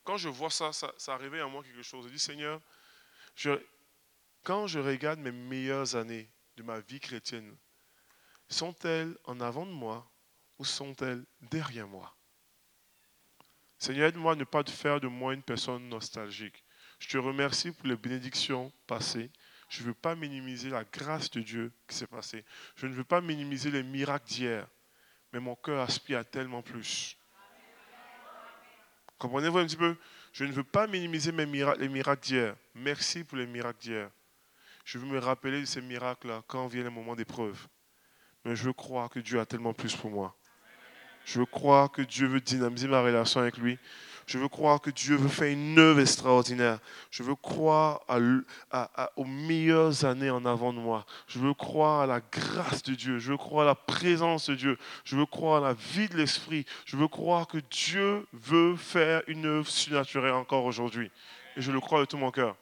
quand 0.02 0.16
je 0.16 0.30
vois 0.30 0.50
ça, 0.50 0.72
ça, 0.72 0.94
ça 0.96 1.12
arrivait 1.12 1.40
à 1.40 1.46
moi 1.46 1.62
quelque 1.62 1.82
chose. 1.82 2.06
Je 2.06 2.12
dis, 2.12 2.18
Seigneur, 2.18 2.60
quand 4.42 4.66
je 4.66 4.78
regarde 4.78 5.20
mes 5.20 5.32
meilleures 5.32 5.96
années 5.96 6.30
de 6.56 6.62
ma 6.62 6.80
vie 6.80 7.00
chrétienne, 7.00 7.56
sont-elles 8.48 9.16
en 9.24 9.40
avant 9.40 9.66
de 9.66 9.72
moi 9.72 10.10
ou 10.58 10.64
sont-elles 10.64 11.24
derrière 11.40 11.86
moi? 11.86 12.16
Seigneur, 13.78 14.08
aide-moi 14.08 14.32
à 14.32 14.36
ne 14.36 14.44
pas 14.44 14.64
faire 14.64 15.00
de 15.00 15.06
moi 15.06 15.34
une 15.34 15.42
personne 15.42 15.88
nostalgique. 15.88 16.64
Je 16.98 17.08
te 17.08 17.18
remercie 17.18 17.70
pour 17.70 17.86
les 17.86 17.96
bénédictions 17.96 18.72
passées. 18.88 19.30
Je 19.68 19.82
ne 19.82 19.88
veux 19.88 19.94
pas 19.94 20.16
minimiser 20.16 20.70
la 20.70 20.82
grâce 20.82 21.30
de 21.30 21.40
Dieu 21.40 21.72
qui 21.86 21.94
s'est 21.94 22.08
passée. 22.08 22.44
Je 22.74 22.86
ne 22.86 22.94
veux 22.94 23.04
pas 23.04 23.20
minimiser 23.20 23.70
les 23.70 23.84
miracles 23.84 24.26
d'hier. 24.26 24.66
Mais 25.32 25.38
mon 25.38 25.54
cœur 25.54 25.80
aspire 25.80 26.18
à 26.18 26.24
tellement 26.24 26.62
plus. 26.62 27.16
Comprenez-vous 29.18 29.58
un 29.58 29.66
petit 29.66 29.76
peu? 29.76 29.96
Je 30.32 30.44
ne 30.44 30.52
veux 30.52 30.64
pas 30.64 30.86
minimiser 30.86 31.32
mes 31.32 31.46
miracles, 31.46 31.80
les 31.80 31.88
miracles 31.88 32.26
d'hier. 32.26 32.56
Merci 32.74 33.24
pour 33.24 33.38
les 33.38 33.46
miracles 33.46 33.80
d'hier. 33.80 34.10
Je 34.84 34.98
veux 34.98 35.06
me 35.06 35.18
rappeler 35.18 35.60
de 35.60 35.66
ces 35.66 35.80
miracles-là 35.82 36.42
quand 36.46 36.66
vient 36.66 36.84
le 36.84 36.90
moment 36.90 37.14
d'épreuve. 37.14 37.66
Mais 38.44 38.56
je 38.56 38.70
crois 38.70 39.08
que 39.08 39.20
Dieu 39.20 39.40
a 39.40 39.46
tellement 39.46 39.74
plus 39.74 39.94
pour 39.94 40.10
moi. 40.10 40.34
Je 41.24 41.40
veux 41.40 41.46
croire 41.46 41.90
que 41.90 42.00
Dieu 42.00 42.26
veut 42.26 42.40
dynamiser 42.40 42.88
ma 42.88 43.02
relation 43.02 43.40
avec 43.40 43.58
lui. 43.58 43.78
Je 44.28 44.36
veux 44.36 44.48
croire 44.48 44.82
que 44.82 44.90
Dieu 44.90 45.16
veut 45.16 45.30
faire 45.30 45.50
une 45.50 45.78
œuvre 45.78 46.00
extraordinaire. 46.00 46.80
Je 47.10 47.22
veux 47.22 47.34
croire 47.34 48.02
aux 49.16 49.24
meilleures 49.24 50.04
années 50.04 50.28
en 50.28 50.44
avant 50.44 50.74
de 50.74 50.78
moi. 50.78 51.06
Je 51.28 51.38
veux 51.38 51.54
croire 51.54 52.02
à 52.02 52.06
la 52.06 52.20
grâce 52.20 52.82
de 52.82 52.94
Dieu. 52.94 53.18
Je 53.18 53.30
veux 53.30 53.38
croire 53.38 53.62
à 53.62 53.70
la 53.70 53.74
présence 53.74 54.50
de 54.50 54.54
Dieu. 54.54 54.76
Je 55.04 55.16
veux 55.16 55.24
croire 55.24 55.64
à 55.64 55.68
la 55.68 55.72
vie 55.72 56.10
de 56.10 56.18
l'Esprit. 56.18 56.66
Je 56.84 56.98
veux 56.98 57.08
croire 57.08 57.46
que 57.46 57.56
Dieu 57.70 58.26
veut 58.34 58.76
faire 58.76 59.22
une 59.28 59.46
œuvre 59.46 59.66
surnaturelle 59.66 60.34
encore 60.34 60.66
aujourd'hui. 60.66 61.10
Et 61.56 61.62
je 61.62 61.72
le 61.72 61.80
crois 61.80 62.00
de 62.00 62.04
tout 62.04 62.18
mon 62.18 62.30
cœur. 62.30 62.54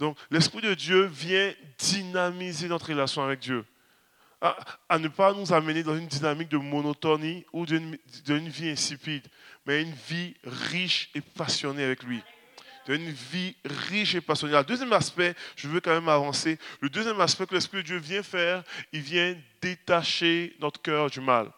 Donc, 0.00 0.18
l'Esprit 0.32 0.60
de 0.60 0.74
Dieu 0.74 1.04
vient 1.04 1.52
dynamiser 1.78 2.66
notre 2.66 2.88
relation 2.88 3.22
avec 3.22 3.38
Dieu 3.38 3.64
à, 4.40 4.98
ne 4.98 5.08
pas 5.08 5.34
nous 5.34 5.52
amener 5.52 5.82
dans 5.82 5.96
une 5.96 6.06
dynamique 6.06 6.48
de 6.48 6.56
monotonie 6.56 7.44
ou 7.52 7.66
d'une 7.66 7.98
vie 8.48 8.70
insipide, 8.70 9.26
mais 9.66 9.82
une 9.82 9.92
vie 10.08 10.34
riche 10.44 11.10
et 11.14 11.20
passionnée 11.20 11.84
avec 11.84 12.02
lui. 12.02 12.22
Une 12.88 13.10
vie 13.10 13.54
riche 13.64 14.16
et 14.16 14.20
passionnée. 14.20 14.54
Le 14.54 14.64
deuxième 14.64 14.92
aspect, 14.92 15.36
je 15.54 15.68
veux 15.68 15.80
quand 15.80 15.92
même 15.92 16.08
avancer. 16.08 16.58
Le 16.80 16.90
deuxième 16.90 17.20
aspect 17.20 17.46
que 17.46 17.54
l'Esprit 17.54 17.78
de 17.78 17.82
Dieu 17.82 17.98
vient 17.98 18.24
faire, 18.24 18.64
il 18.92 19.00
vient 19.00 19.36
détacher 19.62 20.56
notre 20.58 20.82
cœur 20.82 21.08
du 21.08 21.20
mal. 21.20 21.52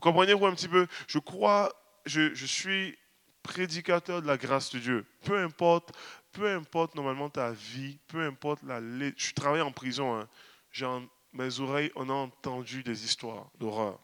Comprenez-vous 0.00 0.44
un 0.44 0.54
petit 0.54 0.68
peu? 0.68 0.86
Je 1.06 1.18
crois, 1.18 1.72
je, 2.04 2.34
suis 2.44 2.98
prédicateur 3.42 4.20
de 4.20 4.26
la 4.26 4.36
grâce 4.36 4.74
de 4.74 4.78
Dieu. 4.78 5.06
Peu 5.24 5.38
importe, 5.38 5.92
peu 6.32 6.50
importe 6.50 6.94
normalement 6.96 7.30
ta 7.30 7.52
vie, 7.52 7.96
peu 8.08 8.22
importe 8.22 8.62
la... 8.64 8.80
Je 8.80 9.32
travaille 9.32 9.62
en 9.62 9.72
prison, 9.72 10.18
hein. 10.18 10.28
Mes 11.34 11.60
oreilles 11.60 11.92
on 11.94 12.08
a 12.08 12.12
entendu 12.12 12.82
des 12.82 13.04
histoires 13.04 13.50
d'horreur. 13.58 13.98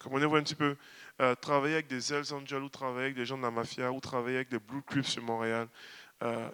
Comprenez-vous 0.00 0.36
un 0.36 0.42
petit 0.42 0.54
peu 0.54 0.76
euh, 1.20 1.34
Travailler 1.36 1.74
avec 1.74 1.86
des 1.86 2.12
Hells 2.12 2.32
Angels 2.32 2.62
ou 2.62 2.68
travailler 2.68 3.06
avec 3.06 3.16
des 3.16 3.24
gens 3.26 3.38
de 3.38 3.42
la 3.42 3.50
mafia 3.50 3.90
ou 3.92 4.00
travailler 4.00 4.36
avec 4.36 4.48
des 4.48 4.58
Blue 4.58 4.82
Crips 4.82 5.06
sur 5.06 5.22
Montréal, 5.22 5.68
euh, 6.22 6.50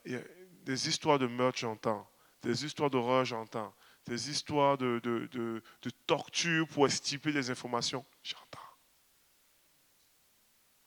des 0.64 0.88
histoires 0.88 1.18
de 1.18 1.26
meurtre, 1.26 1.58
j'entends. 1.58 2.08
Des 2.42 2.64
histoires 2.64 2.90
d'horreur, 2.90 3.24
j'entends. 3.24 3.74
Des 4.06 4.30
histoires 4.30 4.78
de, 4.78 5.00
de, 5.02 5.28
de 5.30 5.90
torture 6.06 6.66
pour 6.68 6.86
estiper 6.86 7.32
des 7.32 7.50
informations, 7.50 8.04
j'entends. 8.22 8.58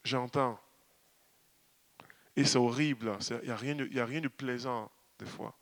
J'entends. 0.03 0.59
Et 2.35 2.43
c'est 2.43 2.57
horrible. 2.57 3.17
Il 3.29 3.35
n'y 3.45 3.51
a, 3.51 3.73
de, 3.73 3.99
a 3.99 4.05
rien 4.05 4.21
de 4.21 4.27
plaisant, 4.27 4.91
des 5.19 5.25
fois. 5.25 5.57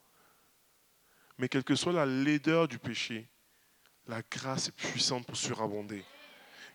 Mais 1.38 1.50
quelle 1.50 1.64
que 1.64 1.76
soit 1.76 1.94
la 1.94 2.06
laideur 2.06 2.68
du 2.68 2.80
péché, 2.80 3.28
la 4.08 4.22
grâce 4.30 4.68
est 4.68 4.76
puissante 4.76 5.26
pour 5.26 5.38
surabonder. 5.38 6.04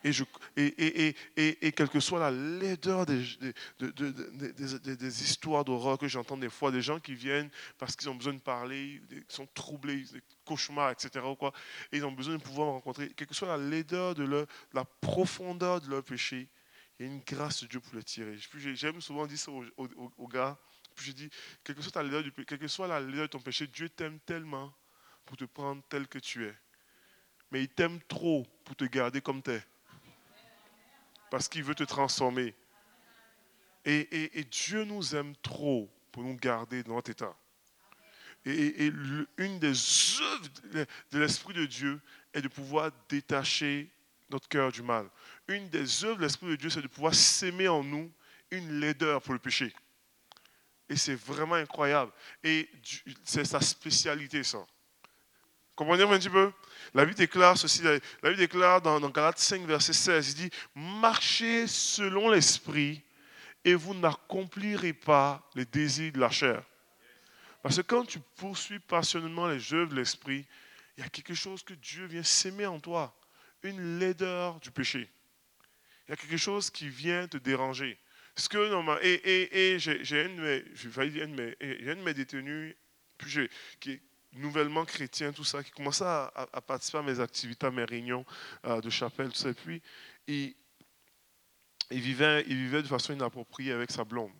Et, 0.04 0.12
je, 0.12 0.22
et, 0.56 1.08
et, 1.36 1.66
et, 1.66 1.72
quelle 1.72 1.88
que 1.88 1.98
soit 1.98 2.20
la 2.20 2.30
laideur 2.30 3.04
des, 3.04 3.24
des, 3.80 4.96
des, 4.96 5.22
histoires 5.22 5.64
d'horreur 5.64 5.98
que 5.98 6.06
j'entends 6.06 6.36
des 6.36 6.48
fois, 6.48 6.70
des 6.70 6.82
gens 6.82 7.00
qui 7.00 7.14
viennent 7.14 7.50
parce 7.78 7.96
qu'ils 7.96 8.08
ont 8.08 8.14
besoin 8.14 8.34
de 8.34 8.40
parler, 8.40 9.02
ils 9.10 9.24
sont 9.28 9.48
troublés, 9.54 10.04
des 10.12 10.22
cauchemars, 10.44 10.92
etc. 10.92 11.24
Quoi, 11.36 11.52
et 11.90 11.96
ils 11.96 12.04
ont 12.04 12.12
besoin 12.12 12.36
de 12.36 12.42
pouvoir 12.42 12.68
me 12.68 12.72
rencontrer, 12.74 13.08
quelle 13.16 13.26
que 13.26 13.34
soit 13.34 13.48
la 13.48 13.56
laideur 13.56 14.14
de 14.14 14.22
leur, 14.22 14.46
la 14.72 14.84
profondeur 14.84 15.80
de 15.80 15.90
leur 15.90 16.04
péché, 16.04 16.48
il 16.98 17.06
y 17.06 17.08
a 17.08 17.12
une 17.12 17.20
grâce 17.20 17.62
de 17.62 17.68
Dieu 17.68 17.80
pour 17.80 17.94
le 17.94 18.02
tirer. 18.02 18.36
J'aime 18.74 19.00
souvent 19.00 19.26
dire 19.26 19.38
ça 19.38 19.50
aux, 19.50 20.28
gars. 20.28 20.58
Je 21.00 21.12
dis, 21.12 21.30
quelle 21.64 21.76
que, 21.76 21.82
soit 21.82 22.02
laideur, 22.02 22.22
quelle 22.46 22.58
que 22.58 22.68
soit 22.68 22.88
la 22.88 23.00
de 23.00 23.26
ton 23.26 23.40
péché, 23.40 23.66
Dieu 23.66 23.88
t'aime 23.88 24.18
tellement 24.20 24.72
pour 25.24 25.36
te 25.36 25.44
prendre 25.44 25.82
tel 25.88 26.08
que 26.08 26.18
tu 26.18 26.46
es. 26.46 26.54
Mais 27.50 27.62
il 27.62 27.68
t'aime 27.68 28.00
trop 28.08 28.46
pour 28.64 28.76
te 28.76 28.84
garder 28.84 29.20
comme 29.20 29.42
tu 29.42 29.52
es. 29.52 29.62
Parce 31.30 31.48
qu'il 31.48 31.62
veut 31.62 31.74
te 31.74 31.84
transformer. 31.84 32.54
Et, 33.84 34.44
Dieu 34.50 34.84
nous 34.84 35.14
aime 35.14 35.34
trop 35.36 35.90
pour 36.12 36.22
nous 36.22 36.36
garder 36.36 36.82
dans 36.82 36.94
notre 36.94 37.10
état. 37.10 37.34
Et, 38.44 38.86
et 38.86 38.92
une 39.38 39.58
des 39.58 39.72
œuvres 40.20 40.86
de 41.10 41.18
l'Esprit 41.18 41.54
de 41.54 41.66
Dieu 41.66 42.00
est 42.34 42.42
de 42.42 42.48
pouvoir 42.48 42.90
détacher 43.08 43.90
notre 44.30 44.48
cœur 44.48 44.72
du 44.72 44.82
mal. 44.82 45.08
Une 45.48 45.68
des 45.70 46.04
œuvres 46.04 46.16
de 46.16 46.22
l'Esprit 46.22 46.48
de 46.48 46.56
Dieu, 46.56 46.70
c'est 46.70 46.82
de 46.82 46.88
pouvoir 46.88 47.14
s'aimer 47.14 47.68
en 47.68 47.82
nous 47.82 48.12
une 48.50 48.80
laideur 48.80 49.22
pour 49.22 49.32
le 49.32 49.38
péché. 49.38 49.74
Et 50.88 50.96
c'est 50.96 51.14
vraiment 51.14 51.54
incroyable. 51.54 52.12
Et 52.42 52.68
c'est 53.24 53.44
sa 53.44 53.60
spécialité, 53.60 54.42
ça. 54.42 54.64
Comprenez-vous 55.76 56.12
un 56.12 56.18
petit 56.18 56.30
peu? 56.30 56.52
La 56.94 57.04
Bible 57.04 57.16
déclare 57.16 57.56
ceci, 57.56 57.82
la 57.82 58.00
Bible 58.22 58.36
déclare 58.36 58.80
dans, 58.82 58.98
dans 58.98 59.10
Galates 59.10 59.38
5, 59.38 59.62
verset 59.62 59.92
16, 59.92 60.30
il 60.30 60.34
dit, 60.34 60.50
marchez 60.74 61.66
selon 61.66 62.30
l'Esprit 62.30 63.02
et 63.64 63.74
vous 63.74 63.94
n'accomplirez 63.94 64.92
pas 64.92 65.48
les 65.54 65.66
désirs 65.66 66.12
de 66.12 66.18
la 66.18 66.30
chair. 66.30 66.62
Parce 67.62 67.76
que 67.76 67.82
quand 67.82 68.04
tu 68.04 68.18
poursuis 68.36 68.78
passionnément 68.78 69.46
les 69.46 69.74
œuvres 69.74 69.90
de 69.90 69.96
l'Esprit, 69.96 70.46
il 70.96 71.02
y 71.02 71.06
a 71.06 71.08
quelque 71.08 71.34
chose 71.34 71.62
que 71.62 71.74
Dieu 71.74 72.06
vient 72.06 72.22
s'aimer 72.22 72.66
en 72.66 72.80
toi 72.80 73.14
une 73.62 73.98
laideur 73.98 74.58
du 74.60 74.70
péché. 74.70 75.08
Il 76.06 76.10
y 76.10 76.14
a 76.14 76.16
quelque 76.16 76.36
chose 76.36 76.70
qui 76.70 76.88
vient 76.88 77.28
te 77.28 77.36
déranger. 77.36 77.98
Ce 78.38 78.48
que, 78.48 79.02
et, 79.02 79.14
et, 79.14 79.74
et 79.74 79.78
j'ai 79.80 80.22
un, 80.22 80.28
de 80.28 82.02
mes 82.02 82.14
détenus 82.14 82.76
qui 83.80 83.90
est 83.90 84.02
nouvellement 84.34 84.84
chrétien, 84.84 85.32
tout 85.32 85.42
ça, 85.42 85.64
qui 85.64 85.72
commençait 85.72 86.04
à, 86.04 86.62
participer 86.64 86.98
à 86.98 87.02
mes 87.02 87.18
activités, 87.18 87.66
à 87.66 87.72
mes 87.72 87.82
réunions 87.82 88.24
euh, 88.64 88.80
de 88.80 88.90
chapelle, 88.90 89.30
tout 89.30 89.38
ça. 89.38 89.48
Et 89.48 89.54
puis, 89.54 89.82
il, 90.28 90.54
vivait, 91.90 92.44
il 92.46 92.54
vivait 92.54 92.82
de 92.82 92.86
façon 92.86 93.12
inappropriée 93.12 93.72
avec 93.72 93.90
sa 93.90 94.04
blonde. 94.04 94.30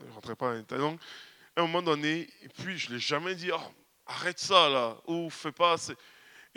Je 0.00 0.06
ne 0.06 0.12
rentrais 0.12 0.34
pas 0.34 0.58
dans 0.58 0.78
Donc, 0.78 1.00
à 1.56 1.60
un 1.60 1.66
moment 1.66 1.82
donné, 1.82 2.28
et 2.42 2.48
puis 2.48 2.78
je 2.78 2.88
ne 2.88 2.94
l'ai 2.94 3.00
jamais 3.00 3.34
dit, 3.34 3.50
oh, 3.52 3.74
arrête 4.06 4.38
ça 4.38 4.70
là, 4.70 4.96
ou 5.06 5.28
fais 5.28 5.52
pas. 5.52 5.76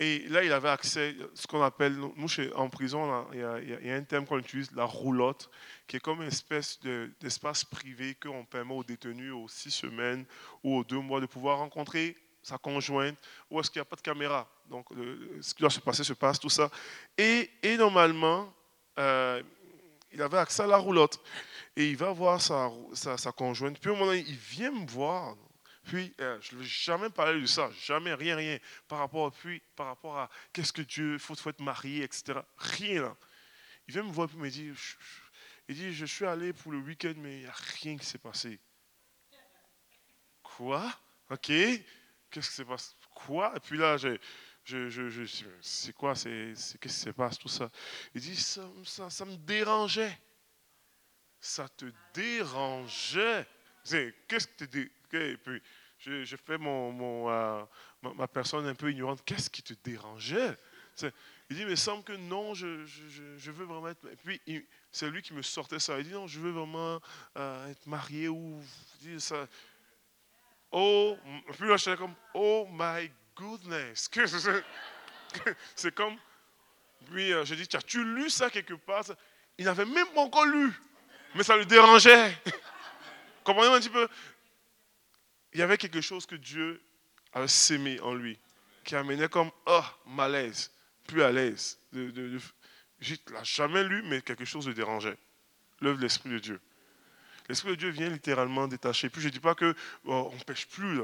Et 0.01 0.19
là, 0.29 0.45
il 0.45 0.53
avait 0.53 0.69
accès 0.69 1.13
à 1.21 1.25
ce 1.33 1.45
qu'on 1.45 1.61
appelle, 1.61 1.93
nous, 1.97 2.27
en 2.55 2.69
prison, 2.69 3.27
il, 3.33 3.39
y 3.39 3.91
a, 3.91 3.95
un 3.95 4.03
terme 4.03 4.25
qu'on 4.25 4.39
utilise, 4.39 4.71
la 4.71 4.85
roulotte, 4.85 5.49
qui 5.87 5.97
est 5.97 5.99
comme 5.99 6.21
une 6.21 6.29
espèce 6.29 6.79
d'espace 7.19 7.65
privé 7.65 8.15
qu'on 8.15 8.45
permet 8.45 8.73
aux 8.73 8.83
détenus 8.85 9.33
aux 9.33 9.49
six 9.49 9.71
semaines 9.71 10.25
ou 10.63 10.77
aux 10.77 10.83
deux 10.85 11.01
mois 11.01 11.19
de 11.19 11.25
pouvoir 11.25 11.57
rencontrer 11.57 12.15
sa 12.41 12.57
conjointe, 12.57 13.17
où 13.51 13.59
est-ce 13.59 13.69
qu'il 13.69 13.79
n'y 13.79 13.81
a 13.81 13.85
pas 13.85 13.97
de 13.97 14.01
caméra. 14.01 14.49
Donc, 14.69 14.85
ce 15.41 15.53
qui 15.53 15.59
doit 15.59 15.69
se 15.69 15.81
passer 15.81 16.05
se 16.05 16.13
passe, 16.13 16.39
tout 16.39 16.47
ça. 16.47 16.71
Et, 17.17 17.49
normalement, 17.77 18.53
euh, 18.99 19.43
il 20.13 20.21
avait 20.21 20.37
accès 20.37 20.63
à 20.63 20.67
la 20.67 20.77
roulotte. 20.77 21.19
Et 21.75 21.89
il 21.89 21.97
va 21.97 22.13
voir 22.13 22.41
sa, 22.41 22.71
conjointe. 23.35 23.77
Puis, 23.77 23.89
au 23.89 23.97
moment 23.97 24.13
il 24.13 24.33
vient 24.33 24.71
me 24.71 24.87
voir 24.87 25.35
puis, 25.89 26.13
euh, 26.21 26.37
je 26.39 26.55
ne 26.55 26.61
vais 26.61 26.67
jamais 26.67 27.09
parler 27.09 27.41
de 27.41 27.47
ça, 27.47 27.71
jamais, 27.81 28.13
rien, 28.13 28.35
rien, 28.35 28.59
par 28.87 28.99
rapport, 28.99 29.31
puis, 29.31 29.59
par 29.75 29.87
rapport 29.87 30.19
à 30.19 30.29
qu'est-ce 30.53 30.71
que 30.71 30.83
Dieu, 30.83 31.17
faut, 31.17 31.33
faut, 31.33 31.49
être 31.49 31.61
marié, 31.61 32.03
etc. 32.03 32.39
Rien. 32.57 33.17
Il 33.87 33.93
vient 33.93 34.03
me 34.03 34.11
voir 34.11 34.29
et 34.31 34.37
me 34.37 34.49
dit, 34.51 34.71
il 35.67 35.75
dit, 35.75 35.91
je 35.91 36.05
suis 36.05 36.25
allé 36.25 36.53
pour 36.53 36.71
le 36.71 36.77
week-end, 36.77 37.15
mais 37.17 37.37
il 37.37 37.39
n'y 37.39 37.47
a 37.47 37.55
rien 37.81 37.97
qui 37.97 38.05
s'est 38.05 38.19
passé. 38.19 38.59
Quoi? 40.43 40.93
Ok. 41.31 41.47
Qu'est-ce 41.47 42.49
qui 42.49 42.55
s'est 42.55 42.65
passé? 42.65 42.93
Quoi? 43.15 43.51
Et 43.55 43.59
puis 43.59 43.79
là, 43.79 43.97
je, 43.97 44.15
je, 44.63 44.89
je, 44.89 45.45
c'est 45.59 45.93
quoi? 45.93 46.13
Qu'est-ce 46.13 46.77
qui 46.77 46.89
se 46.89 47.09
passe 47.09 47.39
Tout 47.39 47.49
ça? 47.49 47.71
Il 48.13 48.21
dit, 48.21 48.35
ça, 48.35 48.61
ça, 49.09 49.25
me 49.25 49.37
dérangeait. 49.37 50.15
Ça 51.39 51.67
te 51.67 51.85
dérangeait. 52.13 53.47
Qu'est-ce 54.27 54.47
que 54.49 54.65
tu 54.65 54.91
et 55.11 55.37
puis, 55.37 55.61
je, 55.99 56.23
je 56.23 56.35
fais 56.35 56.57
mon, 56.57 57.29
euh, 57.29 57.63
ma, 58.01 58.27
personne 58.27 58.65
un 58.65 58.75
peu 58.75 58.91
ignorante. 58.91 59.21
Qu'est-ce 59.25 59.49
qui 59.49 59.61
te 59.61 59.73
dérangeait? 59.83 60.57
Il 61.49 61.55
dit, 61.55 61.65
mais 61.65 61.71
il 61.71 61.77
semble 61.77 62.03
que 62.03 62.13
non, 62.13 62.53
je, 62.53 62.85
je, 62.85 63.37
je 63.37 63.51
veux 63.51 63.65
vraiment 63.65 63.87
être. 63.87 64.05
Et 64.11 64.15
puis, 64.15 64.65
c'est 64.91 65.09
lui 65.09 65.21
qui 65.21 65.33
me 65.33 65.41
sortait 65.41 65.79
ça. 65.79 65.97
Il 65.97 66.05
dit, 66.05 66.11
non, 66.11 66.27
je 66.27 66.39
veux 66.39 66.51
vraiment 66.51 66.99
euh, 67.37 67.67
être 67.67 67.85
marié 67.87 68.27
ou. 68.27 68.61
ça. 69.17 69.47
Oh, 70.71 71.17
puis 71.57 71.67
là, 71.67 71.77
j'étais 71.77 71.97
comme, 71.97 72.15
oh 72.33 72.67
my 72.71 73.11
goodness. 73.35 74.09
C'est 75.75 75.93
comme. 75.93 76.17
Puis, 77.11 77.33
euh, 77.33 77.45
je 77.45 77.55
dis, 77.55 77.67
as-tu 77.75 78.03
lu 78.03 78.29
ça 78.29 78.49
quelque 78.49 78.73
part 78.73 79.03
Il 79.57 79.65
n'avait 79.65 79.85
même 79.85 80.07
pas 80.07 80.21
encore 80.21 80.45
lu, 80.45 80.71
mais 81.33 81.43
ça 81.43 81.55
le 81.57 81.65
dérangeait. 81.65 82.37
Comprenez 83.43 83.73
un 83.73 83.79
petit 83.79 83.89
peu? 83.89 84.07
Il 85.53 85.59
y 85.59 85.63
avait 85.63 85.77
quelque 85.77 86.01
chose 86.01 86.25
que 86.25 86.35
Dieu 86.35 86.81
avait 87.33 87.47
sémé 87.47 87.99
en 88.01 88.13
lui, 88.13 88.37
qui 88.83 88.95
amenait 88.95 89.29
comme, 89.29 89.51
oh, 89.65 89.83
malaise, 90.05 90.71
plus 91.07 91.23
à 91.23 91.31
l'aise. 91.31 91.79
De, 91.91 92.11
je 92.99 93.13
ne 93.13 93.33
l'ai 93.33 93.43
jamais 93.43 93.83
lu, 93.83 94.03
mais 94.05 94.21
quelque 94.21 94.45
chose 94.45 94.67
le 94.67 94.73
dérangeait. 94.73 95.17
L'œuvre 95.81 95.97
de 95.97 96.03
l'Esprit 96.03 96.29
de 96.29 96.39
Dieu. 96.39 96.61
L'Esprit 97.47 97.71
de 97.71 97.75
Dieu 97.75 97.89
vient 97.89 98.09
littéralement 98.09 98.67
détacher. 98.67 99.09
Puis 99.09 99.21
je 99.21 99.27
ne 99.27 99.33
dis 99.33 99.39
pas 99.39 99.55
qu'on 99.55 99.73
oh, 100.05 100.31
ne 100.37 100.43
pêche 100.43 100.67
plus. 100.67 101.01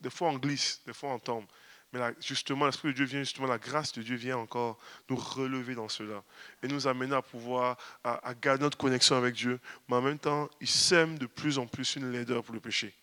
des 0.00 0.10
fois 0.10 0.28
on 0.28 0.38
glisse, 0.38 0.80
des 0.86 0.92
fois 0.92 1.10
on 1.10 1.18
tombe. 1.18 1.44
Mais 1.92 2.00
justement, 2.20 2.66
l'Esprit 2.66 2.88
de 2.88 2.92
Dieu 2.92 3.04
vient, 3.04 3.20
justement, 3.20 3.48
la 3.48 3.58
grâce 3.58 3.92
de 3.92 4.02
Dieu 4.02 4.14
vient 4.14 4.38
encore 4.38 4.78
nous 5.08 5.16
relever 5.16 5.74
dans 5.74 5.88
cela 5.88 6.22
et 6.62 6.68
nous 6.68 6.86
amener 6.86 7.16
à 7.16 7.20
pouvoir 7.20 7.76
à, 8.04 8.26
à 8.26 8.32
garder 8.32 8.62
notre 8.62 8.78
connexion 8.78 9.16
avec 9.16 9.34
Dieu. 9.34 9.58
Mais 9.88 9.96
en 9.96 10.02
même 10.02 10.18
temps, 10.18 10.48
il 10.60 10.68
sème 10.68 11.18
de 11.18 11.26
plus 11.26 11.58
en 11.58 11.66
plus 11.66 11.96
une 11.96 12.12
laideur 12.12 12.44
pour 12.44 12.54
le 12.54 12.60
péché 12.60 12.94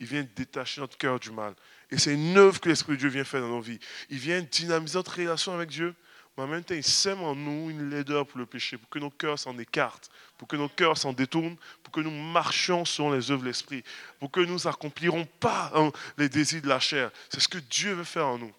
il 0.00 0.06
vient 0.06 0.26
détacher 0.36 0.80
notre 0.80 0.96
cœur 0.96 1.18
du 1.18 1.30
mal. 1.30 1.54
Et 1.90 1.98
c'est 1.98 2.14
une 2.14 2.36
œuvre 2.36 2.60
que 2.60 2.68
l'Esprit 2.68 2.92
de 2.92 2.98
Dieu 2.98 3.08
vient 3.08 3.24
faire 3.24 3.40
dans 3.40 3.48
nos 3.48 3.60
vies. 3.60 3.78
Il 4.10 4.18
vient 4.18 4.40
dynamiser 4.40 4.98
notre 4.98 5.16
relation 5.16 5.54
avec 5.54 5.70
Dieu, 5.70 5.94
mais 6.36 6.44
en 6.44 6.48
même 6.48 6.64
temps, 6.64 6.74
il 6.74 6.84
sème 6.84 7.22
en 7.22 7.34
nous 7.34 7.70
une 7.70 7.88
laideur 7.88 8.26
pour 8.26 8.38
le 8.38 8.46
péché, 8.46 8.76
pour 8.76 8.90
que 8.90 8.98
nos 8.98 9.10
cœurs 9.10 9.38
s'en 9.38 9.58
écartent, 9.58 10.10
pour 10.36 10.46
que 10.46 10.56
nos 10.56 10.68
cœurs 10.68 10.98
s'en 10.98 11.12
détournent, 11.12 11.56
pour 11.82 11.92
que 11.92 12.00
nous 12.00 12.10
marchions 12.10 12.84
selon 12.84 13.12
les 13.12 13.30
œuvres 13.30 13.42
de 13.42 13.46
l'Esprit, 13.46 13.82
pour 14.18 14.30
que 14.30 14.40
nous 14.40 14.58
n'accomplirons 14.64 15.24
pas 15.40 15.72
hein, 15.74 15.90
les 16.18 16.28
désirs 16.28 16.60
de 16.60 16.68
la 16.68 16.80
chair. 16.80 17.10
C'est 17.30 17.40
ce 17.40 17.48
que 17.48 17.58
Dieu 17.58 17.94
veut 17.94 18.04
faire 18.04 18.26
en 18.26 18.38
nous. 18.38 18.52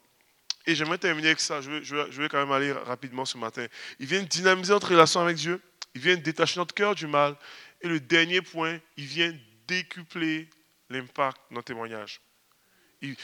Et 0.66 0.74
j'aimerais 0.74 0.98
terminer 0.98 1.28
avec 1.28 1.40
ça. 1.40 1.62
Je 1.62 1.70
vais, 1.70 1.84
je 1.84 2.22
vais 2.22 2.28
quand 2.28 2.40
même 2.40 2.52
aller 2.52 2.72
rapidement 2.72 3.26
ce 3.26 3.38
matin. 3.38 3.66
Il 4.00 4.08
vient 4.08 4.24
dynamiser 4.24 4.74
notre 4.74 4.90
relation 4.90 5.22
avec 5.22 5.38
Dieu. 5.38 5.62
Il 5.94 6.02
vient 6.02 6.18
détacher 6.18 6.60
notre 6.60 6.74
cœur 6.74 6.96
du 6.96 7.08
mal. 7.08 7.36
Et 7.82 7.88
le 7.88 8.00
dernier 8.00 8.42
point, 8.42 8.80
il 8.98 9.06
vient 9.06 9.34
décupler 9.68 10.50
l'impact 10.90 11.38
de 11.50 11.56
nos 11.56 11.62
témoignages. 11.62 12.22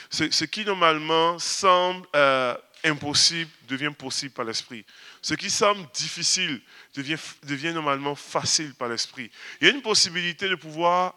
Ce 0.10 0.44
qui 0.46 0.66
normalement 0.66 1.40
semble 1.40 2.08
euh, 2.16 2.56
impossible 2.84 3.50
devient 3.68 3.92
possible 3.98 4.34
par 4.34 4.46
l'Esprit. 4.46 4.86
Ce 5.22 5.34
qui 5.34 5.50
semble 5.50 5.88
difficile 5.94 6.62
devient, 6.94 7.74
normalement 7.74 8.16
facile 8.16 8.76
par 8.76 8.90
l'Esprit. 8.90 9.32
Il 9.60 9.68
y 9.68 9.72
a 9.72 9.74
une 9.74 9.82
possibilité 9.82 10.48
de 10.48 10.56
pouvoir 10.56 11.16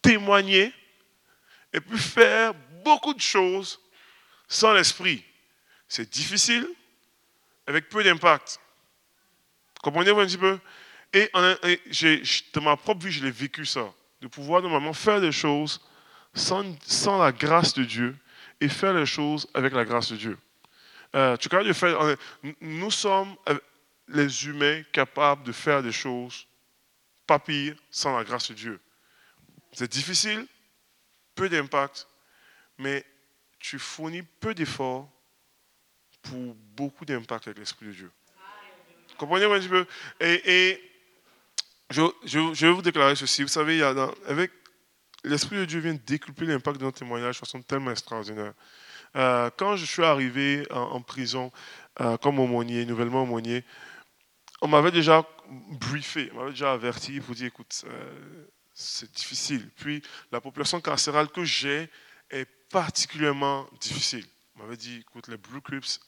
témoigner 0.00 0.72
et 1.72 1.80
puis 1.80 1.98
faire 1.98 2.54
beaucoup 2.84 3.14
de 3.14 3.20
choses 3.20 3.80
sans 4.48 4.72
l'Esprit. 4.72 5.24
C'est 5.86 6.10
difficile, 6.10 6.66
avec 7.66 7.88
peu 7.88 8.02
d'impact. 8.02 8.58
Comprenez-vous 9.82 10.20
un 10.20 10.26
petit 10.26 10.38
peu? 10.38 10.58
Et, 11.12 11.30
de 11.34 12.60
ma 12.60 12.76
propre 12.76 13.06
vie, 13.06 13.12
je 13.12 13.24
l'ai 13.24 13.30
vécu 13.30 13.66
ça. 13.66 13.92
De 14.22 14.28
pouvoir 14.28 14.62
normalement 14.62 14.92
faire 14.92 15.20
des 15.20 15.32
choses 15.32 15.80
sans, 16.32 16.64
sans 16.86 17.18
la 17.18 17.32
grâce 17.32 17.74
de 17.74 17.82
Dieu 17.82 18.16
et 18.60 18.68
faire 18.68 18.94
les 18.94 19.04
choses 19.04 19.48
avec 19.52 19.74
la 19.74 19.84
grâce 19.84 20.12
de 20.12 20.16
Dieu. 20.16 20.38
Euh, 21.14 21.36
tu 21.36 21.48
de 21.48 22.16
nous 22.60 22.90
sommes 22.90 23.34
euh, 23.48 23.58
les 24.08 24.46
humains 24.46 24.82
capables 24.92 25.42
de 25.42 25.52
faire 25.52 25.82
des 25.82 25.92
choses 25.92 26.46
pas 27.26 27.40
pire 27.40 27.76
sans 27.90 28.16
la 28.16 28.24
grâce 28.24 28.48
de 28.48 28.54
Dieu. 28.54 28.80
C'est 29.72 29.90
difficile, 29.90 30.46
peu 31.34 31.48
d'impact, 31.48 32.06
mais 32.78 33.04
tu 33.58 33.78
fournis 33.78 34.22
peu 34.22 34.54
d'efforts 34.54 35.10
pour 36.22 36.54
beaucoup 36.76 37.04
d'impact 37.04 37.48
avec 37.48 37.58
l'Esprit 37.58 37.86
de 37.86 37.92
Dieu. 37.92 38.12
Comprenez-vous 39.18 39.52
un 39.52 39.58
petit 39.58 39.68
peu? 39.68 39.86
Je, 41.92 42.66
vais 42.66 42.72
vous 42.72 42.82
déclarer 42.82 43.16
ceci. 43.16 43.42
Vous 43.42 43.48
savez, 43.48 43.82
avec 44.26 44.50
l'Esprit 45.24 45.56
de 45.56 45.64
Dieu 45.64 45.80
vient 45.80 45.96
décupler 46.06 46.46
l'impact 46.46 46.78
de 46.78 46.84
notre 46.84 46.98
témoignage 46.98 47.36
de 47.36 47.38
façon 47.38 47.62
tellement 47.62 47.90
extraordinaire. 47.90 48.52
Euh, 49.14 49.50
quand 49.56 49.76
je 49.76 49.84
suis 49.84 50.02
arrivé 50.02 50.66
en, 50.70 51.02
prison 51.02 51.52
euh, 52.00 52.16
comme 52.16 52.38
aumônier, 52.38 52.86
nouvellement 52.86 53.22
aumônier, 53.22 53.64
on 54.62 54.68
m'avait 54.68 54.90
déjà 54.90 55.24
briefé, 55.72 56.30
on 56.32 56.38
m'avait 56.38 56.50
déjà 56.50 56.72
averti 56.72 57.20
pour 57.20 57.34
dire, 57.34 57.46
écoute, 57.46 57.84
euh, 57.86 58.46
c'est 58.72 59.12
difficile. 59.12 59.68
Puis 59.76 60.02
la 60.30 60.40
population 60.40 60.80
carcérale 60.80 61.28
que 61.28 61.44
j'ai 61.44 61.90
est 62.30 62.48
particulièrement 62.70 63.68
difficile. 63.80 64.24
On 64.56 64.62
m'avait 64.62 64.76
dit, 64.76 65.00
écoute, 65.00 65.28
les 65.28 65.36
Blue 65.36 65.60
Crips, 65.60 66.00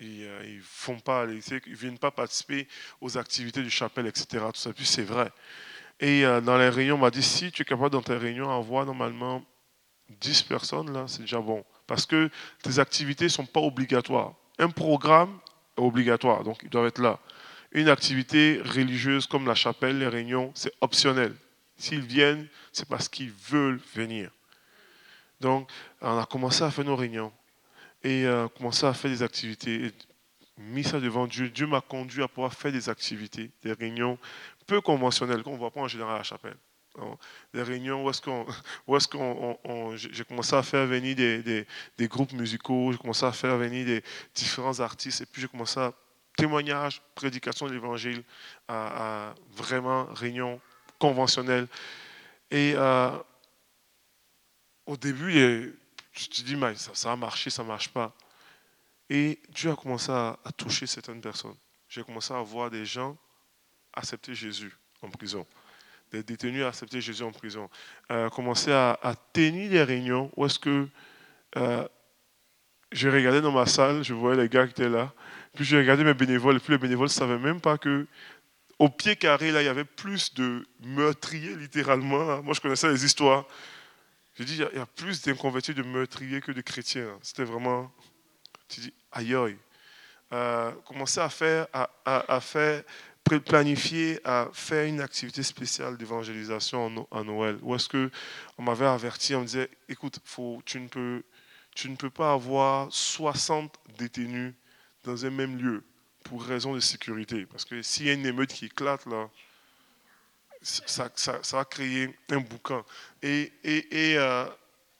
ils 0.00 0.28
ne 0.28 0.60
font 0.62 0.98
pas, 0.98 1.26
ils 1.26 1.74
viennent 1.74 1.98
pas 1.98 2.10
participer 2.10 2.68
aux 3.00 3.18
activités 3.18 3.62
du 3.62 3.70
chapelle, 3.70 4.06
etc. 4.06 4.44
Tout 4.52 4.60
ça. 4.60 4.72
Puis 4.72 4.86
c'est 4.86 5.02
vrai. 5.02 5.30
Et 6.00 6.22
dans 6.22 6.56
les 6.56 6.68
réunions, 6.68 6.94
on 6.94 6.98
m'a 6.98 7.10
dit, 7.10 7.22
si 7.22 7.50
tu 7.50 7.62
es 7.62 7.64
capable 7.64 7.90
dans 7.90 8.02
tes 8.02 8.16
réunions 8.16 8.50
avoir 8.50 8.86
normalement 8.86 9.44
10 10.20 10.42
personnes, 10.44 10.92
là, 10.92 11.04
c'est 11.08 11.22
déjà 11.22 11.40
bon 11.40 11.64
parce 11.86 12.06
que 12.06 12.30
tes 12.62 12.78
activités 12.78 13.24
ne 13.24 13.30
sont 13.30 13.46
pas 13.46 13.60
obligatoires. 13.60 14.34
Un 14.58 14.70
programme 14.70 15.38
est 15.76 15.80
obligatoire, 15.80 16.44
donc 16.44 16.58
ils 16.62 16.68
doivent 16.68 16.86
être 16.86 17.00
là. 17.00 17.18
Une 17.72 17.88
activité 17.88 18.60
religieuse 18.64 19.26
comme 19.26 19.46
la 19.46 19.54
chapelle, 19.54 19.98
les 19.98 20.08
réunions, 20.08 20.52
c'est 20.54 20.72
optionnel. 20.80 21.34
S'ils 21.76 22.00
viennent, 22.00 22.46
c'est 22.72 22.88
parce 22.88 23.08
qu'ils 23.08 23.32
veulent 23.32 23.80
venir. 23.94 24.30
Donc, 25.40 25.70
on 26.00 26.18
a 26.18 26.26
commencé 26.26 26.62
à 26.62 26.70
faire 26.70 26.84
nos 26.84 26.96
réunions 26.96 27.32
et 28.02 28.26
euh, 28.26 28.46
à 28.82 28.94
faire 28.94 29.10
des 29.10 29.22
activités, 29.22 29.86
et 29.86 29.92
mis 30.58 30.84
ça 30.84 31.00
devant 31.00 31.26
Dieu. 31.26 31.48
Dieu 31.48 31.66
m'a 31.66 31.80
conduit 31.80 32.22
à 32.22 32.28
pouvoir 32.28 32.52
faire 32.52 32.72
des 32.72 32.88
activités, 32.88 33.50
des 33.62 33.72
réunions 33.72 34.18
peu 34.66 34.80
conventionnelles 34.80 35.42
qu'on 35.42 35.54
ne 35.54 35.58
voit 35.58 35.70
pas 35.70 35.80
en 35.80 35.88
général 35.88 36.16
à 36.16 36.18
la 36.18 36.24
chapelle 36.24 36.56
des 37.54 37.62
réunions 37.62 38.04
où 38.04 38.10
est-ce 38.10 38.20
qu'on, 38.20 38.46
est-ce 38.96 39.08
qu'on, 39.08 39.96
j'ai 39.96 40.24
commencé 40.24 40.54
à 40.54 40.62
faire 40.62 40.86
venir 40.86 41.14
des, 41.14 41.66
des, 41.96 42.08
groupes 42.08 42.32
musicaux, 42.32 42.92
j'ai 42.92 42.98
commencé 42.98 43.24
à 43.24 43.32
faire 43.32 43.56
venir 43.56 43.86
des 43.86 44.02
différents 44.34 44.80
artistes, 44.80 45.20
et 45.20 45.26
puis 45.26 45.42
j'ai 45.42 45.48
commencé 45.48 45.78
à 45.78 45.92
témoignage, 46.36 47.02
prédication 47.14 47.66
de 47.66 47.72
l'évangile, 47.72 48.22
à, 48.68 49.34
vraiment 49.56 50.04
réunion 50.14 50.60
conventionnelle. 50.98 51.66
Et 52.50 52.74
euh, 52.76 53.10
au 54.86 54.96
début, 54.96 55.74
je 56.18 56.28
te 56.28 56.42
dis, 56.42 56.56
mais 56.56 56.74
ça, 56.74 57.12
a 57.12 57.16
marché, 57.16 57.50
ça 57.50 57.62
ne 57.62 57.68
marche 57.68 57.88
pas. 57.88 58.14
Et 59.08 59.40
Dieu 59.50 59.70
a 59.70 59.76
commencé 59.76 60.10
à, 60.10 60.36
toucher 60.56 60.86
certaines 60.86 61.20
personnes. 61.20 61.56
J'ai 61.88 62.02
commencé 62.02 62.34
à 62.34 62.42
voir 62.42 62.70
des 62.70 62.84
gens 62.84 63.16
accepter 63.94 64.34
Jésus 64.34 64.76
en 65.00 65.08
prison 65.10 65.46
des 66.10 66.22
détenus 66.22 66.64
accepter 66.64 67.00
Jésus 67.00 67.22
en 67.22 67.32
prison. 67.32 67.68
Euh, 68.10 68.28
commencer 68.30 68.72
à, 68.72 69.14
tenir 69.32 69.70
des 69.70 69.82
réunions 69.82 70.30
où 70.36 70.46
est-ce 70.46 70.58
que 70.58 70.88
euh, 71.56 71.86
je 72.92 73.08
regardais 73.08 73.40
dans 73.40 73.52
ma 73.52 73.66
salle, 73.66 74.02
je 74.02 74.14
voyais 74.14 74.40
les 74.40 74.48
gars 74.48 74.66
qui 74.66 74.72
étaient 74.72 74.88
là, 74.88 75.12
puis 75.54 75.64
je 75.64 75.76
regardais 75.76 76.04
mes 76.04 76.14
bénévoles, 76.14 76.56
et 76.56 76.60
puis 76.60 76.72
les 76.72 76.78
bénévoles 76.78 77.08
ne 77.08 77.12
savaient 77.12 77.38
même 77.38 77.60
pas 77.60 77.78
que 77.78 78.06
au 78.78 78.88
pied 78.88 79.16
carré, 79.16 79.50
là, 79.50 79.60
il 79.60 79.64
y 79.64 79.68
avait 79.68 79.84
plus 79.84 80.32
de 80.34 80.64
meurtriers, 80.80 81.56
littéralement. 81.56 82.40
Moi, 82.44 82.54
je 82.54 82.60
connaissais 82.60 82.88
les 82.88 83.04
histoires. 83.04 83.44
Je 84.38 84.44
dis, 84.44 84.54
il 84.54 84.78
y, 84.78 84.80
a 84.80 84.86
plus 84.86 85.22
d'inconvertis 85.22 85.74
de 85.74 85.82
meurtriers 85.82 86.40
que 86.40 86.52
de 86.52 86.60
chrétiens. 86.60 87.18
C'était 87.22 87.44
vraiment. 87.44 87.92
Tu 88.68 88.80
dis, 88.80 88.94
aïe 89.12 89.34
aïe. 89.34 89.56
Euh, 90.32 90.70
commencer 90.86 91.20
à 91.20 91.28
faire, 91.28 91.66
à, 91.72 91.90
à 92.04 92.40
faire 92.40 92.84
planifier 93.36 94.20
à 94.24 94.48
faire 94.52 94.86
une 94.86 95.00
activité 95.00 95.42
spéciale 95.42 95.96
d'évangélisation 95.96 97.06
en, 97.10 97.24
Noël 97.24 97.58
Ou 97.62 97.74
est-ce 97.74 97.88
qu'on 97.88 98.62
m'avait 98.62 98.86
averti, 98.86 99.34
on 99.34 99.40
me 99.40 99.46
disait, 99.46 99.70
écoute, 99.88 100.18
faut, 100.24 100.62
tu, 100.64 100.80
ne 100.80 100.88
peux, 100.88 101.22
tu 101.74 101.90
ne 101.90 101.96
peux 101.96 102.10
pas 102.10 102.32
avoir 102.32 102.88
60 102.90 103.74
détenus 103.98 104.54
dans 105.04 105.26
un 105.26 105.30
même 105.30 105.58
lieu 105.58 105.84
pour 106.24 106.42
raison 106.42 106.74
de 106.74 106.80
sécurité. 106.80 107.46
Parce 107.46 107.64
que 107.64 107.82
s'il 107.82 108.06
y 108.06 108.10
a 108.10 108.14
une 108.14 108.26
émeute 108.26 108.52
qui 108.52 108.66
éclate, 108.66 109.04
là, 109.06 109.28
ça, 110.62 111.10
va 111.52 111.64
créer 111.64 112.14
un 112.30 112.38
boucan. 112.38 112.84
Et, 113.22 113.52
euh, 113.94 114.46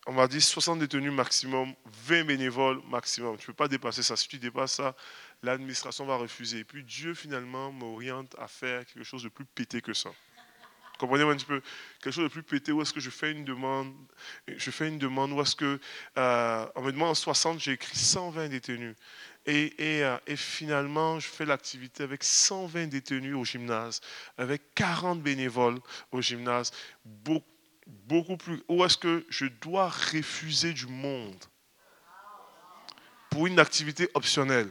on 0.07 0.13
m'a 0.13 0.27
dit 0.27 0.41
60 0.41 0.79
détenus 0.79 1.13
maximum, 1.13 1.75
20 2.07 2.25
bénévoles 2.25 2.81
maximum. 2.89 3.37
Tu 3.37 3.43
ne 3.43 3.47
peux 3.49 3.53
pas 3.53 3.69
dépasser 3.69 4.03
ça. 4.03 4.17
Si 4.17 4.27
tu 4.27 4.39
dépasses 4.39 4.75
ça, 4.75 4.95
l'administration 5.43 6.07
va 6.07 6.17
refuser. 6.17 6.61
Et 6.61 6.65
puis 6.65 6.83
Dieu 6.83 7.15
finalement 7.15 7.71
m'oriente 7.73 8.35
à 8.39 8.49
faire 8.49 8.87
quelque 8.87 9.05
chose 9.05 9.23
de 9.23 9.29
plus 9.29 9.45
pété 9.45 9.83
que 9.83 9.93
ça. 9.93 10.11
Comprenez-moi 10.99 11.33
un 11.33 11.37
petit 11.37 11.47
peu 11.47 11.63
Quelque 12.03 12.13
chose 12.13 12.25
de 12.25 12.29
plus 12.29 12.43
pété, 12.43 12.73
où 12.73 12.83
est-ce 12.83 12.93
que 12.93 13.01
je 13.01 13.11
fais 13.11 13.31
une 13.31 13.45
demande 13.45 13.95
Je 14.49 14.71
fais 14.71 14.89
une 14.89 14.99
demande 14.99 15.33
où 15.33 15.41
est-ce 15.41 15.55
que, 15.55 15.81
euh, 16.17 16.67
on 16.75 16.83
me 16.83 16.91
demande 16.91 17.11
en 17.11 17.15
60, 17.15 17.61
j'ai 17.61 17.73
écrit 17.73 17.97
120 17.97 18.49
détenus. 18.49 18.97
Et, 19.51 20.03
euh, 20.05 20.19
et, 20.27 20.37
finalement, 20.37 21.19
je 21.19 21.27
fais 21.27 21.47
l'activité 21.47 22.03
avec 22.03 22.23
120 22.23 22.89
détenus 22.89 23.35
au 23.35 23.47
gymnase, 23.47 24.03
avec 24.37 24.75
40 24.75 25.23
bénévoles 25.23 25.79
au 26.13 26.21
gymnase, 26.21 26.71
beaucoup, 27.03 28.37
plus. 28.37 28.63
Où 28.69 28.85
est-ce 28.85 28.99
que 28.99 29.25
je 29.31 29.47
dois 29.47 29.89
refuser 29.89 30.75
du 30.75 30.87
monde 30.87 31.43
pour 33.31 33.47
une 33.47 33.59
activité 33.59 34.11
optionnelle? 34.13 34.69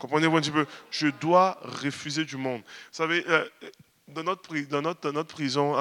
Comprenez-vous 0.00 0.36
un 0.36 0.40
petit 0.40 0.50
peu? 0.50 0.66
Je 0.90 1.06
dois 1.06 1.60
refuser 1.62 2.24
du 2.24 2.36
monde. 2.36 2.62
Vous 2.62 2.96
savez, 2.96 3.24
euh, 3.28 3.48
dans 4.08 4.24
notre, 4.24 4.42
prison, 4.42 5.72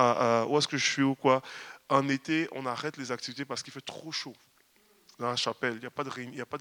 où 0.47 0.57
est-ce 0.59 0.67
que 0.67 0.77
je 0.77 0.85
suis 0.85 1.01
ou 1.01 1.15
quoi, 1.15 1.41
en 1.89 2.07
été, 2.09 2.47
on 2.51 2.67
arrête 2.67 2.97
les 2.97 3.11
activités 3.11 3.43
parce 3.43 3.63
qu'il 3.63 3.73
fait 3.73 3.81
trop 3.81 4.11
chaud 4.11 4.35
dans 5.19 5.29
la 5.29 5.35
chapelle. 5.35 5.75
Il 5.75 5.79
n'y 5.79 5.85
a 5.85 5.91
pas 5.91 6.03
de 6.03 6.11
il 6.17 6.25
de 6.25 6.31
il 6.31 6.35
n'y 6.35 6.41
a 6.41 6.45
pas 6.45 6.57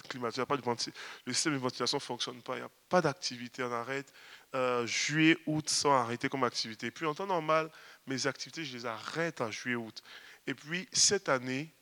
de 0.56 0.62
ventilation. 0.62 0.92
Le 1.26 1.32
système 1.32 1.54
de 1.54 1.58
ventilation 1.58 1.96
ne 1.96 2.02
fonctionne 2.02 2.42
pas. 2.42 2.54
Il 2.54 2.60
n'y 2.60 2.66
a 2.66 2.70
pas 2.88 3.00
d'activité. 3.00 3.62
On 3.62 3.72
arrête 3.72 4.12
euh, 4.54 4.86
juillet, 4.86 5.36
août 5.46 5.68
sans 5.68 5.92
arrêter 5.92 6.28
comme 6.28 6.44
activité. 6.44 6.90
Puis 6.90 7.06
en 7.06 7.14
temps 7.14 7.26
normal, 7.26 7.70
mes 8.06 8.26
activités, 8.26 8.64
je 8.64 8.76
les 8.76 8.86
arrête 8.86 9.40
en 9.40 9.50
juillet, 9.50 9.76
août. 9.76 10.02
Et 10.46 10.54
puis 10.54 10.88
cette 10.92 11.28
année, 11.28 11.72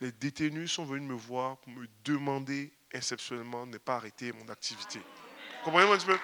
les 0.00 0.12
détenus 0.12 0.72
sont 0.72 0.84
venus 0.84 1.08
me 1.08 1.14
voir 1.14 1.58
pour 1.58 1.72
me 1.72 1.86
demander 2.04 2.72
exceptionnellement 2.92 3.66
ne 3.66 3.78
pas 3.78 3.96
arrêter 3.96 4.32
mon 4.32 4.48
activité. 4.48 5.00
Comprenez-moi 5.64 5.96
un 5.96 5.98
petit 5.98 6.06
peu? 6.06 6.18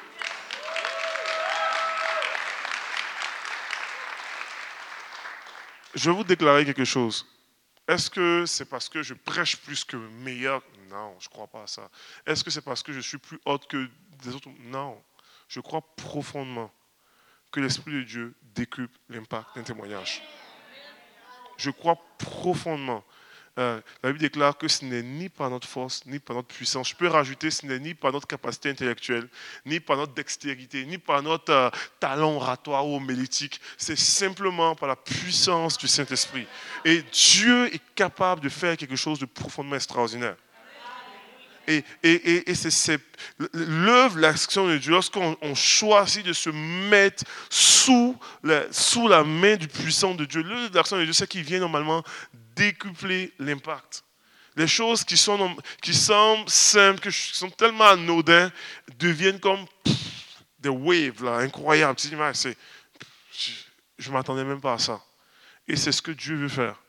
Je 5.95 6.11
vais 6.11 6.17
vous 6.17 6.25
déclarer 6.25 6.65
quelque 6.65 6.85
chose. 6.85 7.27
Est-ce 7.87 8.09
que 8.09 8.47
c'est 8.47 8.65
parce 8.65 8.89
que 8.89 9.03
je 9.03 9.15
prêche 9.15 9.57
plus 9.59 9.85
que 9.85 9.97
meilleur? 9.97 10.63
Non, 10.89 11.15
je 11.21 11.29
ne 11.29 11.31
crois 11.31 11.47
pas 11.47 11.63
à 11.63 11.67
ça. 11.67 11.91
Est-ce 12.27 12.43
que 12.43 12.51
c'est 12.51 12.63
parce 12.63 12.83
que 12.83 12.93
je 12.93 13.01
suis 13.01 13.19
plus 13.19 13.39
haute 13.45 13.67
que 13.67 13.89
des 14.23 14.35
autres? 14.35 14.49
Non. 14.61 15.03
Je 15.49 15.61
crois 15.61 15.83
profondément 15.97 16.73
que 17.51 17.61
l'Esprit 17.61 17.93
de 17.93 18.03
Dieu 18.03 18.35
décupe 18.55 18.97
l'impact 19.09 19.55
d'un 19.55 19.63
témoignage. 19.63 20.23
Je 21.59 21.71
crois 21.71 21.97
profondément 22.19 23.05
euh, 23.59 23.81
la 24.03 24.11
Bible 24.11 24.19
déclare 24.19 24.59
que 24.59 24.67
ce 24.67 24.85
n'est 24.85 25.03
ni 25.03 25.29
par 25.29 25.49
notre 25.49 25.69
force, 25.69 26.05
ni 26.07 26.19
par 26.19 26.35
notre 26.35 26.49
puissance. 26.49 26.89
Je 26.89 26.97
peux 26.97 27.07
rajouter, 27.07 27.53
ce 27.53 27.65
n'est 27.65 27.79
ni 27.79 27.95
par 27.95 28.13
notre 28.13 28.27
capacité 28.27 28.71
intellectuelle, 28.71 29.29
ni 29.65 29.79
par 29.79 29.97
notre 29.97 30.13
dextérité, 30.13 30.85
ni 30.85 30.99
par 30.99 31.23
notre 31.23 31.53
euh, 31.53 31.71
talent 32.01 32.35
oratoire 32.35 32.87
ou 32.87 32.97
homélétique. 32.97 33.61
C'est 33.77 33.99
simplement 33.99 34.75
par 34.75 34.89
la 34.89 34.97
puissance 34.97 35.79
du 35.79 35.87
Saint-Esprit. 35.87 36.47
Et 36.85 37.03
Dieu 37.13 37.73
est 37.73 37.83
capable 37.95 38.41
de 38.41 38.49
faire 38.49 38.77
quelque 38.77 38.97
chose 38.97 39.21
de 39.21 39.27
profondément 39.27 39.77
extraordinaire. 39.77 40.37
Et, 41.67 41.83
et, 42.03 42.51
et, 42.51 42.55
c'est 42.55 43.01
l'œuvre, 43.55 44.19
l'action 44.19 44.69
de 44.69 44.77
Dieu, 44.77 44.91
lorsqu'on 44.91 45.55
choisit 45.55 46.27
de 46.27 46.35
se 46.35 46.51
mettre 46.51 47.25
sous 47.49 48.19
la, 48.43 48.71
sous 48.71 49.09
la 49.09 49.25
main 49.25 49.57
du 49.57 49.67
puissant 49.67 50.15
de 50.15 50.27
Dieu, 50.27 50.43
l'œuvre, 50.43 50.75
l'action 50.75 50.99
de 50.99 51.05
Dieu, 51.05 51.15
c'est 51.15 51.27
qu'il 51.27 51.43
vient 51.43 51.61
normalement 51.61 52.05
décupler 52.55 53.33
l'impact. 53.39 54.05
Les 54.57 54.67
choses 54.67 55.05
qui, 55.05 55.17
sont, 55.17 55.57
qui 55.83 55.95
semblent 55.95 56.49
simples, 56.49 57.01
qui 57.01 57.13
sont 57.13 57.51
tellement 57.51 57.85
anodins, 57.85 58.53
deviennent 58.99 59.41
comme 59.41 59.67
des 60.61 60.69
waves 60.69 61.25
là, 61.25 61.37
incroyables. 61.39 61.99
Je 63.99 64.09
ne 64.09 64.13
m'attendais 64.13 64.45
même 64.45 64.61
pas 64.61 64.75
à 64.75 64.79
ça. 64.79 65.01
Et 65.67 65.77
c'est 65.77 65.93
ce 65.93 66.03
que 66.03 66.13
Dieu 66.13 66.37
veut 66.37 66.49
faire. 66.49 66.81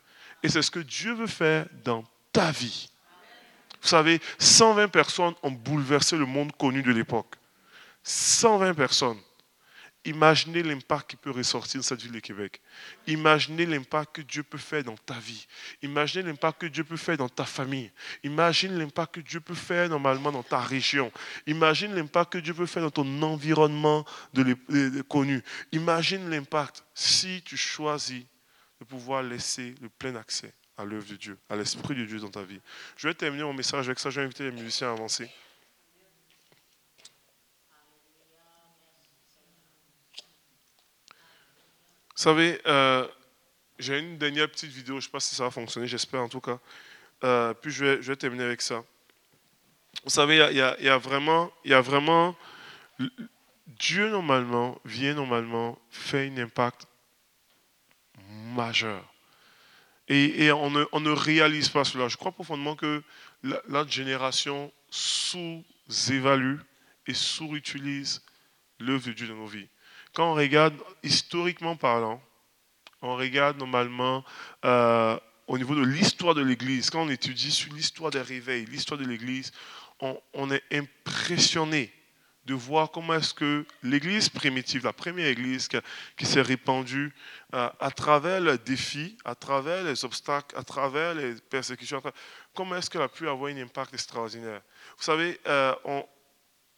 Et 0.43 0.49
c'est 0.49 0.61
ce 0.61 0.69
que 0.69 0.79
Dieu 0.79 1.13
veut 1.13 1.27
faire 1.27 1.65
dans 1.83 2.03
ta 2.31 2.51
vie. 2.51 2.89
Vous 3.81 3.87
savez, 3.87 4.19
120 4.39 4.87
personnes 4.89 5.33
ont 5.43 5.51
bouleversé 5.51 6.17
le 6.17 6.25
monde 6.25 6.51
connu 6.57 6.81
de 6.83 6.91
l'époque. 6.91 7.35
120 8.03 8.73
personnes. 8.73 9.19
Imaginez 10.05 10.61
l'impact 10.61 11.11
qui 11.11 11.15
peut 11.15 11.31
ressortir 11.31 11.81
de 11.81 11.85
cette 11.85 12.01
ville 12.01 12.11
de 12.11 12.19
Québec. 12.19 12.61
Imaginez 13.07 13.65
l'impact 13.65 14.17
que 14.17 14.21
Dieu 14.21 14.43
peut 14.43 14.57
faire 14.57 14.83
dans 14.83 14.95
ta 14.95 15.15
vie. 15.15 15.47
Imaginez 15.81 16.23
l'impact 16.23 16.61
que 16.61 16.67
Dieu 16.67 16.83
peut 16.83 16.97
faire 16.97 17.17
dans 17.17 17.27
ta 17.27 17.43
famille. 17.43 17.91
Imagine 18.23 18.77
l'impact 18.77 19.15
que 19.15 19.19
Dieu 19.21 19.39
peut 19.39 19.55
faire 19.55 19.89
normalement 19.89 20.31
dans 20.31 20.43
ta 20.43 20.59
région. 20.59 21.11
Imagine 21.47 21.95
l'impact 21.95 22.33
que 22.33 22.37
Dieu 22.37 22.53
peut 22.53 22.67
faire 22.67 22.83
dans 22.83 22.91
ton 22.91 23.21
environnement 23.23 24.05
de 24.33 25.01
connu. 25.01 25.41
Imagine 25.71 26.29
l'impact 26.29 26.83
si 26.93 27.41
tu 27.43 27.57
choisis 27.57 28.23
de 28.79 28.85
pouvoir 28.85 29.23
laisser 29.23 29.73
le 29.81 29.89
plein 29.89 30.15
accès 30.15 30.53
à 30.77 30.85
l'œuvre 30.85 31.09
de 31.09 31.15
Dieu, 31.15 31.37
à 31.49 31.55
l'Esprit 31.55 31.95
de 31.95 32.05
Dieu 32.05 32.19
dans 32.19 32.29
ta 32.29 32.43
vie. 32.43 32.59
Je 32.97 33.07
vais 33.07 33.13
terminer 33.13 33.43
mon 33.43 33.53
message 33.53 33.87
avec 33.87 33.99
ça. 33.99 34.09
Je 34.09 34.19
vais 34.19 34.25
inviter 34.25 34.43
les 34.43 34.51
musiciens 34.51 34.89
à 34.89 34.91
avancer. 34.91 35.29
Vous 42.15 42.21
savez, 42.21 42.61
euh, 42.65 43.07
j'ai 43.77 43.99
une 43.99 44.17
dernière 44.17 44.49
petite 44.49 44.71
vidéo, 44.71 44.95
je 44.95 44.99
ne 44.99 45.01
sais 45.01 45.09
pas 45.09 45.19
si 45.19 45.35
ça 45.35 45.43
va 45.43 45.51
fonctionner, 45.51 45.87
j'espère 45.87 46.21
en 46.21 46.29
tout 46.29 46.39
cas. 46.39 46.59
Euh, 47.23 47.53
puis 47.53 47.71
je 47.71 47.85
vais, 47.85 48.15
terminer 48.15 48.45
avec 48.45 48.61
ça. 48.61 48.83
Vous 50.03 50.09
savez, 50.09 50.37
il 50.51 50.57
y, 50.57 50.89
a 50.89 50.97
vraiment, 50.97 51.51
il 51.65 51.71
y 51.71 51.73
a 51.73 51.81
vraiment, 51.81 52.35
Dieu 53.67 54.09
normalement 54.09 54.79
vient 54.85 55.13
normalement 55.13 55.77
faire 55.89 56.31
un 56.31 56.37
impact 56.37 56.87
majeur 58.53 59.03
et, 60.07 60.51
on, 60.51 60.69
ne, 60.69 61.09
réalise 61.09 61.69
pas 61.69 61.83
cela. 61.83 62.07
Je 62.07 62.17
crois 62.17 62.31
profondément 62.31 62.75
que 62.75 63.03
la, 63.43 63.85
génération 63.87 64.71
sous-évalue 64.89 66.59
et 67.07 67.13
sous-utilise 67.13 68.21
l'œuvre 68.79 69.07
de 69.07 69.13
Dieu 69.13 69.27
dans 69.27 69.35
nos 69.35 69.47
vies. 69.47 69.67
Quand 70.15 70.31
on 70.31 70.35
regarde 70.35 70.73
historiquement 71.03 71.75
parlant, 71.75 72.21
on 73.01 73.15
regarde 73.15 73.57
normalement 73.57 74.23
euh, 74.63 75.19
au 75.47 75.57
niveau 75.57 75.75
de 75.75 75.83
l'histoire 75.83 76.33
de 76.33 76.41
l'Église, 76.41 76.89
quand 76.89 77.03
on 77.03 77.09
étudie 77.09 77.51
sur 77.51 77.73
l'histoire 77.73 78.11
des 78.11 78.21
réveils, 78.21 78.65
l'histoire 78.65 78.99
de 78.99 79.05
l'Église, 79.05 79.51
on 80.01 80.51
est 80.51 80.63
impressionné 80.71 81.93
de 82.45 82.53
voir 82.53 82.91
comment 82.91 83.15
est-ce 83.15 83.33
que 83.33 83.65
l'Église 83.81 84.29
primitive, 84.29 84.83
la 84.83 84.93
première 84.93 85.27
Église 85.27 85.67
qui, 86.15 86.25
s'est 86.25 86.41
répandue 86.41 87.13
euh, 87.53 87.69
à 87.79 87.91
travers 87.91 88.39
les 88.39 88.57
défis, 88.59 89.17
à 89.25 89.33
travers 89.33 89.83
les 89.83 90.05
obstacles, 90.05 90.55
à 90.57 90.63
travers 90.63 91.15
les 91.15 91.35
persécutions, 91.49 92.01
comment 92.53 92.75
est-ce 92.75 92.89
qu'elle 92.89 93.01
a 93.01 93.09
pu 93.09 93.27
avoir 93.27 93.51
un 93.51 93.57
impact 93.57 93.93
extraordinaire? 93.93 94.61
Vous 94.97 95.03
savez, 95.03 95.39
euh, 95.47 95.73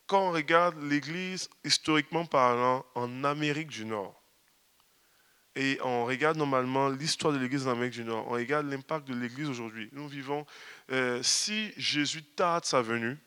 quand 0.07 0.29
on 0.29 0.31
regarde 0.31 0.81
l'Église 0.81 1.49
historiquement 1.63 2.25
parlant 2.25 2.85
en 2.95 3.23
Amérique 3.23 3.67
du 3.67 3.85
Nord, 3.85 4.21
et 5.55 5.79
on 5.83 6.05
regarde 6.05 6.37
normalement 6.37 6.87
l'histoire 6.87 7.33
de 7.33 7.39
l'Église 7.39 7.67
en 7.67 7.71
Amérique 7.71 7.93
du 7.93 8.03
Nord, 8.03 8.25
on 8.27 8.31
regarde 8.31 8.67
l'impact 8.67 9.07
de 9.07 9.15
l'Église 9.15 9.49
aujourd'hui. 9.49 9.89
Nous 9.91 10.07
vivons, 10.07 10.45
euh, 10.91 11.21
si 11.23 11.73
Jésus 11.77 12.23
tarde 12.23 12.63
sa 12.63 12.81
venue, 12.81 13.17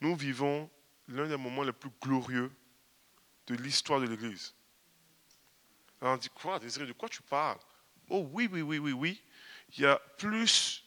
nous 0.00 0.14
vivons 0.14 0.70
l'un 1.08 1.26
des 1.26 1.36
moments 1.36 1.64
les 1.64 1.72
plus 1.72 1.90
glorieux 2.00 2.50
de 3.46 3.54
l'histoire 3.56 4.00
de 4.00 4.06
l'Église. 4.06 4.54
On 6.00 6.16
dit 6.16 6.28
quoi, 6.28 6.58
Désiré, 6.58 6.86
de 6.86 6.92
quoi 6.92 7.08
tu 7.08 7.22
parles? 7.22 7.58
Oh 8.10 8.28
oui, 8.32 8.48
oui, 8.50 8.62
oui, 8.62 8.78
oui, 8.78 8.92
oui. 8.92 9.22
Il 9.76 9.80
y 9.80 9.86
a 9.86 9.98
plus 10.18 10.84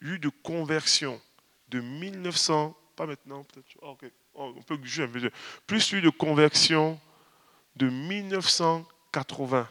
eu 0.00 0.18
de 0.18 0.28
conversion 0.28 1.20
de 1.68 1.80
1900, 1.80 2.76
maintenant, 3.06 3.44
peut-être, 3.44 3.66
oh, 3.82 3.96
oh, 4.34 4.54
on 4.56 4.62
peut 4.62 4.78
juger 4.82 5.04
un 5.04 5.08
peu, 5.08 5.30
plus 5.66 5.92
eu 5.92 6.00
de 6.00 6.10
conversion 6.10 7.00
de 7.76 7.88
1980 7.88 9.68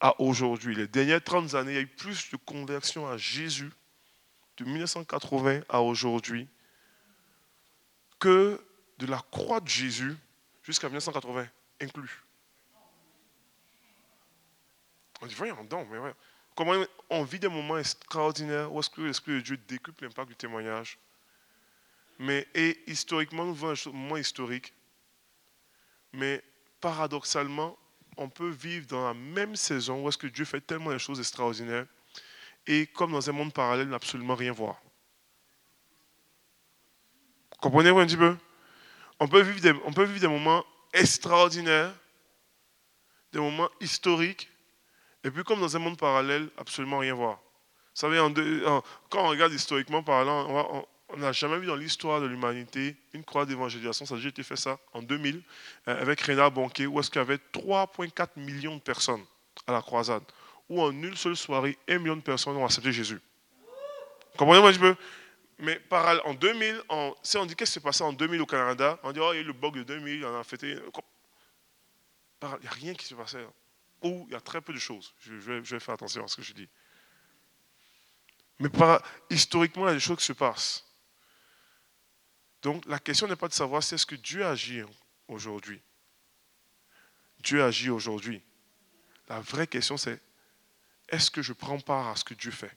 à 0.00 0.20
aujourd'hui. 0.20 0.74
Les 0.74 0.88
dernières 0.88 1.22
30 1.22 1.54
années, 1.54 1.72
il 1.72 1.74
y 1.74 1.78
a 1.78 1.82
eu 1.82 1.86
plus 1.86 2.30
de 2.30 2.36
conversion 2.36 3.06
à 3.06 3.16
Jésus 3.16 3.70
de 4.56 4.64
1980 4.64 5.60
à 5.68 5.82
aujourd'hui 5.82 6.48
que 8.18 8.60
de 8.98 9.06
la 9.06 9.22
croix 9.30 9.60
de 9.60 9.68
Jésus 9.68 10.14
jusqu'à 10.62 10.88
1980 10.88 11.46
inclus. 11.80 12.22
On 15.22 15.26
dit, 15.26 15.34
voyons 15.34 15.64
donc, 15.64 15.88
mais 15.90 15.98
comment 16.54 16.84
on 17.10 17.24
vit 17.24 17.38
des 17.38 17.48
moments 17.48 17.78
extraordinaires 17.78 18.72
où 18.72 18.80
est-ce 18.80 18.90
que 18.90 19.02
l'Esprit 19.02 19.32
de 19.32 19.40
Dieu 19.40 19.56
décuple 19.56 20.04
l'impact 20.04 20.28
du 20.28 20.36
témoignage? 20.36 20.98
Mais, 22.20 22.46
et 22.54 22.78
historiquement, 22.86 23.46
nous 23.46 23.54
vivons 23.54 23.70
un 23.70 23.92
moment 23.92 24.18
historique. 24.18 24.74
Mais 26.12 26.44
paradoxalement, 26.78 27.78
on 28.18 28.28
peut 28.28 28.50
vivre 28.50 28.86
dans 28.88 29.06
la 29.06 29.14
même 29.14 29.56
saison 29.56 30.04
où 30.04 30.08
est-ce 30.08 30.18
que 30.18 30.26
Dieu 30.26 30.44
fait 30.44 30.60
tellement 30.60 30.90
de 30.90 30.98
choses 30.98 31.18
extraordinaires 31.18 31.86
et 32.66 32.86
comme 32.88 33.12
dans 33.12 33.30
un 33.30 33.32
monde 33.32 33.54
parallèle, 33.54 33.88
n'absolument 33.88 34.34
rien 34.34 34.52
voir. 34.52 34.82
Comprenez-vous 37.58 38.00
un 38.00 38.06
petit 38.06 38.18
peu? 38.18 38.36
On 39.18 39.26
peut, 39.26 39.40
vivre 39.40 40.20
des, 40.20 40.28
moments 40.28 40.62
extraordinaires, 40.92 41.94
des 43.32 43.40
moments 43.40 43.70
historiques, 43.80 44.50
et 45.24 45.30
puis 45.30 45.42
comme 45.42 45.60
dans 45.60 45.74
un 45.74 45.80
monde 45.80 45.96
parallèle, 45.98 46.50
absolument 46.58 46.98
rien 46.98 47.14
voir. 47.14 47.36
Vous 47.36 48.00
savez, 48.00 48.18
quand 49.08 49.24
on 49.24 49.28
regarde 49.28 49.54
historiquement 49.54 50.02
parlant, 50.02 50.46
on 50.50 50.86
n'a 51.16 51.32
jamais 51.32 51.58
vu 51.58 51.66
dans 51.66 51.76
l'histoire 51.76 52.20
de 52.20 52.26
l'humanité 52.26 52.96
une 53.12 53.24
croix 53.24 53.46
d'évangélisation. 53.46 54.06
Ça 54.06 54.14
a 54.14 54.16
déjà 54.16 54.28
été 54.28 54.42
fait 54.42 54.56
ça 54.56 54.78
en 54.92 55.02
2000 55.02 55.42
euh, 55.88 56.00
avec 56.00 56.20
Renard 56.20 56.50
Bonquet, 56.50 56.86
où 56.86 57.00
est-ce 57.00 57.10
qu'il 57.10 57.20
y 57.20 57.22
avait 57.22 57.38
3,4 57.52 58.28
millions 58.36 58.76
de 58.76 58.80
personnes 58.80 59.24
à 59.66 59.72
la 59.72 59.82
croisade, 59.82 60.22
où 60.68 60.80
en 60.82 60.90
une 60.90 61.16
seule 61.16 61.36
soirée, 61.36 61.76
un 61.88 61.98
million 61.98 62.16
de 62.16 62.22
personnes 62.22 62.56
ont 62.56 62.64
accepté 62.64 62.92
Jésus. 62.92 63.20
Comprenez-vous 64.36 64.66
un 64.66 64.72
peu? 64.74 64.96
Mais 65.58 65.80
en 66.24 66.34
2000, 66.34 66.82
si 67.22 67.36
on 67.36 67.44
dit 67.44 67.54
qu'est-ce 67.54 67.72
qui 67.72 67.74
s'est 67.74 67.80
passé 67.80 68.02
en 68.02 68.12
2000 68.12 68.40
au 68.40 68.46
Canada, 68.46 68.98
on 69.02 69.12
dit, 69.12 69.20
oh, 69.20 69.32
il 69.32 69.36
y 69.36 69.38
a 69.38 69.42
eu 69.42 69.44
le 69.44 69.52
bug 69.52 69.74
de 69.74 69.82
2000, 69.82 70.24
on 70.24 70.38
a 70.38 70.42
fêté. 70.42 70.78
Il 72.42 72.48
n'y 72.48 72.66
a 72.66 72.70
rien 72.70 72.94
qui 72.94 73.04
s'est 73.04 73.14
passé. 73.14 73.38
Ou 74.02 74.24
il 74.28 74.32
y 74.32 74.36
a 74.36 74.40
très 74.40 74.62
peu 74.62 74.72
de 74.72 74.78
choses. 74.78 75.12
Je, 75.20 75.34
vais, 75.34 75.80
faire 75.80 75.94
attention 75.94 76.24
à 76.24 76.28
ce 76.28 76.36
que 76.36 76.42
je 76.42 76.54
dis. 76.54 76.68
Mais 78.58 78.70
historiquement, 79.28 79.84
il 79.84 79.88
y 79.88 79.90
a 79.90 79.94
des 79.94 80.00
choses 80.00 80.18
qui 80.18 80.24
se 80.24 80.32
passent. 80.32 80.86
Donc 82.62 82.84
la 82.86 82.98
question 82.98 83.26
n'est 83.26 83.36
pas 83.36 83.48
de 83.48 83.54
savoir 83.54 83.82
si 83.82 83.94
est-ce 83.94 84.06
que 84.06 84.14
Dieu 84.14 84.44
agit 84.44 84.82
aujourd'hui. 85.28 85.80
Dieu 87.40 87.62
agit 87.62 87.90
aujourd'hui. 87.90 88.42
La 89.28 89.40
vraie 89.40 89.66
question 89.66 89.96
c'est 89.96 90.20
est-ce 91.08 91.30
que 91.30 91.42
je 91.42 91.52
prends 91.52 91.80
part 91.80 92.08
à 92.08 92.16
ce 92.16 92.24
que 92.24 92.34
Dieu 92.34 92.50
fait? 92.50 92.76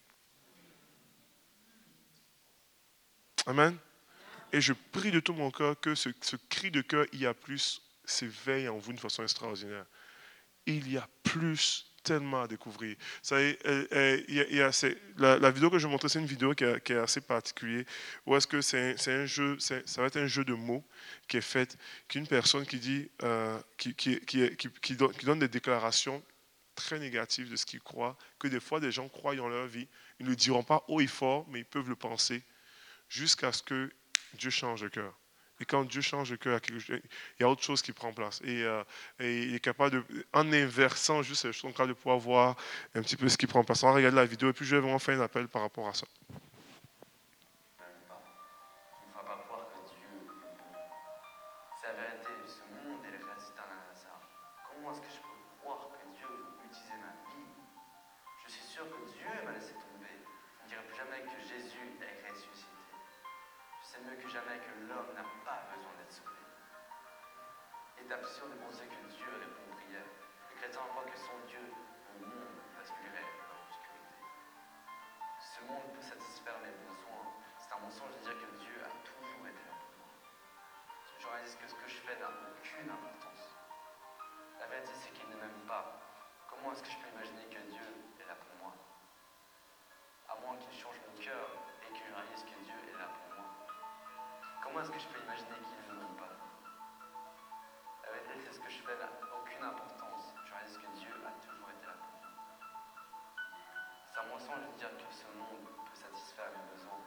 Amen. 3.46 3.78
Et 4.52 4.62
je 4.62 4.74
prie 4.74 5.12
de 5.12 5.20
tout 5.20 5.34
mon 5.34 5.52
cœur 5.52 5.80
que 5.80 5.96
ce, 5.96 6.10
cri 6.50 6.72
de 6.72 6.82
cœur, 6.82 7.06
il 7.12 7.20
y 7.22 7.26
a 7.26 7.34
plus, 7.34 7.82
s'éveille 8.06 8.70
en 8.70 8.78
vous 8.78 8.92
d'une 8.92 9.00
façon 9.00 9.24
extraordinaire. 9.24 9.86
Il 10.66 10.92
y 10.92 10.98
a 10.98 11.08
plus 11.24 11.93
tellement 12.04 12.44
à 12.44 12.48
découvrir. 12.48 12.96
Ça 13.22 13.42
y 13.42 13.46
est, 13.46 15.08
la, 15.18 15.52
vidéo 15.52 15.70
que 15.70 15.80
je 15.80 15.88
montrais, 15.88 16.10
c'est 16.10 16.20
une 16.20 16.26
vidéo 16.26 16.54
qui, 16.54 16.64
est 16.64 16.92
assez 16.92 17.22
particulière. 17.22 17.86
Où 18.26 18.36
est-ce 18.36 18.48
que 18.48 18.62
c'est 18.62 18.96
un 19.08 19.26
jeu, 19.26 19.58
ça 19.60 19.82
va 19.98 20.08
être 20.08 20.18
un 20.18 20.28
jeu 20.28 20.44
de 20.44 20.54
mots 20.54 20.84
qui 21.28 21.38
est 21.38 21.42
fait, 21.42 21.78
qu'une 22.08 22.28
personne 22.28 22.66
qui 22.66 22.80
dit, 22.80 23.10
euh, 23.24 23.60
qui, 23.78 23.96
qui, 23.96 24.20
qui, 24.22 24.96
donne 24.96 25.40
des 25.40 25.48
déclarations 25.48 26.24
très 26.76 27.00
négatif 27.00 27.50
de 27.50 27.56
ce 27.56 27.66
qu'ils 27.66 27.82
croient, 27.82 28.18
que 28.40 28.48
des 28.48 28.60
fois 28.60 28.80
des 28.80 28.92
gens 28.92 29.08
croient 29.08 29.36
en 29.40 29.48
leur 29.48 29.68
vie. 29.68 29.88
Ils 30.20 30.26
ne 30.26 30.32
le 30.32 30.36
diront 30.36 30.64
pas 30.64 30.84
haut 30.88 31.02
et 31.02 31.08
fort, 31.08 31.48
mais 31.50 31.60
ils 31.60 31.66
peuvent 31.66 31.90
le 31.90 31.96
penser, 31.96 32.44
jusqu'à 33.10 33.52
ce 33.52 33.64
que 33.64 33.92
Dieu 34.34 34.50
change 34.50 34.82
de 34.82 34.88
cœur. 34.88 35.18
Et 35.64 35.66
quand 35.66 35.86
Dieu 35.86 36.02
change 36.02 36.30
de 36.32 36.36
cœur, 36.36 36.60
il 36.68 37.02
y 37.40 37.44
a 37.44 37.48
autre 37.48 37.64
chose 37.64 37.82
qui 37.82 37.94
prend 37.94 38.12
place. 38.12 38.42
Et, 38.44 38.64
euh, 38.64 38.84
il 39.22 39.56
est 39.56 39.62
capable 39.62 39.92
de, 39.92 40.26
en 40.34 40.52
inversant 40.52 41.22
juste, 41.22 41.50
suis 41.54 41.68
capable 41.70 41.88
de 41.88 41.94
pouvoir 41.94 42.18
voir 42.20 42.58
un 42.96 43.02
petit 43.02 43.16
peu 43.16 43.30
ce 43.30 43.38
qui 43.38 43.48
prend 43.48 43.64
place. 43.64 43.82
On 43.84 43.88
va 43.88 43.94
regarder 43.94 44.18
la 44.18 44.26
vidéo 44.26 44.50
et 44.50 44.54
puis 44.54 44.66
je 44.66 44.76
vais 44.76 44.82
vraiment 44.82 45.00
faire 45.00 45.18
un 45.18 45.24
appel 45.24 45.48
par 45.48 45.62
rapport 45.62 45.88
à 45.88 45.94
ça. 45.94 46.06
Absurde 68.12 68.52
de 68.52 68.60
penser 68.60 68.86
que 68.86 69.00
Dieu 69.16 69.30
répond 69.40 69.64
aux 69.72 69.76
prières. 69.80 70.12
Les 70.50 70.56
chrétiens 70.58 70.82
croient 70.92 71.08
que 71.08 71.18
sans 71.18 71.40
Dieu, 71.48 71.62
le 71.62 72.26
monde 72.26 72.58
basculerait 72.76 73.30
dans 73.48 73.56
l'obscurité. 73.64 74.18
Ce 75.40 75.60
monde 75.64 75.88
peut 75.94 76.02
satisfaire 76.02 76.60
mes 76.60 76.76
besoins. 76.84 77.28
C'est 77.58 77.72
un 77.72 77.80
mensonge 77.80 78.12
de 78.18 78.22
dire 78.28 78.36
que 78.36 78.50
Dieu 78.60 78.76
a 78.84 78.92
toujours 79.08 79.48
été 79.48 79.64
là 79.64 79.76
pour 79.80 79.94
moi. 80.04 80.12
Je 81.20 81.28
réalise 81.28 81.56
que 81.56 81.68
ce 81.68 81.76
que 81.76 81.88
je 81.88 82.00
fais 82.04 82.18
n'a 82.20 82.28
aucune 82.28 82.90
importance. 82.92 83.44
La 84.60 84.68
vérité, 84.68 84.92
c'est 85.00 85.14
qu'il 85.16 85.30
ne 85.30 85.38
m'aime 85.40 85.64
pas. 85.68 86.00
Comment 86.50 86.74
est-ce 86.74 86.84
que 86.84 86.92
je 86.92 86.98
peux 86.98 87.10
imaginer 87.14 87.46
que 87.48 87.62
Dieu 87.72 87.88
est 88.20 88.28
là 88.28 88.36
pour 88.36 88.54
moi? 88.60 88.74
À 90.28 90.36
moins 90.44 90.58
qu'il 90.58 90.74
change 90.76 91.00
mon 91.08 91.16
cœur 91.22 91.48
et 91.82 91.90
que 91.92 92.00
je 92.04 92.14
réalise 92.14 92.44
que 92.44 92.58
Dieu 92.68 92.80
est 92.90 92.98
là 93.00 93.08
pour 93.08 93.28
moi. 93.38 93.48
Comment 94.62 94.82
est-ce 94.82 94.92
que 94.92 95.00
je 95.00 95.08
peux 95.08 95.22
imaginer 95.22 95.58
qu'il 95.64 95.82
ne 95.88 96.13
je 98.74 98.82
fais 98.82 98.98
n'a 98.98 99.10
aucune 99.38 99.62
importance. 99.64 100.34
Je 100.46 100.52
réalise 100.54 100.78
que 100.82 100.90
Dieu 100.98 101.14
a 101.22 101.32
toujours 101.46 101.70
été 101.70 101.86
là 101.86 101.94
pour 101.94 102.10
moi. 102.10 102.34
Ça 104.10 104.22
mensonge 104.26 104.66
de 104.66 104.74
dire 104.82 104.90
que 104.98 105.10
ce 105.14 105.30
monde 105.38 105.62
peut 105.86 105.94
satisfaire 105.94 106.50
mes 106.58 106.66
besoins. 106.74 107.06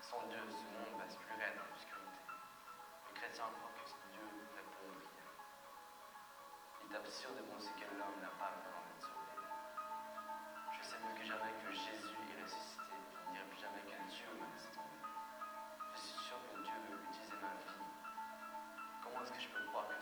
Sans 0.00 0.24
Dieu, 0.32 0.40
ce 0.48 0.64
monde 0.64 0.96
basculerait 0.96 1.52
dans 1.60 1.68
l'obscurité. 1.68 2.24
Les 3.04 3.14
chrétiens 3.20 3.52
croient 3.52 3.76
que 3.76 3.84
Dieu 4.16 4.24
répond 4.56 4.88
aux 4.88 5.00
prières. 5.12 5.36
Il 6.80 6.88
est 6.88 6.96
absurde 6.96 7.36
de 7.36 7.44
penser 7.52 7.72
que 7.76 7.88
l'homme 7.92 8.20
n'a 8.24 8.32
pas 8.40 8.56
besoin 8.56 8.80
d'être 8.88 9.04
sauvé. 9.04 9.36
Je 10.72 10.80
sais 10.88 10.98
mieux 11.04 11.16
que 11.20 11.24
jamais 11.28 11.52
que 11.52 11.68
Jésus 11.68 12.16
est 12.32 12.40
ressuscité. 12.40 12.96
Je 12.96 13.20
ne 13.28 13.32
dirai 13.36 13.44
plus 13.52 13.60
jamais 13.60 13.84
que 13.84 13.98
Dieu 14.08 14.28
m'a 14.40 14.48
laissé 14.56 14.72
tomber. 14.72 15.04
Je 15.04 16.00
suis 16.00 16.20
sûr 16.32 16.40
que 16.48 16.64
Dieu 16.64 16.76
veut 16.88 16.96
utiliser 17.12 17.36
ma 17.44 17.52
vie 17.60 17.76
Comment 19.04 19.20
est-ce 19.24 19.32
que 19.32 19.40
je 19.40 19.48
peux 19.48 19.64
croire 19.68 19.88
que 19.88 19.97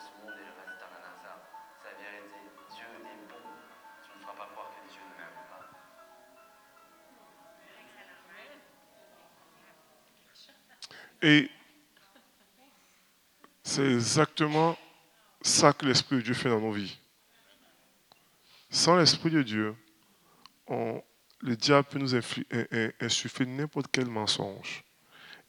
Et 11.22 11.50
c'est 13.62 13.86
exactement 13.94 14.76
ça 15.42 15.72
que 15.72 15.86
l'Esprit 15.86 16.16
de 16.16 16.20
Dieu 16.22 16.34
fait 16.34 16.48
dans 16.48 16.60
nos 16.60 16.72
vies. 16.72 16.98
Sans 18.70 18.96
l'Esprit 18.96 19.30
de 19.30 19.42
Dieu, 19.42 19.74
le 20.68 21.56
diable 21.56 21.88
peut 21.88 21.98
nous 21.98 22.14
insuffler 22.14 23.46
n'importe 23.46 23.86
quel 23.90 24.06
mensonge. 24.06 24.84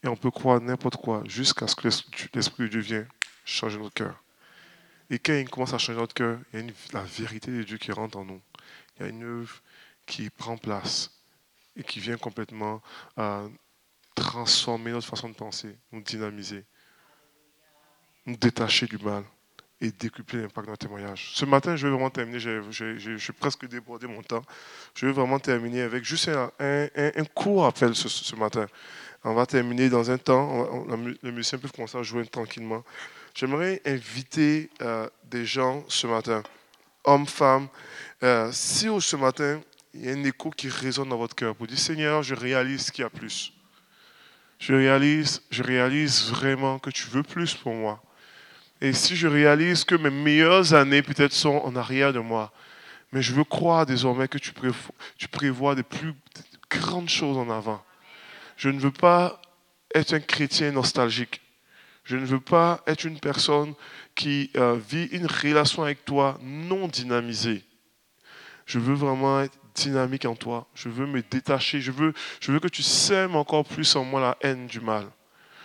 Et 0.03 0.07
on 0.07 0.15
peut 0.15 0.31
croire 0.31 0.61
n'importe 0.61 0.97
quoi 0.97 1.23
jusqu'à 1.25 1.67
ce 1.67 1.75
que 1.75 1.87
l'Esprit 2.33 2.63
de 2.63 2.67
Dieu 2.67 2.81
vienne 2.81 3.07
changer 3.45 3.77
notre 3.77 3.93
cœur. 3.93 4.23
Et 5.09 5.19
quand 5.19 5.33
il 5.33 5.49
commence 5.49 5.73
à 5.73 5.77
changer 5.77 5.99
notre 5.99 6.13
cœur, 6.13 6.39
il 6.53 6.59
y 6.59 6.69
a 6.69 6.73
la 6.93 7.03
vérité 7.03 7.51
de 7.51 7.63
Dieu 7.63 7.77
qui 7.77 7.91
rentre 7.91 8.17
en 8.17 8.25
nous. 8.25 8.41
Il 8.97 9.03
y 9.03 9.05
a 9.05 9.09
une 9.09 9.23
œuvre 9.23 9.61
qui 10.05 10.29
prend 10.29 10.57
place 10.57 11.11
et 11.75 11.83
qui 11.83 11.99
vient 11.99 12.17
complètement 12.17 12.81
euh, 13.17 13.47
transformer 14.17 14.91
notre 14.91 15.07
façon 15.07 15.29
de 15.29 15.35
penser, 15.35 15.77
nous 15.91 16.01
dynamiser, 16.01 16.65
nous 18.25 18.35
détacher 18.35 18.87
du 18.87 18.97
mal 18.97 19.23
et 19.79 19.91
décupler 19.91 20.41
l'impact 20.41 20.65
de 20.65 20.71
notre 20.71 20.87
témoignage. 20.87 21.31
Ce 21.35 21.45
matin, 21.45 21.75
je 21.75 21.85
vais 21.85 21.93
vraiment 21.93 22.09
terminer, 22.09 22.39
je 22.39 23.17
suis 23.17 23.33
presque 23.33 23.67
débordé 23.67 24.07
mon 24.07 24.23
temps. 24.23 24.41
Je 24.95 25.05
vais 25.05 25.11
vraiment 25.11 25.37
terminer 25.37 25.81
avec 25.81 26.03
juste 26.03 26.29
un, 26.29 26.51
un, 26.59 27.25
court 27.35 27.67
appel 27.67 27.95
ce, 27.95 28.35
matin. 28.35 28.65
On 29.23 29.35
va 29.35 29.45
terminer 29.45 29.89
dans 29.89 30.09
un 30.09 30.17
temps, 30.17 30.67
le 31.21 31.31
musicien 31.31 31.59
peut 31.59 31.69
commencer 31.69 31.97
à 31.97 32.03
jouer 32.03 32.25
tranquillement. 32.25 32.83
J'aimerais 33.35 33.81
inviter 33.85 34.71
euh, 34.81 35.07
des 35.25 35.45
gens 35.45 35.85
ce 35.87 36.07
matin, 36.07 36.41
hommes, 37.03 37.27
femmes. 37.27 37.67
Euh, 38.23 38.49
si 38.51 38.87
ce 38.99 39.15
matin, 39.15 39.61
il 39.93 40.05
y 40.05 40.09
a 40.09 40.13
un 40.13 40.23
écho 40.23 40.49
qui 40.49 40.69
résonne 40.69 41.09
dans 41.09 41.17
votre 41.17 41.35
cœur 41.35 41.55
pour 41.55 41.67
dire 41.67 41.77
Seigneur, 41.77 42.23
je 42.23 42.33
réalise 42.33 42.89
qu'il 42.89 43.03
y 43.03 43.05
a 43.05 43.11
plus. 43.11 43.53
Je 44.59 44.73
réalise, 44.73 45.41
je 45.51 45.63
réalise 45.63 46.29
vraiment 46.29 46.79
que 46.79 46.89
tu 46.89 47.07
veux 47.07 47.23
plus 47.23 47.53
pour 47.53 47.73
moi. 47.73 48.01
Et 48.81 48.93
si 48.93 49.15
je 49.15 49.27
réalise 49.27 49.83
que 49.83 49.95
mes 49.95 50.09
meilleures 50.09 50.73
années 50.73 51.01
peut-être 51.01 51.33
sont 51.33 51.61
en 51.63 51.75
arrière 51.75 52.13
de 52.13 52.19
moi, 52.19 52.51
mais 53.11 53.21
je 53.21 53.33
veux 53.33 53.43
croire 53.43 53.85
désormais 53.85 54.27
que 54.27 54.37
tu 54.37 54.53
prévois, 54.53 55.75
tu 55.75 55.75
des 55.75 55.83
plus 55.83 56.13
grandes 56.69 57.09
choses 57.09 57.37
en 57.37 57.49
avant. 57.49 57.83
Je 58.57 58.69
ne 58.69 58.79
veux 58.79 58.91
pas 58.91 59.41
être 59.95 60.13
un 60.13 60.19
chrétien 60.19 60.71
nostalgique. 60.71 61.41
Je 62.03 62.17
ne 62.17 62.25
veux 62.25 62.39
pas 62.39 62.81
être 62.87 63.03
une 63.03 63.19
personne 63.19 63.73
qui 64.15 64.49
euh, 64.55 64.77
vit 64.89 65.05
une 65.11 65.25
relation 65.25 65.83
avec 65.83 66.05
toi 66.05 66.39
non 66.41 66.87
dynamisée. 66.87 67.63
Je 68.67 68.77
veux 68.77 68.93
vraiment 68.93 69.41
être 69.41 69.57
dynamique 69.73 70.25
en 70.25 70.35
toi. 70.35 70.67
Je 70.75 70.89
veux 70.89 71.07
me 71.07 71.21
détacher. 71.21 71.81
Je 71.81 71.91
veux, 71.91 72.13
je 72.39 72.51
veux 72.51 72.59
que 72.59 72.67
tu 72.67 72.83
sèmes 72.83 73.35
encore 73.35 73.65
plus 73.65 73.95
en 73.95 74.03
moi 74.03 74.21
la 74.21 74.37
haine 74.41 74.67
du 74.67 74.79
mal. 74.79 75.07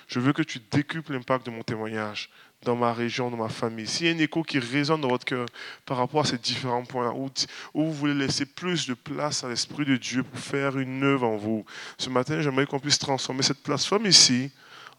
Je 0.07 0.20
veux 0.20 0.32
que 0.32 0.42
tu 0.42 0.61
décuples 0.70 1.12
l'impact 1.12 1.46
de 1.46 1.50
mon 1.50 1.62
témoignage 1.62 2.30
dans 2.64 2.76
ma 2.76 2.92
région, 2.92 3.30
dans 3.30 3.36
ma 3.36 3.48
famille. 3.48 3.86
S'il 3.86 4.07
y 4.07 4.11
a 4.11 4.14
un 4.14 4.18
écho 4.18 4.42
qui 4.42 4.59
résonne 4.59 5.00
dans 5.00 5.09
votre 5.09 5.24
cœur 5.24 5.46
par 5.84 5.96
rapport 5.96 6.20
à 6.20 6.24
ces 6.24 6.38
différents 6.38 6.84
points, 6.84 7.11
où, 7.12 7.28
où 7.74 7.84
vous 7.86 7.92
voulez 7.92 8.14
laisser 8.14 8.46
plus 8.46 8.86
de 8.86 8.94
place 8.94 9.42
à 9.42 9.48
l'Esprit 9.48 9.84
de 9.84 9.96
Dieu 9.96 10.22
pour 10.22 10.38
faire 10.38 10.78
une 10.78 11.03
œuvre 11.03 11.26
en 11.26 11.36
vous, 11.36 11.64
ce 11.98 12.09
matin, 12.09 12.40
j'aimerais 12.40 12.66
qu'on 12.66 12.78
puisse 12.78 12.98
transformer 12.98 13.42
cette 13.42 13.62
plateforme 13.62 14.07
ici 14.07 14.53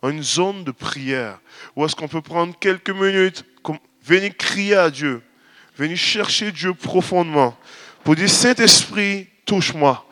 une 0.09 0.21
zone 0.21 0.65
de 0.65 0.71
prière 0.71 1.39
où 1.75 1.85
est-ce 1.85 1.95
qu'on 1.95 2.09
peut 2.09 2.21
prendre 2.21 2.57
quelques 2.59 2.89
minutes, 2.89 3.45
venir 4.03 4.35
crier 4.35 4.75
à 4.75 4.89
Dieu, 4.89 5.21
venir 5.77 5.97
chercher 5.97 6.51
Dieu 6.51 6.73
profondément 6.73 7.57
pour 8.03 8.15
dire 8.15 8.29
Saint-Esprit, 8.29 9.27
touche-moi. 9.45 10.05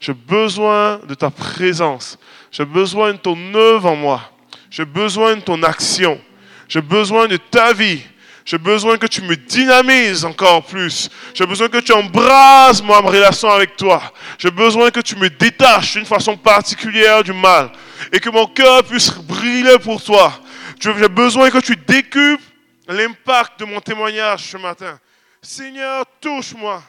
J'ai 0.00 0.14
besoin 0.14 1.00
de 1.06 1.14
ta 1.14 1.30
présence. 1.30 2.18
J'ai 2.50 2.64
besoin 2.64 3.12
de 3.12 3.18
ton 3.18 3.36
œuvre 3.54 3.90
en 3.90 3.96
moi. 3.96 4.32
J'ai 4.70 4.84
besoin 4.84 5.36
de 5.36 5.40
ton 5.40 5.62
action. 5.62 6.20
J'ai 6.68 6.80
besoin 6.80 7.28
de 7.28 7.36
ta 7.36 7.72
vie. 7.72 8.02
J'ai 8.44 8.58
besoin 8.58 8.98
que 8.98 9.06
tu 9.06 9.22
me 9.22 9.36
dynamises 9.36 10.24
encore 10.24 10.64
plus. 10.64 11.08
J'ai 11.34 11.46
besoin 11.46 11.68
que 11.68 11.78
tu 11.78 11.92
embrases 11.92 12.82
ma 12.82 12.98
relation 12.98 13.48
avec 13.50 13.76
toi. 13.76 14.02
J'ai 14.38 14.50
besoin 14.50 14.90
que 14.90 15.00
tu 15.00 15.14
me 15.16 15.30
détaches 15.30 15.92
d'une 15.92 16.04
façon 16.04 16.36
particulière 16.36 17.22
du 17.22 17.32
mal 17.32 17.70
et 18.12 18.18
que 18.18 18.30
mon 18.30 18.46
cœur 18.46 18.82
puisse 18.82 19.10
briller 19.10 19.78
pour 19.78 20.02
toi. 20.02 20.32
J'ai 20.80 21.08
besoin 21.08 21.50
que 21.50 21.58
tu 21.58 21.76
décupes 21.76 22.40
l'impact 22.88 23.60
de 23.60 23.64
mon 23.64 23.80
témoignage 23.80 24.50
ce 24.50 24.56
matin. 24.56 24.98
Seigneur, 25.40 26.04
touche-moi. 26.20 26.82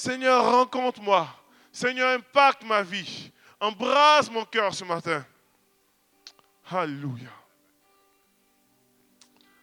Seigneur, 0.00 0.50
rencontre-moi. 0.50 1.28
Seigneur, 1.70 2.16
impacte 2.16 2.64
ma 2.64 2.82
vie. 2.82 3.30
Embrasse 3.60 4.30
mon 4.30 4.46
cœur 4.46 4.74
ce 4.74 4.82
matin. 4.82 5.22
Alléluia. 6.70 7.28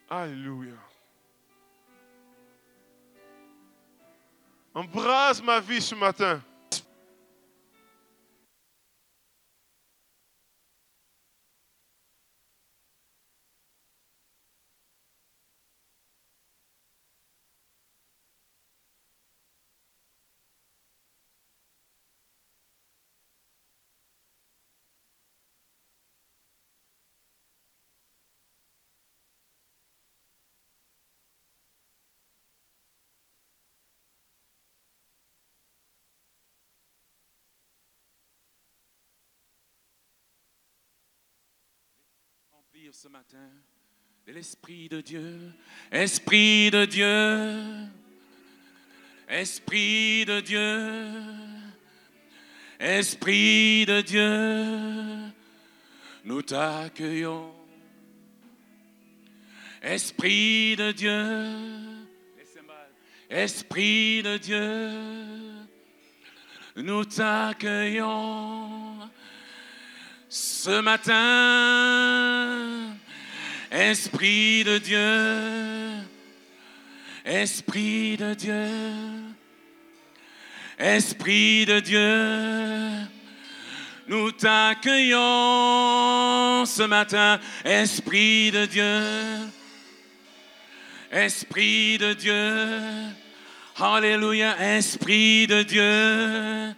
Alléluia. 0.07 0.75
Embrasse 4.75 5.41
ma 5.41 5.59
vie 5.59 5.81
ce 5.81 5.95
matin. 5.95 6.39
Ce 42.93 43.09
matin 43.09 43.49
de 44.25 44.31
l'Esprit 44.31 44.87
de 44.87 45.01
Dieu. 45.01 45.51
Esprit 45.91 46.71
de 46.71 46.85
Dieu. 46.85 47.89
Esprit 49.27 50.23
de 50.25 50.39
Dieu. 50.39 51.23
Esprit 52.79 53.85
de 53.85 54.01
Dieu. 54.01 55.33
Nous 56.23 56.41
t'accueillons. 56.43 57.53
Esprit 59.81 60.77
de 60.77 60.91
Dieu. 60.93 61.45
Esprit 63.29 64.23
de 64.23 64.37
Dieu. 64.37 65.67
Nous 66.77 67.03
t'accueillons 67.03 68.86
ce 70.29 70.81
matin. 70.81 72.17
Esprit 73.69 74.63
de 74.63 74.77
Dieu, 74.77 76.05
Esprit 77.25 78.15
de 78.15 78.33
Dieu, 78.33 78.65
Esprit 80.79 81.65
de 81.65 81.81
Dieu, 81.81 83.07
nous 84.07 84.31
t'accueillons 84.31 85.17
ce 86.65 86.83
matin, 86.83 87.41
Esprit 87.65 88.51
de 88.51 88.65
Dieu, 88.65 89.01
Esprit 91.11 91.97
de 91.97 92.13
Dieu, 92.13 92.67
Alléluia, 93.75 94.77
Esprit 94.77 95.45
de 95.47 95.63
Dieu, 95.63 96.73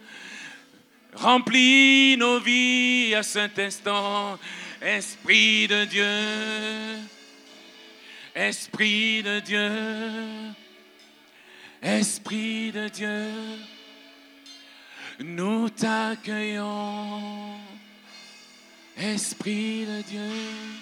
remplis 1.14 2.16
nos 2.16 2.40
vies 2.40 3.14
à 3.14 3.22
cet 3.22 3.58
instant. 3.58 4.38
Esprit 4.82 5.68
de 5.68 5.84
Dieu, 5.84 6.06
Esprit 8.34 9.22
de 9.22 9.40
Dieu, 9.40 9.70
Esprit 11.82 12.72
de 12.72 12.88
Dieu, 12.88 13.26
nous 15.18 15.68
t'accueillons, 15.68 17.58
Esprit 18.96 19.84
de 19.84 20.02
Dieu. 20.02 20.79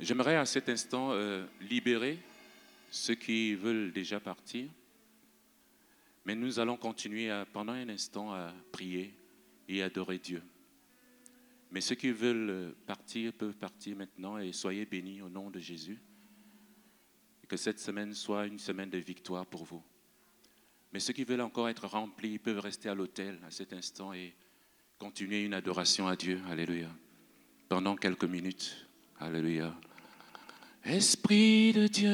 J'aimerais 0.00 0.36
à 0.36 0.46
cet 0.46 0.68
instant 0.68 1.10
euh, 1.12 1.44
libérer 1.60 2.18
ceux 2.90 3.16
qui 3.16 3.54
veulent 3.54 3.92
déjà 3.92 4.20
partir, 4.20 4.70
mais 6.24 6.36
nous 6.36 6.60
allons 6.60 6.76
continuer 6.76 7.30
pendant 7.52 7.72
un 7.72 7.88
instant 7.88 8.32
à 8.32 8.52
prier 8.70 9.12
et 9.68 9.82
adorer 9.82 10.18
Dieu. 10.18 10.42
Mais 11.70 11.80
ceux 11.80 11.96
qui 11.96 12.10
veulent 12.10 12.74
partir 12.86 13.32
peuvent 13.32 13.56
partir 13.56 13.96
maintenant 13.96 14.38
et 14.38 14.52
soyez 14.52 14.86
bénis 14.86 15.20
au 15.20 15.28
nom 15.28 15.50
de 15.50 15.58
Jésus. 15.58 15.98
Que 17.48 17.56
cette 17.56 17.80
semaine 17.80 18.14
soit 18.14 18.46
une 18.46 18.58
semaine 18.58 18.90
de 18.90 18.98
victoire 18.98 19.46
pour 19.46 19.64
vous. 19.64 19.82
Mais 20.92 21.00
ceux 21.00 21.12
qui 21.12 21.24
veulent 21.24 21.40
encore 21.40 21.68
être 21.68 21.86
remplis 21.86 22.38
peuvent 22.38 22.60
rester 22.60 22.88
à 22.88 22.94
l'hôtel 22.94 23.38
à 23.46 23.50
cet 23.50 23.72
instant 23.72 24.12
et 24.12 24.34
continuer 24.98 25.44
une 25.44 25.54
adoration 25.54 26.06
à 26.06 26.14
Dieu. 26.14 26.40
Alléluia. 26.48 26.90
Pendant 27.68 27.96
quelques 27.96 28.24
minutes. 28.24 28.86
Alléluia. 29.18 29.74
Esprit 30.90 31.74
de 31.74 31.86
Dieu, 31.86 32.10